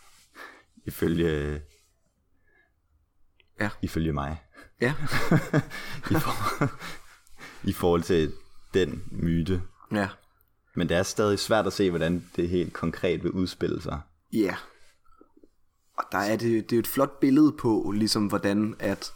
ifølge, 0.91 1.63
Ja. 3.61 3.71
ifølge 3.83 4.13
mig. 4.13 4.43
Ja, 4.81 4.95
I, 6.11 6.15
for, 6.15 6.65
I 7.69 7.73
forhold 7.73 8.03
til 8.03 8.33
den 8.75 9.03
myte. 9.11 9.63
ja. 9.93 10.09
Men 10.77 10.89
det 10.89 10.97
er 10.97 11.03
stadig 11.03 11.39
svært 11.39 11.67
at 11.67 11.73
se, 11.73 11.91
hvordan 11.91 12.25
det 12.37 12.49
helt 12.49 12.73
konkret 12.73 13.23
vil 13.23 13.31
udspille 13.31 13.83
sig. 13.83 14.01
Ja. 14.33 14.39
Yeah. 14.39 14.57
Og 15.99 16.05
der 16.13 16.19
er 16.19 16.37
det, 16.37 16.71
det 16.71 16.77
er 16.77 16.81
et 16.81 16.87
flot 16.87 17.21
billede 17.21 17.53
på, 17.53 17.93
ligesom 17.97 18.27
hvordan 18.27 18.75
at, 18.79 19.13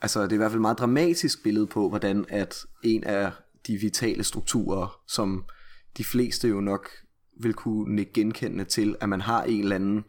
altså 0.00 0.22
det 0.22 0.32
er 0.32 0.34
i 0.34 0.36
hvert 0.36 0.50
fald 0.50 0.58
et 0.58 0.62
meget 0.62 0.78
dramatisk 0.78 1.42
billede 1.42 1.66
på, 1.66 1.88
hvordan 1.88 2.26
at 2.28 2.56
en 2.82 3.04
af 3.04 3.32
de 3.66 3.76
vitale 3.76 4.24
strukturer, 4.24 5.00
som 5.08 5.44
de 5.96 6.04
fleste 6.04 6.48
jo 6.48 6.60
nok 6.60 6.88
vil 7.40 7.54
kunne 7.54 8.04
genkende 8.04 8.64
til, 8.64 8.96
at 9.00 9.08
man 9.08 9.20
har 9.20 9.42
en 9.42 9.60
eller 9.60 9.76
anden 9.76 10.04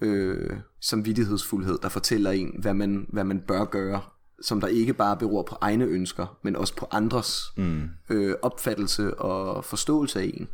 øh, 0.00 0.56
samvittighedsfuldhed, 0.80 1.78
der 1.82 1.88
fortæller 1.88 2.30
en, 2.30 2.60
hvad 2.60 2.74
man, 2.74 3.06
hvad 3.12 3.24
man 3.24 3.40
bør 3.40 3.64
gøre, 3.64 4.02
som 4.42 4.60
der 4.60 4.68
ikke 4.68 4.94
bare 4.94 5.16
beror 5.16 5.42
på 5.42 5.56
egne 5.60 5.84
ønsker, 5.84 6.26
men 6.42 6.56
også 6.56 6.76
på 6.76 6.88
andres 6.90 7.42
mm. 7.56 7.88
øh, 8.10 8.36
opfattelse 8.42 9.14
og 9.14 9.64
forståelse 9.64 10.20
af 10.20 10.24
en. 10.24 10.48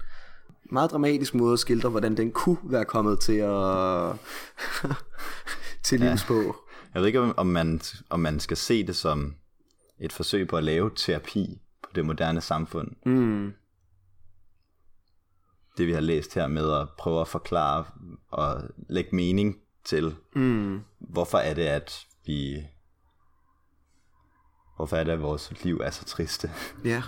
Meget 0.72 0.91
dramatisk 0.91 1.35
måde 1.35 1.53
at 1.53 1.59
skildre, 1.59 1.89
hvordan 1.89 2.16
den 2.16 2.33
kunne 2.33 2.59
være 2.62 2.85
kommet 2.85 3.20
til 3.20 3.37
at 3.37 4.12
til 5.85 6.01
livs 6.01 6.22
ja. 6.22 6.26
på. 6.26 6.57
Jeg 6.95 7.03
ved 7.03 7.07
ikke, 7.07 7.20
om 7.20 7.47
man, 7.47 7.81
om 8.11 8.20
man 8.20 8.41
skal 8.41 8.57
se 8.57 8.87
det 8.87 8.97
som 8.97 9.35
et 10.01 10.12
forsøg 10.12 10.49
på 10.49 10.57
at 10.57 10.64
lave 10.64 10.91
terapi 10.97 11.61
på 11.83 11.91
det 11.95 12.05
moderne 12.05 12.41
samfund. 12.41 12.89
Mm. 13.07 13.53
Det 15.78 15.87
vi 15.87 15.93
har 15.93 16.01
læst 16.01 16.35
her 16.35 16.47
med 16.47 16.72
at 16.72 16.89
prøve 16.99 17.20
at 17.20 17.28
forklare 17.28 17.85
og 18.31 18.62
lægge 18.89 19.16
mening 19.16 19.57
til, 19.85 20.14
mm. 20.37 20.81
hvorfor 20.99 21.39
er 21.39 21.55
det, 21.55 21.62
at 21.62 22.07
vi 22.26 22.66
hvorfor 24.81 24.97
er 24.97 25.05
det, 25.05 25.12
at 25.12 25.22
vores 25.22 25.53
liv 25.62 25.81
er 25.85 25.91
så 25.91 26.05
triste. 26.05 26.51
Ja, 26.85 27.03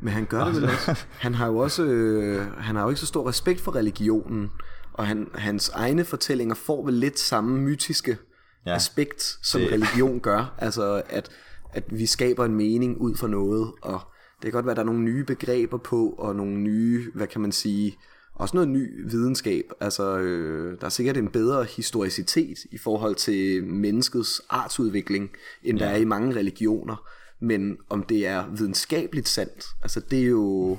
men 0.00 0.12
han 0.12 0.24
gør 0.24 0.44
det 0.44 0.54
vel 0.54 0.64
også. 0.64 1.04
Han 1.18 1.34
har 1.34 1.46
jo 1.46 1.56
også, 1.56 1.84
øh, 1.84 2.52
han 2.58 2.76
har 2.76 2.82
jo 2.82 2.88
ikke 2.88 3.00
så 3.00 3.06
stor 3.06 3.28
respekt 3.28 3.60
for 3.60 3.74
religionen, 3.74 4.50
og 4.92 5.06
han, 5.06 5.28
hans 5.34 5.68
egne 5.68 6.04
fortællinger 6.04 6.54
får 6.54 6.84
vel 6.84 6.94
lidt 6.94 7.18
samme 7.18 7.60
mytiske 7.60 8.18
ja, 8.66 8.74
aspekt, 8.74 9.38
som 9.42 9.60
det... 9.60 9.72
religion 9.72 10.20
gør. 10.20 10.54
Altså, 10.58 11.02
at, 11.08 11.28
at 11.72 11.84
vi 11.90 12.06
skaber 12.06 12.44
en 12.44 12.54
mening 12.54 13.00
ud 13.00 13.16
fra 13.16 13.28
noget, 13.28 13.72
og 13.82 14.00
det 14.36 14.42
kan 14.42 14.52
godt 14.52 14.66
være, 14.66 14.72
at 14.72 14.76
der 14.76 14.82
er 14.82 14.86
nogle 14.86 15.02
nye 15.02 15.24
begreber 15.24 15.78
på, 15.78 16.08
og 16.18 16.36
nogle 16.36 16.56
nye, 16.56 17.10
hvad 17.14 17.26
kan 17.26 17.40
man 17.40 17.52
sige, 17.52 17.96
også 18.36 18.56
noget 18.56 18.68
ny 18.68 19.10
videnskab. 19.10 19.64
Altså, 19.80 20.18
øh, 20.18 20.80
der 20.80 20.86
er 20.86 20.90
sikkert 20.90 21.16
en 21.16 21.28
bedre 21.28 21.64
historicitet 21.64 22.58
i 22.72 22.78
forhold 22.78 23.14
til 23.14 23.64
menneskets 23.64 24.42
artsudvikling, 24.48 25.30
end 25.62 25.78
ja. 25.78 25.84
der 25.84 25.90
er 25.90 25.96
i 25.96 26.04
mange 26.04 26.36
religioner. 26.36 27.08
Men 27.40 27.76
om 27.88 28.02
det 28.02 28.26
er 28.26 28.48
videnskabeligt 28.48 29.28
sandt, 29.28 29.66
altså 29.82 30.00
det 30.00 30.18
er 30.18 30.26
jo, 30.26 30.78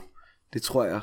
det 0.54 0.62
tror 0.62 0.86
jeg, 0.86 1.02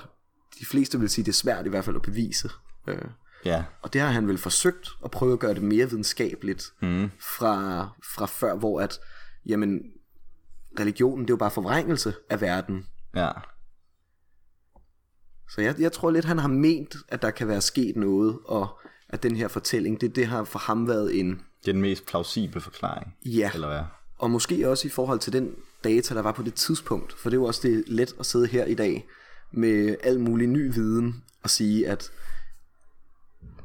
de 0.61 0.67
fleste 0.67 1.01
vil 1.01 1.09
sige, 1.09 1.25
det 1.25 1.31
er 1.31 1.35
svært 1.35 1.67
i 1.67 1.69
hvert 1.69 1.85
fald 1.85 1.97
at 1.97 2.03
bevise. 2.03 2.51
Øh. 2.89 2.99
Ja. 3.45 3.65
Og 3.83 3.93
det 3.93 4.01
har 4.01 4.09
han 4.09 4.29
vel 4.29 4.39
forsøgt 4.39 4.89
at 5.05 5.11
prøve 5.11 5.33
at 5.33 5.39
gøre 5.39 5.55
det 5.55 5.63
mere 5.63 5.91
videnskabeligt 5.91 6.73
mm. 6.83 7.11
fra, 7.21 7.89
fra 8.17 8.27
før, 8.27 8.55
hvor 8.57 8.81
at, 8.81 8.99
jamen, 9.47 9.81
religionen, 10.81 11.25
det 11.25 11.31
er 11.31 11.35
jo 11.35 11.39
bare 11.39 11.51
forvrængelse 11.51 12.15
af 12.31 12.41
verden. 12.41 12.87
Ja. 13.17 13.31
Så 15.55 15.61
jeg, 15.61 15.75
jeg 15.79 15.93
tror 15.93 16.11
lidt, 16.11 16.25
han 16.25 16.39
har 16.39 16.49
ment, 16.49 16.97
at 17.09 17.23
der 17.23 17.31
kan 17.31 17.49
være 17.49 17.61
sket 17.61 17.97
noget, 17.97 18.39
og 18.45 18.69
at 19.09 19.23
den 19.23 19.37
her 19.37 19.49
fortælling, 19.49 20.01
det, 20.01 20.17
det 20.17 20.27
har 20.27 20.45
for 20.45 20.59
ham 20.59 20.89
været 20.89 21.21
en... 21.21 21.29
Det 21.31 21.69
er 21.69 21.73
den 21.73 21.81
mest 21.81 22.07
plausible 22.07 22.61
forklaring. 22.61 23.15
Ja, 23.25 23.51
eller 23.55 23.69
hvad? 23.69 23.83
og 24.19 24.31
måske 24.31 24.69
også 24.71 24.89
i 24.89 24.91
forhold 24.91 25.19
til 25.19 25.33
den 25.33 25.55
data, 25.85 26.15
der 26.15 26.23
var 26.23 26.33
på 26.33 26.43
det 26.43 26.55
tidspunkt, 26.55 27.13
for 27.13 27.31
det 27.31 27.37
er 27.37 27.41
jo 27.41 27.45
også 27.45 27.61
det 27.69 27.85
let 27.87 28.15
at 28.21 28.27
sidde 28.27 28.47
her 28.47 28.65
i 28.65 28.75
dag 28.75 29.07
med 29.53 29.97
al 30.03 30.21
mulig 30.21 30.49
ny 30.49 30.75
viden 30.75 31.23
og 31.43 31.51
sige, 31.51 31.89
at 31.89 32.11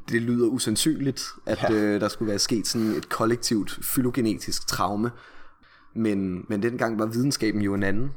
det 0.08 0.22
lyder 0.22 0.46
usandsynligt, 0.46 1.24
at 1.46 1.62
ja. 1.62 1.72
øh, 1.72 2.00
der 2.00 2.08
skulle 2.08 2.28
være 2.28 2.38
sket 2.38 2.66
sådan 2.66 2.86
et 2.86 3.08
kollektivt 3.08 3.78
fylogenetisk 3.82 4.66
traume. 4.66 5.10
Men, 5.94 6.44
men 6.48 6.62
dengang 6.62 6.98
var 6.98 7.06
videnskaben 7.06 7.62
jo 7.62 7.74
en 7.74 7.82
anden. 7.82 8.10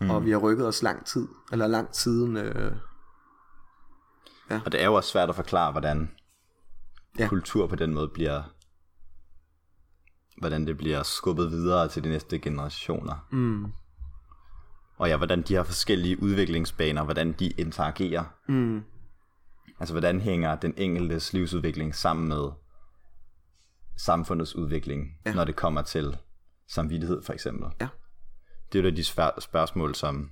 Mm. 0.00 0.10
Og 0.10 0.24
vi 0.24 0.30
har 0.30 0.38
rykket 0.38 0.66
os 0.66 0.82
lang 0.82 1.06
tid, 1.06 1.28
eller 1.52 1.66
lang 1.66 1.90
tiden. 1.90 2.36
Øh, 2.36 2.72
ja. 4.50 4.60
Og 4.64 4.72
det 4.72 4.80
er 4.80 4.84
jo 4.84 4.94
også 4.94 5.10
svært 5.10 5.28
at 5.28 5.34
forklare, 5.34 5.72
hvordan 5.72 6.10
ja. 7.18 7.28
kultur 7.28 7.66
på 7.66 7.76
den 7.76 7.94
måde 7.94 8.08
bliver, 8.08 8.42
hvordan 10.38 10.66
det 10.66 10.76
bliver 10.76 11.02
skubbet 11.02 11.50
videre 11.50 11.88
til 11.88 12.04
de 12.04 12.08
næste 12.08 12.38
generationer. 12.38 13.26
Mm. 13.32 13.72
Og 14.98 15.08
ja, 15.08 15.16
hvordan 15.16 15.42
de 15.42 15.54
har 15.54 15.62
forskellige 15.62 16.22
udviklingsbaner, 16.22 17.04
hvordan 17.04 17.32
de 17.32 17.46
interagerer. 17.50 18.24
Mm. 18.48 18.82
Altså, 19.80 19.94
hvordan 19.94 20.20
hænger 20.20 20.54
den 20.54 20.74
enkeltes 20.76 21.32
livsudvikling 21.32 21.94
sammen 21.94 22.28
med 22.28 22.50
samfundets 23.96 24.56
udvikling, 24.56 25.18
ja. 25.26 25.34
når 25.34 25.44
det 25.44 25.56
kommer 25.56 25.82
til 25.82 26.16
samvittighed, 26.68 27.22
for 27.22 27.32
eksempel. 27.32 27.68
Ja 27.80 27.88
det 28.72 28.78
er 28.78 28.82
jo 28.82 28.96
de 28.96 29.04
spørgsmål, 29.40 29.94
som 29.94 30.30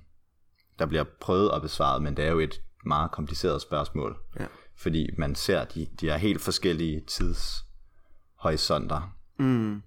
der 0.79 0.85
bliver 0.85 1.03
prøvet 1.21 1.51
at 1.55 1.61
besvare, 1.61 1.99
men 1.99 2.17
det 2.17 2.25
er 2.25 2.31
jo 2.31 2.39
et 2.39 2.61
meget 2.85 3.11
kompliceret 3.11 3.61
spørgsmål. 3.61 4.17
Ja. 4.39 4.45
Fordi 4.77 5.09
man 5.17 5.35
ser, 5.35 5.65
de, 5.65 5.87
de 6.01 6.09
er 6.09 6.17
helt 6.17 6.41
forskellige 6.41 7.03
tidshorisonter. 7.07 9.15
Mm. 9.39 9.81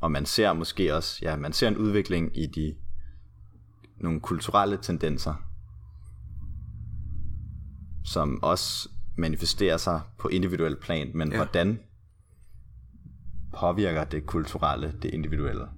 Og 0.00 0.12
man 0.12 0.26
ser 0.26 0.52
måske 0.52 0.94
også, 0.94 1.18
ja, 1.22 1.36
man 1.36 1.52
ser 1.52 1.68
en 1.68 1.76
udvikling 1.76 2.38
i 2.38 2.46
de 2.46 2.76
nogle 3.96 4.20
kulturelle 4.20 4.78
tendenser, 4.82 5.34
som 8.04 8.42
også 8.42 8.88
manifesterer 9.16 9.76
sig 9.76 10.00
på 10.18 10.28
individuel 10.28 10.76
plan, 10.76 11.10
men 11.14 11.30
ja. 11.30 11.36
hvordan 11.36 11.80
påvirker 13.54 14.04
det 14.04 14.26
kulturelle 14.26 14.94
det 15.02 15.14
individuelle? 15.14 15.68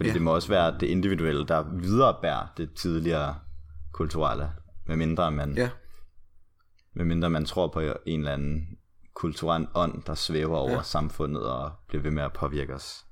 Fordi 0.00 0.08
ja. 0.08 0.14
det 0.14 0.22
må 0.22 0.34
også 0.34 0.48
være 0.48 0.78
det 0.80 0.86
individuelle, 0.86 1.46
der 1.46 1.64
viderebærer 1.72 2.46
det 2.56 2.74
tidligere 2.74 3.34
kulturelle, 3.92 4.52
medmindre 4.86 5.30
man, 5.30 5.54
ja. 5.56 5.70
medmindre 6.94 7.30
man 7.30 7.44
tror 7.44 7.68
på 7.68 7.80
en 7.80 8.20
eller 8.20 8.32
anden 8.32 8.66
kulturel 9.14 9.66
ånd, 9.74 10.02
der 10.02 10.14
svæver 10.14 10.56
over 10.56 10.70
ja. 10.70 10.82
samfundet 10.82 11.42
og 11.42 11.72
bliver 11.88 12.02
ved 12.02 12.10
med 12.10 12.22
at 12.22 12.32
påvirke 12.32 12.74
os. 12.74 13.04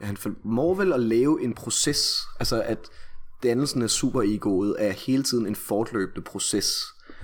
Ja, 0.00 0.06
han 0.06 0.16
må 0.42 0.74
vel 0.74 0.92
at 0.92 1.00
lave 1.00 1.42
en 1.42 1.54
proces, 1.54 2.18
altså 2.40 2.62
at 2.62 2.88
dannelsen 3.42 3.82
af 3.82 3.90
superegoet 3.90 4.76
er 4.78 4.90
hele 4.90 5.22
tiden 5.22 5.46
en 5.46 5.56
fortløbende 5.56 6.22
proces. 6.22 6.74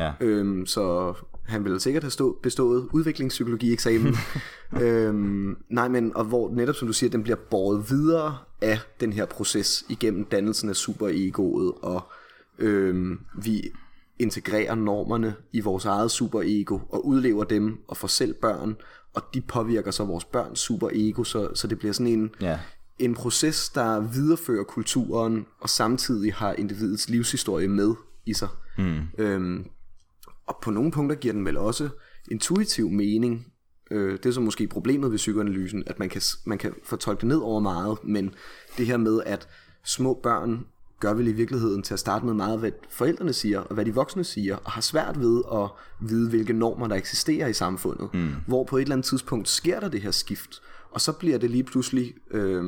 Ja. 0.01 0.13
Øhm, 0.21 0.67
så 0.67 1.15
han 1.51 1.65
ville 1.65 1.81
sikkert 1.81 2.03
have 2.03 2.11
stå, 2.11 2.39
bestået 2.43 2.89
udviklingspsykologi-eksamen. 2.93 4.15
øhm, 4.83 5.57
nej, 5.69 5.89
men 5.89 6.17
og 6.17 6.25
hvor 6.25 6.51
netop 6.51 6.75
som 6.75 6.89
du 6.89 6.93
siger, 6.93 7.11
den 7.11 7.23
bliver 7.23 7.37
båret 7.51 7.91
videre 7.91 8.39
af 8.61 8.79
den 9.01 9.13
her 9.13 9.27
proces 9.27 9.85
igennem 9.89 10.25
dannelsen 10.25 10.69
af 10.69 10.77
superegoet, 10.77 11.73
og 11.83 12.03
øhm, 12.59 13.21
vi 13.43 13.71
integrerer 14.19 14.75
normerne 14.75 15.35
i 15.53 15.61
vores 15.61 15.85
eget 15.85 16.11
superego 16.11 16.79
og 16.89 17.07
udlever 17.07 17.45
dem 17.45 17.79
og 17.89 17.97
får 17.97 18.09
selv 18.09 18.35
børn, 18.35 18.77
og 19.15 19.23
de 19.35 19.41
påvirker 19.41 19.91
så 19.91 20.05
vores 20.05 20.25
børns 20.25 20.59
superego, 20.59 21.25
så, 21.25 21.55
så 21.55 21.67
det 21.67 21.79
bliver 21.79 21.93
sådan 21.93 22.13
en, 22.13 22.31
ja. 22.41 22.59
en 22.99 23.15
proces, 23.15 23.69
der 23.69 24.01
viderefører 24.01 24.65
kulturen 24.65 25.47
og 25.61 25.69
samtidig 25.69 26.35
har 26.35 26.53
individets 26.53 27.09
livshistorie 27.09 27.69
med 27.69 27.95
i 28.27 28.35
sig. 28.35 28.49
Mm. 28.79 29.01
Øhm, 29.19 29.67
og 30.51 30.59
på 30.63 30.71
nogle 30.71 30.91
punkter 30.91 31.17
giver 31.17 31.35
den 31.35 31.45
vel 31.45 31.57
også 31.57 31.89
intuitiv 32.31 32.91
mening. 32.91 33.47
Øh, 33.91 34.13
det 34.13 34.27
er 34.27 34.31
så 34.31 34.41
måske 34.41 34.67
problemet 34.67 35.11
ved 35.11 35.19
psykoanalysen, 35.19 35.83
at 35.87 35.99
man 35.99 36.09
kan, 36.09 36.23
man 36.45 36.59
kan 36.59 36.75
fortolke 36.85 37.21
det 37.21 37.29
ned 37.29 37.37
over 37.37 37.61
meget, 37.61 37.99
men 38.05 38.35
det 38.79 38.87
her 38.87 38.97
med, 38.97 39.21
at 39.27 39.49
små 39.85 40.21
børn 40.23 40.67
gør 41.01 41.15
vel 41.15 41.29
i 41.29 41.33
virkeligheden 41.33 41.83
til 41.83 41.95
at 41.95 42.01
starte 42.01 42.27
med 42.27 42.35
meget, 42.35 42.59
hvad 42.59 42.71
forældrene 42.91 43.33
siger, 43.33 43.61
og 43.61 43.75
hvad 43.75 43.85
de 43.85 43.95
voksne 43.95 44.25
siger, 44.25 44.57
og 44.57 44.71
har 44.71 44.81
svært 44.81 45.21
ved 45.21 45.43
at 45.53 45.69
vide, 46.01 46.29
hvilke 46.29 46.53
normer, 46.53 46.89
der 46.89 46.97
eksisterer 46.97 47.49
i 47.49 47.53
samfundet. 47.53 48.15
Mm. 48.15 48.31
Hvor 48.47 48.65
på 48.65 48.77
et 48.77 48.83
eller 48.83 48.95
andet 48.95 49.07
tidspunkt 49.07 49.49
sker 49.49 49.81
der 49.81 49.89
det 49.89 50.01
her 50.01 50.11
skift, 50.11 50.63
og 50.91 51.01
så 51.01 51.13
bliver 51.13 51.39
det 51.39 51.51
lige 51.51 51.65
pludselig, 51.65 52.15
øh, 52.31 52.65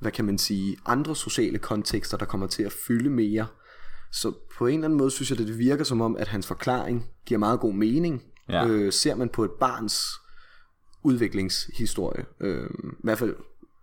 hvad 0.00 0.12
kan 0.12 0.24
man 0.24 0.38
sige, 0.38 0.76
andre 0.86 1.16
sociale 1.16 1.58
kontekster, 1.58 2.16
der 2.16 2.26
kommer 2.26 2.46
til 2.46 2.62
at 2.62 2.72
fylde 2.72 3.10
mere, 3.10 3.46
så 4.12 4.32
på 4.58 4.66
en 4.66 4.74
eller 4.74 4.84
anden 4.84 4.98
måde 4.98 5.10
synes 5.10 5.30
jeg, 5.30 5.40
at 5.40 5.46
det 5.46 5.58
virker 5.58 5.84
som 5.84 6.00
om, 6.00 6.16
at 6.16 6.28
hans 6.28 6.46
forklaring 6.46 7.10
giver 7.26 7.38
meget 7.38 7.60
god 7.60 7.72
mening. 7.72 8.22
Ja. 8.48 8.66
Øh, 8.66 8.92
ser 8.92 9.14
man 9.14 9.28
på 9.28 9.44
et 9.44 9.50
barns 9.50 10.02
udviklingshistorie. 11.02 12.26
Øh, 12.40 12.70
I 12.90 13.02
hvert 13.04 13.18
fald, 13.18 13.36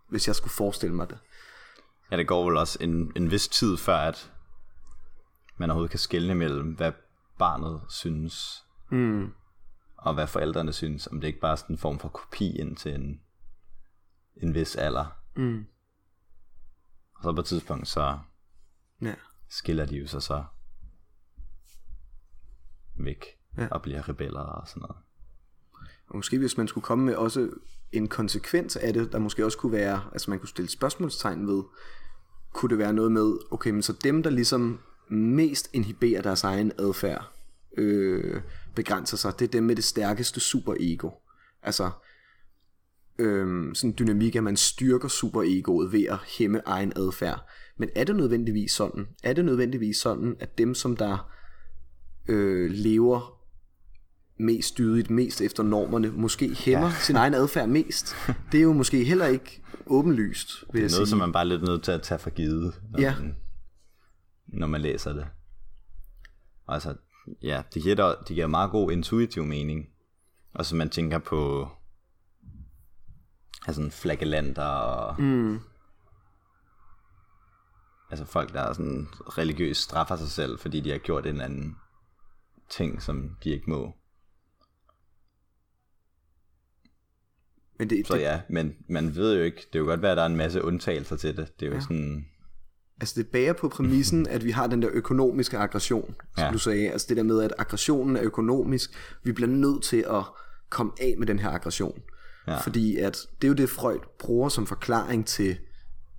hvis 0.10 0.28
jeg 0.28 0.36
skulle 0.36 0.54
forestille 0.54 0.96
mig 0.96 1.10
det. 1.10 1.18
Ja, 2.12 2.18
det 2.18 2.28
går 2.28 2.50
vel 2.50 2.58
også 2.58 2.78
en, 2.82 3.12
en 3.16 3.32
vis 3.32 3.48
tid 3.48 3.78
før, 3.78 3.98
at 3.98 4.32
man 5.58 5.70
overhovedet 5.70 5.92
kan 5.92 6.00
skelne 6.00 6.36
mellem, 6.36 6.68
hvad 6.68 6.92
barnet 7.40 7.82
synes, 7.90 8.64
mm. 8.92 9.34
og 9.98 10.14
hvad 10.14 10.28
forældrene 10.28 10.74
synes, 10.74 11.08
om 11.08 11.22
det 11.22 11.28
ikke 11.28 11.40
bare 11.40 11.52
er 11.52 11.56
sådan 11.56 11.74
en 11.74 11.80
form 11.80 12.00
for 12.00 12.10
kopi 12.10 12.56
ind 12.60 12.76
til 12.76 12.96
en, 12.96 13.22
en 14.36 14.54
vis 14.54 14.76
alder. 14.76 15.06
Mm. 15.36 15.66
Og 17.16 17.24
så 17.24 17.34
på 17.34 17.40
et 17.40 17.46
tidspunkt, 17.46 17.88
så 17.88 18.20
Ja. 19.02 19.14
Skiller 19.50 19.86
de 19.86 19.96
jo 19.96 20.08
sig 20.08 20.22
så 20.22 20.44
væk 22.96 23.26
Ja. 23.58 23.68
og 23.72 23.82
bliver 23.82 24.10
rebeller 24.10 24.40
og 24.40 24.68
sådan 24.68 24.82
noget. 24.82 24.98
Og 26.08 26.16
måske 26.16 26.38
hvis 26.38 26.58
man 26.58 26.68
skulle 26.68 26.84
komme 26.84 27.06
med 27.06 27.16
også 27.16 27.50
en 27.92 28.08
konsekvens 28.08 28.76
af 28.76 28.94
det, 28.94 29.12
der 29.12 29.20
måske 29.20 29.46
også 29.46 29.58
kunne 29.58 29.72
være, 29.72 30.04
altså 30.12 30.30
man 30.30 30.40
kunne 30.40 30.50
stille 30.50 30.70
spørgsmålstegn 30.70 31.48
ved, 31.48 31.64
kunne 32.54 32.70
det 32.70 32.78
være 32.78 32.94
noget 32.94 33.12
med, 33.12 33.38
okay, 33.52 33.70
men 33.70 33.82
så 33.82 33.94
dem, 34.04 34.24
der 34.24 34.30
ligesom 34.30 34.80
mest 35.10 35.70
inhiberer 35.74 36.22
deres 36.22 36.44
egen 36.44 36.72
adfærd, 36.80 37.32
øh, 37.78 38.42
begrænser 38.76 39.18
sig, 39.18 39.40
det 39.40 39.48
er 39.48 39.52
dem 39.52 39.64
med 39.64 39.76
det 39.76 39.84
stærkeste 39.84 40.40
superego. 40.40 41.10
Altså, 41.62 41.92
øh, 43.20 43.76
sådan 43.76 43.96
dynamik, 44.00 44.36
at 44.36 44.44
man 44.44 44.58
styrker 44.58 45.08
superegoet 45.08 45.92
ved 45.92 46.04
at 46.06 46.18
hæmme 46.38 46.62
egen 46.66 46.94
adfærd. 46.96 47.46
Men 47.78 47.90
er 47.96 48.04
det 48.04 48.16
nødvendigvis 48.16 48.72
sådan? 48.72 49.08
Er 49.24 49.34
det 49.34 49.46
nødvendigvis 49.46 49.98
sådan, 49.98 50.36
at 50.40 50.58
dem, 50.58 50.76
som 50.76 50.98
der 50.98 51.32
øh, 52.28 52.72
lever 52.72 53.32
mest 54.40 54.78
dydigt, 54.78 55.10
mest 55.10 55.42
efter 55.42 55.64
normerne, 55.64 56.12
måske 56.12 56.54
hæmmer 56.56 56.88
ja. 56.88 56.94
sin 57.02 57.16
egen 57.16 57.34
adfærd 57.34 57.70
mest. 57.70 58.16
Det 58.52 58.58
er 58.58 58.62
jo 58.64 58.74
måske 58.74 59.04
heller 59.04 59.26
ikke 59.26 59.62
åbenlyst, 59.88 60.50
vil 60.62 60.74
Det 60.74 60.80
jeg 60.80 60.86
er 60.86 60.90
sige. 60.90 60.98
noget, 60.98 61.10
som 61.10 61.20
man 61.20 61.32
bare 61.32 61.44
er 61.44 61.48
lidt 61.48 61.64
nødt 61.64 61.84
til 61.84 61.92
at 61.92 62.02
tage 62.02 62.20
for 62.20 62.30
givet, 62.30 62.82
når, 62.92 63.02
Ja. 63.02 63.16
man, 63.20 63.36
når 64.48 64.68
man 64.68 64.82
læser 64.82 65.14
det. 65.14 65.26
Altså, 66.68 66.94
ja, 67.42 67.62
det 67.74 67.82
giver, 67.84 68.16
det 68.28 68.36
giver 68.36 68.48
meget 68.48 68.72
god 68.72 68.92
intuitiv 68.92 69.44
mening. 69.46 69.86
Og 70.54 70.66
så 70.66 70.76
man 70.76 70.90
tænker 70.90 71.18
på 71.20 71.68
altså 73.68 73.74
sådan 73.74 73.92
flagellanter 73.92 74.64
og 74.66 75.22
Mm, 75.22 75.60
altså 78.12 78.26
folk, 78.26 78.54
der 78.54 78.62
er 78.62 78.74
sådan 78.74 79.08
religiøst 79.38 79.82
straffer 79.82 80.16
sig 80.16 80.28
selv, 80.28 80.60
fordi 80.60 80.80
de 80.80 80.92
har 80.92 80.98
gjort 80.98 81.26
en 81.26 81.42
anden 81.42 81.76
ting, 82.70 83.02
som 83.02 83.30
de 83.44 83.50
ikke 83.50 83.70
må. 83.70 83.96
men 87.80 87.90
det, 87.90 88.08
Så 88.08 88.16
ja, 88.18 88.42
men 88.50 88.76
man 88.90 89.16
ved 89.16 89.38
jo 89.38 89.44
ikke, 89.44 89.58
det 89.74 89.76
er 89.76 89.80
jo 89.80 89.86
godt 89.86 90.02
være, 90.02 90.12
at 90.12 90.18
der 90.18 90.24
er 90.24 90.28
en 90.28 90.36
masse 90.36 90.64
undtagelser 90.64 91.16
til 91.16 91.38
det. 91.38 91.60
Det 91.60 91.66
er 91.66 91.70
jo 91.70 91.76
Ja. 91.76 91.82
sådan, 91.82 92.26
altså 93.02 93.22
det 93.22 93.28
bager 93.32 93.54
på 93.54 93.70
præmissen, 93.70 94.28
at 94.36 94.44
vi 94.46 94.52
har 94.52 94.68
den 94.68 94.82
der 94.82 94.90
økonomiske 94.94 95.58
aggression, 95.58 96.16
som 96.38 96.44
Ja. 96.46 96.52
du 96.52 96.58
sagde. 96.58 96.92
Altså 96.92 97.06
det 97.10 97.18
der 97.18 97.24
med, 97.24 97.42
at 97.42 97.54
aggressionen 97.58 98.16
er 98.18 98.24
økonomisk. 98.24 98.90
Vi 99.24 99.32
bliver 99.32 99.50
nødt 99.50 99.84
til 99.84 100.06
at 100.10 100.24
komme 100.70 100.92
af 101.02 101.16
med 101.18 101.28
den 101.28 101.40
her 101.40 101.50
aggression. 101.50 102.02
Ja. 102.48 102.58
Fordi 102.58 102.98
at 102.98 103.18
det 103.42 103.48
er 103.48 103.50
jo 103.50 103.54
det, 103.54 103.70
Freud 103.70 104.00
bruger 104.20 104.50
som 104.50 104.68
forklaring 104.68 105.26
til 105.26 105.58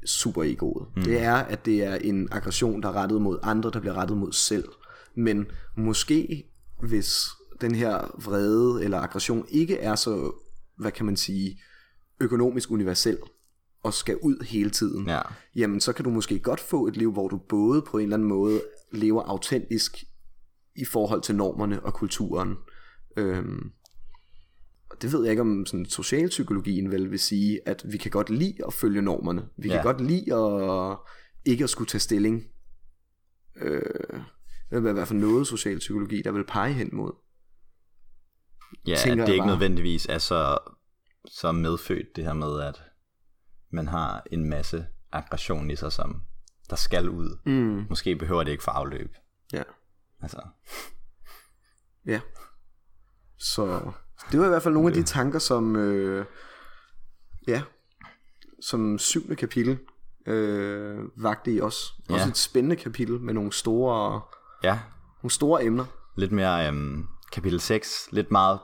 superegoet. 0.06 0.86
Mm. 0.96 1.02
Det 1.02 1.22
er, 1.22 1.34
at 1.34 1.66
det 1.66 1.84
er 1.84 1.94
en 1.94 2.28
aggression, 2.32 2.82
der 2.82 2.88
er 2.88 2.92
rettet 2.92 3.22
mod 3.22 3.38
andre, 3.42 3.70
der 3.70 3.80
bliver 3.80 3.94
rettet 3.94 4.16
mod 4.16 4.32
selv. 4.32 4.68
Men 5.14 5.46
måske, 5.76 6.44
hvis 6.82 7.26
den 7.60 7.74
her 7.74 8.20
vrede 8.24 8.84
eller 8.84 8.98
aggression 8.98 9.46
ikke 9.48 9.78
er 9.78 9.94
så, 9.94 10.32
hvad 10.78 10.92
kan 10.92 11.06
man 11.06 11.16
sige, 11.16 11.60
økonomisk 12.20 12.70
universel, 12.70 13.18
og 13.82 13.94
skal 13.94 14.16
ud 14.22 14.44
hele 14.44 14.70
tiden, 14.70 15.06
ja, 15.06 15.20
jamen 15.56 15.80
så 15.80 15.92
kan 15.92 16.04
du 16.04 16.10
måske 16.10 16.38
godt 16.38 16.60
få 16.60 16.86
et 16.86 16.96
liv, 16.96 17.12
hvor 17.12 17.28
du 17.28 17.36
både 17.48 17.82
på 17.82 17.98
en 17.98 18.02
eller 18.02 18.16
anden 18.16 18.28
måde 18.28 18.62
lever 18.92 19.22
autentisk 19.22 20.04
i 20.76 20.84
forhold 20.84 21.22
til 21.22 21.34
normerne 21.34 21.80
og 21.82 21.94
kulturen. 21.94 22.54
Øhm, 23.16 23.70
det 25.02 25.12
ved 25.12 25.22
jeg 25.22 25.30
ikke 25.30 25.40
om 25.40 25.66
sådan 25.66 25.86
socialpsykologien 25.86 26.90
vel 26.90 27.10
vil 27.10 27.18
sige, 27.18 27.60
at 27.68 27.82
vi 27.92 27.96
kan 27.98 28.10
godt 28.10 28.30
lide 28.30 28.54
at 28.66 28.72
følge 28.72 29.02
normerne. 29.02 29.48
Vi 29.56 29.68
kan 29.68 29.76
Ja. 29.76 29.82
godt 29.82 30.00
lide 30.00 30.34
at 30.34 30.98
ikke 31.44 31.64
at 31.64 31.70
skulle 31.70 31.88
tage 31.88 32.00
stilling. 32.00 32.44
Øh, 33.56 33.82
det 34.70 34.82
vil 34.82 34.90
i 34.90 34.92
hvert 34.92 35.08
fald 35.08 35.18
noget 35.18 35.46
socialpsykologi, 35.46 36.22
der 36.22 36.30
vil 36.30 36.44
pege 36.46 36.72
hen 36.72 36.90
mod. 36.92 37.12
ja 38.86 38.94
tænker 38.96 39.22
at 39.24 39.26
det 39.26 39.32
ikke 39.34 39.42
bare. 39.42 39.50
nødvendigvis 39.50 40.06
er 40.06 40.18
så, 40.18 40.58
så 41.30 41.52
medfødt 41.52 42.06
det 42.16 42.24
her 42.24 42.32
med, 42.32 42.60
at 42.60 42.82
man 43.70 43.88
har 43.88 44.26
en 44.30 44.48
masse 44.50 44.86
aggression 45.12 45.70
i 45.70 45.76
sig, 45.76 45.92
som 45.92 46.22
der 46.70 46.76
skal 46.76 47.08
ud. 47.08 47.38
Mm, 47.46 47.86
Måske 47.88 48.16
behøver 48.16 48.44
det 48.44 48.50
ikke 48.52 48.64
for 48.64 48.70
afløb. 48.70 49.14
ja. 49.52 49.62
Altså, 50.22 50.40
Ja. 52.06 52.20
Så 53.38 53.92
det 54.32 54.40
var 54.40 54.46
i 54.46 54.48
hvert 54.48 54.62
fald 54.62 54.74
nogle 54.74 54.88
af 54.88 54.94
de 54.94 55.02
tanker, 55.02 55.38
som 55.38 55.76
øh, 55.76 56.26
ja, 57.48 57.62
som 58.60 58.98
syvende 58.98 59.36
kapitel 59.36 59.78
øh, 60.26 60.98
vagte 61.16 61.52
i 61.52 61.60
os. 61.60 61.94
Også 62.08 62.24
Ja. 62.24 62.30
et 62.30 62.36
spændende 62.36 62.76
kapitel 62.76 63.20
med 63.20 63.34
nogle 63.34 63.52
store, 63.52 64.20
ja, 64.62 64.78
nogle 65.22 65.30
store 65.30 65.64
emner. 65.64 65.84
lidt 66.16 66.32
mere 66.32 66.68
øhm, 66.68 67.06
kapitel 67.32 67.60
6, 67.60 68.08
lidt 68.12 68.30
meget 68.30 68.58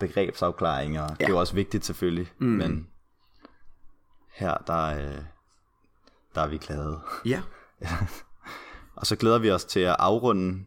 begrebsafklaring, 0.00 1.00
og 1.00 1.08
ja. 1.08 1.14
det 1.14 1.24
er 1.24 1.28
jo 1.28 1.38
også 1.38 1.54
vigtigt 1.54 1.84
selvfølgelig, 1.84 2.32
mm. 2.38 2.46
men 2.46 2.86
her, 4.32 4.54
der, 4.66 4.84
øh, 4.86 5.22
der 6.34 6.40
er 6.40 6.46
vi 6.48 6.58
glade. 6.58 7.00
Ja, 7.24 7.42
Og 8.96 9.06
så 9.06 9.16
glæder 9.16 9.38
vi 9.38 9.50
os 9.50 9.64
til 9.64 9.80
at 9.80 9.96
afrunde 9.98 10.64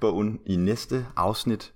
bogen 0.00 0.40
i 0.46 0.56
næste 0.56 1.06
afsnit. 1.16 1.72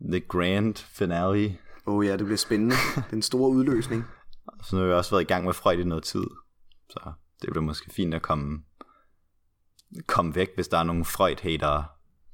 The 0.00 0.20
Grand 0.20 0.74
Finale. 0.74 1.56
oh 1.86 2.06
ja, 2.06 2.12
det 2.16 2.24
bliver 2.24 2.36
spændende. 2.36 2.74
Den 3.10 3.22
store 3.22 3.50
udløsning. 3.50 4.04
Så 4.62 4.76
nu 4.76 4.80
har 4.82 4.88
vi 4.88 4.92
også 4.94 5.10
været 5.10 5.22
i 5.22 5.26
gang 5.26 5.44
med 5.44 5.52
Freud 5.52 5.78
i 5.78 5.84
noget 5.84 6.04
tid. 6.04 6.24
Så 6.90 7.12
det 7.42 7.50
bliver 7.50 7.64
måske 7.64 7.90
fint 7.94 8.14
at 8.14 8.22
komme, 8.22 8.62
komme 10.06 10.34
væk, 10.34 10.48
hvis 10.54 10.68
der 10.68 10.78
er 10.78 10.82
nogle 10.82 11.04
Freud-hatere 11.04 11.84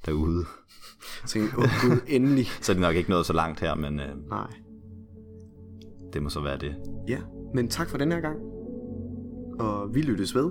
derude. 0.07 0.45
Tænkte, 1.27 1.57
åh 1.59 1.63
oh, 1.63 1.71
gud, 1.83 2.01
endelig. 2.07 2.47
Så 2.47 2.73
er 2.73 2.75
det 2.75 2.81
nok 2.81 2.97
ikke 2.97 3.11
nået 3.11 3.27
så 3.27 3.33
langt 3.33 3.61
her, 3.61 3.75
men 3.75 4.01
øh, 4.01 4.29
Nej. 4.29 4.47
det 6.13 6.23
må 6.23 6.29
så 6.29 6.41
være 6.41 6.59
det. 6.59 6.77
Ja, 7.09 7.19
men 7.55 7.69
tak 7.69 7.89
for 7.89 7.99
den 7.99 8.13
her 8.13 8.21
gang. 8.21 8.39
Og 9.61 9.95
vi 9.95 10.03
lyttes 10.03 10.35
ved. 10.35 10.51